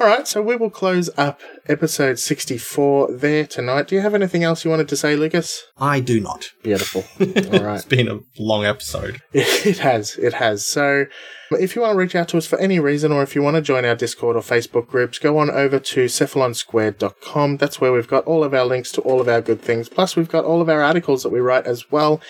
All 0.00 0.06
right, 0.06 0.26
so 0.26 0.40
we 0.40 0.56
will 0.56 0.70
close 0.70 1.10
up 1.16 1.40
episode 1.68 2.18
64 2.18 3.12
there 3.12 3.46
tonight. 3.46 3.88
Do 3.88 3.94
you 3.96 4.00
have 4.00 4.14
anything 4.14 4.44
else 4.44 4.64
you 4.64 4.70
wanted 4.70 4.88
to 4.88 4.96
say, 4.96 5.16
Lucas? 5.16 5.64
I 5.76 6.00
do 6.00 6.20
not. 6.20 6.50
Beautiful. 6.62 7.04
All 7.20 7.64
right. 7.64 7.76
It's 7.76 7.84
been 7.84 8.08
a 8.08 8.20
long 8.38 8.64
episode. 8.64 9.20
It 9.34 9.78
has. 9.78 10.16
It 10.16 10.34
has. 10.34 10.64
So, 10.64 11.06
if 11.50 11.76
you 11.76 11.82
want 11.82 11.92
to 11.92 11.98
reach 11.98 12.14
out 12.14 12.28
to 12.28 12.38
us 12.38 12.46
for 12.46 12.58
any 12.58 12.80
reason, 12.80 13.12
or 13.12 13.22
if 13.22 13.34
you 13.34 13.42
want 13.42 13.56
to 13.56 13.62
join 13.62 13.84
our 13.84 13.94
Discord 13.94 14.36
or 14.36 14.42
Facebook 14.42 14.86
groups, 14.88 15.18
go 15.18 15.38
on 15.38 15.50
over 15.50 15.78
to 15.78 16.04
cephalonsquared.com. 16.06 17.56
That's 17.58 17.80
where 17.80 17.92
we've 17.92 18.08
got 18.08 18.24
all 18.24 18.42
of 18.42 18.54
our 18.54 18.64
links 18.64 18.90
to 18.92 19.00
all 19.02 19.20
of 19.20 19.28
our 19.28 19.40
good 19.40 19.60
things. 19.60 19.88
Plus, 19.88 20.16
we've 20.16 20.28
got 20.28 20.44
all 20.44 20.60
of 20.60 20.68
our 20.68 20.82
articles 20.82 21.22
that 21.22 21.30
we 21.30 21.40
write 21.40 21.66
as 21.66 21.90
well. 21.90 22.20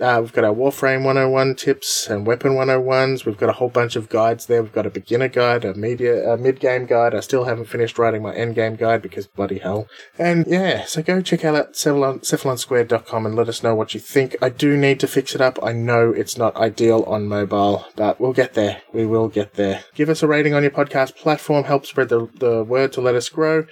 Uh, 0.00 0.18
we've 0.22 0.32
got 0.32 0.44
our 0.44 0.54
Warframe 0.54 1.04
101 1.04 1.56
tips 1.56 2.08
and 2.08 2.26
Weapon 2.26 2.52
101s. 2.52 3.26
We've 3.26 3.36
got 3.36 3.50
a 3.50 3.54
whole 3.54 3.68
bunch 3.68 3.96
of 3.96 4.08
guides 4.08 4.46
there. 4.46 4.62
We've 4.62 4.72
got 4.72 4.86
a 4.86 4.90
beginner 4.90 5.28
guide, 5.28 5.64
a 5.64 5.74
media, 5.74 6.32
a 6.32 6.38
mid-game 6.38 6.86
guide. 6.86 7.14
I 7.14 7.20
still 7.20 7.44
haven't 7.44 7.66
finished 7.66 7.98
writing 7.98 8.22
my 8.22 8.34
end-game 8.34 8.76
guide 8.76 9.02
because 9.02 9.26
bloody 9.26 9.58
hell. 9.58 9.88
And 10.18 10.46
yeah, 10.46 10.84
so 10.86 11.02
go 11.02 11.20
check 11.20 11.44
out 11.44 11.74
cephalon, 11.74 12.20
cephalonsquared.com 12.20 13.26
and 13.26 13.34
let 13.34 13.48
us 13.48 13.62
know 13.62 13.74
what 13.74 13.92
you 13.92 14.00
think. 14.00 14.36
I 14.40 14.48
do 14.48 14.76
need 14.76 15.00
to 15.00 15.06
fix 15.06 15.34
it 15.34 15.40
up. 15.42 15.58
I 15.62 15.72
know 15.72 16.10
it's 16.10 16.38
not 16.38 16.56
ideal 16.56 17.02
on 17.06 17.28
mobile, 17.28 17.84
but 17.94 18.18
we'll 18.20 18.32
get 18.32 18.54
there. 18.54 18.82
We 18.94 19.04
will 19.04 19.28
get 19.28 19.54
there. 19.54 19.84
Give 19.94 20.08
us 20.08 20.22
a 20.22 20.26
rating 20.26 20.54
on 20.54 20.62
your 20.62 20.72
podcast 20.72 21.16
platform. 21.16 21.64
Help 21.64 21.84
spread 21.84 22.08
the, 22.08 22.28
the 22.38 22.64
word 22.64 22.92
to 22.94 23.02
let 23.02 23.14
us 23.14 23.28
grow. 23.28 23.66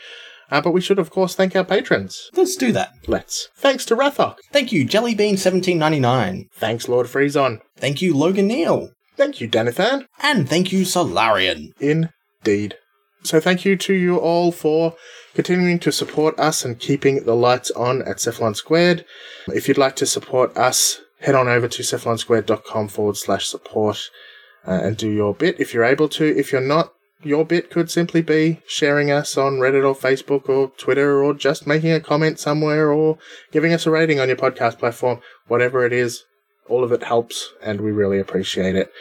Uh, 0.50 0.60
but 0.60 0.72
we 0.72 0.80
should, 0.80 0.98
of 0.98 1.10
course, 1.10 1.34
thank 1.34 1.54
our 1.54 1.64
patrons. 1.64 2.30
Let's 2.34 2.56
do 2.56 2.72
that. 2.72 2.92
Let's. 3.06 3.48
Thanks 3.56 3.84
to 3.86 3.96
Rathok. 3.96 4.36
Thank 4.52 4.72
you, 4.72 4.86
Jellybean1799. 4.86 6.46
Thanks, 6.52 6.88
Lord 6.88 7.08
Freezon. 7.08 7.60
Thank 7.76 8.00
you, 8.00 8.16
Logan 8.16 8.46
Neal. 8.46 8.90
Thank 9.16 9.40
you, 9.40 9.48
Danathan. 9.48 10.06
And 10.22 10.48
thank 10.48 10.72
you, 10.72 10.84
Solarian. 10.84 11.72
Indeed. 11.80 12.76
So 13.24 13.40
thank 13.40 13.64
you 13.64 13.76
to 13.76 13.94
you 13.94 14.16
all 14.16 14.52
for 14.52 14.94
continuing 15.34 15.80
to 15.80 15.92
support 15.92 16.38
us 16.38 16.64
and 16.64 16.78
keeping 16.78 17.24
the 17.24 17.34
lights 17.34 17.70
on 17.72 18.02
at 18.02 18.18
Cephalon 18.18 18.56
Squared. 18.56 19.04
If 19.48 19.68
you'd 19.68 19.76
like 19.76 19.96
to 19.96 20.06
support 20.06 20.56
us, 20.56 21.00
head 21.20 21.34
on 21.34 21.48
over 21.48 21.68
to 21.68 21.82
cephalonsquared.com 21.82 22.88
forward 22.88 23.16
slash 23.16 23.48
support 23.48 23.98
uh, 24.66 24.80
and 24.82 24.96
do 24.96 25.10
your 25.10 25.34
bit 25.34 25.58
if 25.58 25.74
you're 25.74 25.84
able 25.84 26.08
to. 26.10 26.24
If 26.24 26.52
you're 26.52 26.60
not, 26.60 26.92
your 27.22 27.44
bit 27.44 27.70
could 27.70 27.90
simply 27.90 28.22
be 28.22 28.60
sharing 28.66 29.10
us 29.10 29.36
on 29.36 29.54
Reddit 29.54 29.86
or 29.86 29.94
Facebook 29.94 30.48
or 30.48 30.70
Twitter 30.76 31.22
or 31.22 31.34
just 31.34 31.66
making 31.66 31.92
a 31.92 32.00
comment 32.00 32.38
somewhere 32.38 32.92
or 32.92 33.18
giving 33.50 33.72
us 33.72 33.86
a 33.86 33.90
rating 33.90 34.20
on 34.20 34.28
your 34.28 34.36
podcast 34.36 34.78
platform. 34.78 35.20
Whatever 35.46 35.84
it 35.84 35.92
is, 35.92 36.24
all 36.68 36.84
of 36.84 36.92
it 36.92 37.02
helps 37.02 37.52
and 37.62 37.80
we 37.80 37.90
really 37.90 38.18
appreciate 38.18 38.76
it. 38.76 38.92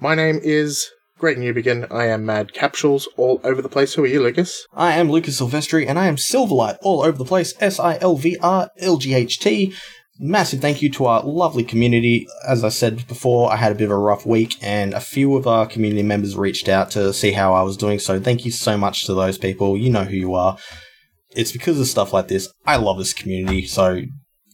My 0.00 0.14
name 0.14 0.40
is 0.42 0.90
Greg 1.18 1.36
Newbegin. 1.36 1.90
I 1.92 2.06
am 2.06 2.24
Mad 2.24 2.54
Capsules 2.54 3.08
all 3.16 3.40
over 3.42 3.60
the 3.60 3.68
place. 3.68 3.94
Who 3.94 4.04
are 4.04 4.06
you, 4.06 4.22
Lucas? 4.22 4.66
I 4.72 4.92
am 4.92 5.10
Lucas 5.10 5.40
Silvestri, 5.40 5.84
and 5.86 5.98
I 5.98 6.06
am 6.06 6.14
Silverlight 6.14 6.78
all 6.80 7.02
over 7.02 7.18
the 7.18 7.24
place. 7.24 7.54
S 7.58 7.80
I 7.80 7.98
L 8.00 8.14
V 8.14 8.36
R 8.40 8.70
L 8.78 8.98
G 8.98 9.14
H 9.14 9.40
T. 9.40 9.74
Massive 10.20 10.60
thank 10.60 10.82
you 10.82 10.90
to 10.92 11.06
our 11.06 11.22
lovely 11.22 11.62
community. 11.62 12.26
As 12.46 12.64
I 12.64 12.70
said 12.70 13.06
before, 13.06 13.52
I 13.52 13.56
had 13.56 13.70
a 13.70 13.76
bit 13.76 13.84
of 13.84 13.92
a 13.92 13.98
rough 13.98 14.26
week, 14.26 14.56
and 14.60 14.92
a 14.92 15.00
few 15.00 15.36
of 15.36 15.46
our 15.46 15.66
community 15.66 16.02
members 16.02 16.36
reached 16.36 16.68
out 16.68 16.90
to 16.92 17.12
see 17.12 17.32
how 17.32 17.54
I 17.54 17.62
was 17.62 17.76
doing. 17.76 17.98
So 18.00 18.18
thank 18.18 18.44
you 18.44 18.50
so 18.50 18.76
much 18.76 19.06
to 19.06 19.14
those 19.14 19.38
people. 19.38 19.76
You 19.76 19.90
know 19.90 20.04
who 20.04 20.16
you 20.16 20.34
are. 20.34 20.58
It's 21.30 21.52
because 21.52 21.78
of 21.78 21.86
stuff 21.86 22.12
like 22.12 22.28
this. 22.28 22.52
I 22.66 22.76
love 22.76 22.98
this 22.98 23.12
community. 23.12 23.66
So 23.66 24.02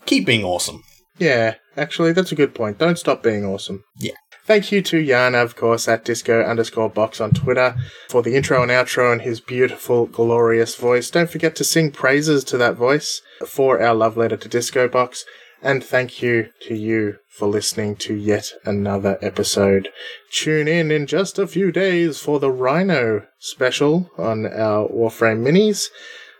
keep 0.04 0.26
being 0.26 0.44
awesome. 0.44 0.82
Yeah, 1.18 1.54
actually, 1.76 2.12
that's 2.12 2.32
a 2.32 2.36
good 2.36 2.54
point. 2.54 2.78
Don't 2.78 2.98
stop 2.98 3.22
being 3.22 3.44
awesome. 3.44 3.84
Yeah. 3.98 4.14
Thank 4.46 4.70
you 4.70 4.82
to 4.82 5.02
Yana, 5.02 5.42
of 5.42 5.56
course, 5.56 5.88
at 5.88 6.04
disco 6.04 6.42
underscore 6.42 6.90
box 6.90 7.18
on 7.18 7.30
Twitter 7.30 7.76
for 8.10 8.22
the 8.22 8.36
intro 8.36 8.62
and 8.62 8.70
outro 8.70 9.10
and 9.10 9.22
his 9.22 9.40
beautiful, 9.40 10.04
glorious 10.04 10.76
voice. 10.76 11.08
Don't 11.08 11.30
forget 11.30 11.56
to 11.56 11.64
sing 11.64 11.90
praises 11.90 12.44
to 12.44 12.58
that 12.58 12.74
voice 12.74 13.22
for 13.46 13.80
our 13.80 13.94
love 13.94 14.18
letter 14.18 14.36
to 14.36 14.48
Disco 14.48 14.86
Box. 14.86 15.24
And 15.64 15.82
thank 15.82 16.20
you 16.20 16.50
to 16.68 16.74
you 16.74 17.16
for 17.26 17.48
listening 17.48 17.96
to 17.96 18.14
yet 18.14 18.52
another 18.66 19.16
episode. 19.22 19.88
Tune 20.30 20.68
in 20.68 20.90
in 20.90 21.06
just 21.06 21.38
a 21.38 21.46
few 21.46 21.72
days 21.72 22.20
for 22.20 22.38
the 22.38 22.50
Rhino 22.50 23.26
special 23.38 24.10
on 24.18 24.44
our 24.44 24.86
Warframe 24.86 25.40
minis. 25.40 25.86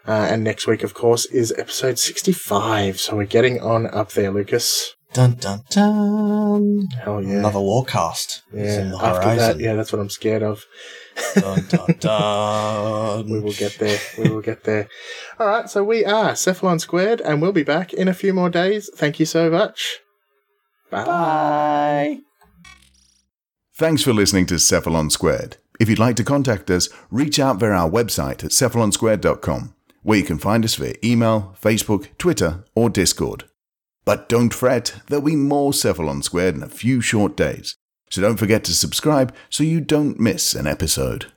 Uh, 0.07 0.29
and 0.31 0.45
next 0.45 0.67
week, 0.67 0.83
of 0.83 0.93
course, 0.93 1.25
is 1.25 1.55
episode 1.57 1.99
65. 1.99 3.01
So 3.01 3.17
we're 3.17 3.25
getting 3.25 3.63
on 3.63 3.87
up 3.87 4.13
there, 4.13 4.31
Lucas. 4.31 4.95
Dun 5.15 5.37
dun 5.37 5.63
dun. 5.71 6.89
Hell 7.03 7.23
yeah. 7.23 7.39
Another 7.39 7.61
Lorecast 7.61 8.43
is 8.53 8.77
yeah. 8.77 8.93
After 9.01 9.35
that, 9.37 9.59
yeah, 9.59 9.73
that's 9.73 9.91
what 9.91 10.01
I'm 10.01 10.11
scared 10.11 10.43
of. 10.43 10.67
Dun 11.35 11.65
dun 11.69 11.97
dun. 12.01 13.29
We 13.31 13.41
will 13.41 13.53
get 13.53 13.79
there. 13.79 13.99
We 14.19 14.31
will 14.31 14.41
get 14.43 14.65
there. 14.65 14.89
All 15.39 15.47
right. 15.47 15.69
So 15.69 15.83
we 15.85 16.05
are 16.05 16.33
Cephalon 16.33 16.81
Squared, 16.81 17.21
and 17.21 17.41
we'll 17.41 17.53
be 17.53 17.63
back 17.63 17.93
in 17.93 18.09
a 18.09 18.15
few 18.15 18.33
more 18.33 18.51
days. 18.51 18.91
Thank 18.95 19.19
you 19.21 19.27
so 19.27 19.51
much. 19.51 19.99
Bye. 20.91 21.05
Bye. 21.05 22.21
Thanks 23.77 24.03
for 24.03 24.13
listening 24.13 24.47
to 24.47 24.55
Cephalon 24.55 25.11
Squared. 25.11 25.57
If 25.81 25.89
you'd 25.89 25.99
like 25.99 26.15
to 26.17 26.25
contact 26.25 26.71
us, 26.71 26.89
reach 27.11 27.41
out 27.41 27.59
via 27.59 27.71
our 27.71 27.91
website 27.91 28.45
at 28.45 28.53
cephalonsquared.com, 28.53 29.75
where 30.05 30.19
you 30.19 30.25
can 30.25 30.39
find 30.39 30.65
us 30.65 30.77
via 30.77 30.95
email, 31.03 31.57
Facebook, 31.61 32.17
Twitter, 32.17 32.65
or 32.77 32.89
Discord. 32.89 33.45
But 34.05 34.29
don't 34.29 34.55
fret, 34.55 34.95
there'll 35.09 35.25
be 35.25 35.35
more 35.35 35.73
Cephalon 35.73 36.23
Squared 36.23 36.55
in 36.55 36.63
a 36.63 36.69
few 36.69 37.01
short 37.01 37.37
days, 37.37 37.75
so 38.11 38.21
don't 38.21 38.37
forget 38.37 38.65
to 38.65 38.75
subscribe 38.75 39.35
so 39.51 39.65
you 39.65 39.81
don't 39.81 40.21
miss 40.21 40.55
an 40.55 40.67
episode. 40.67 41.33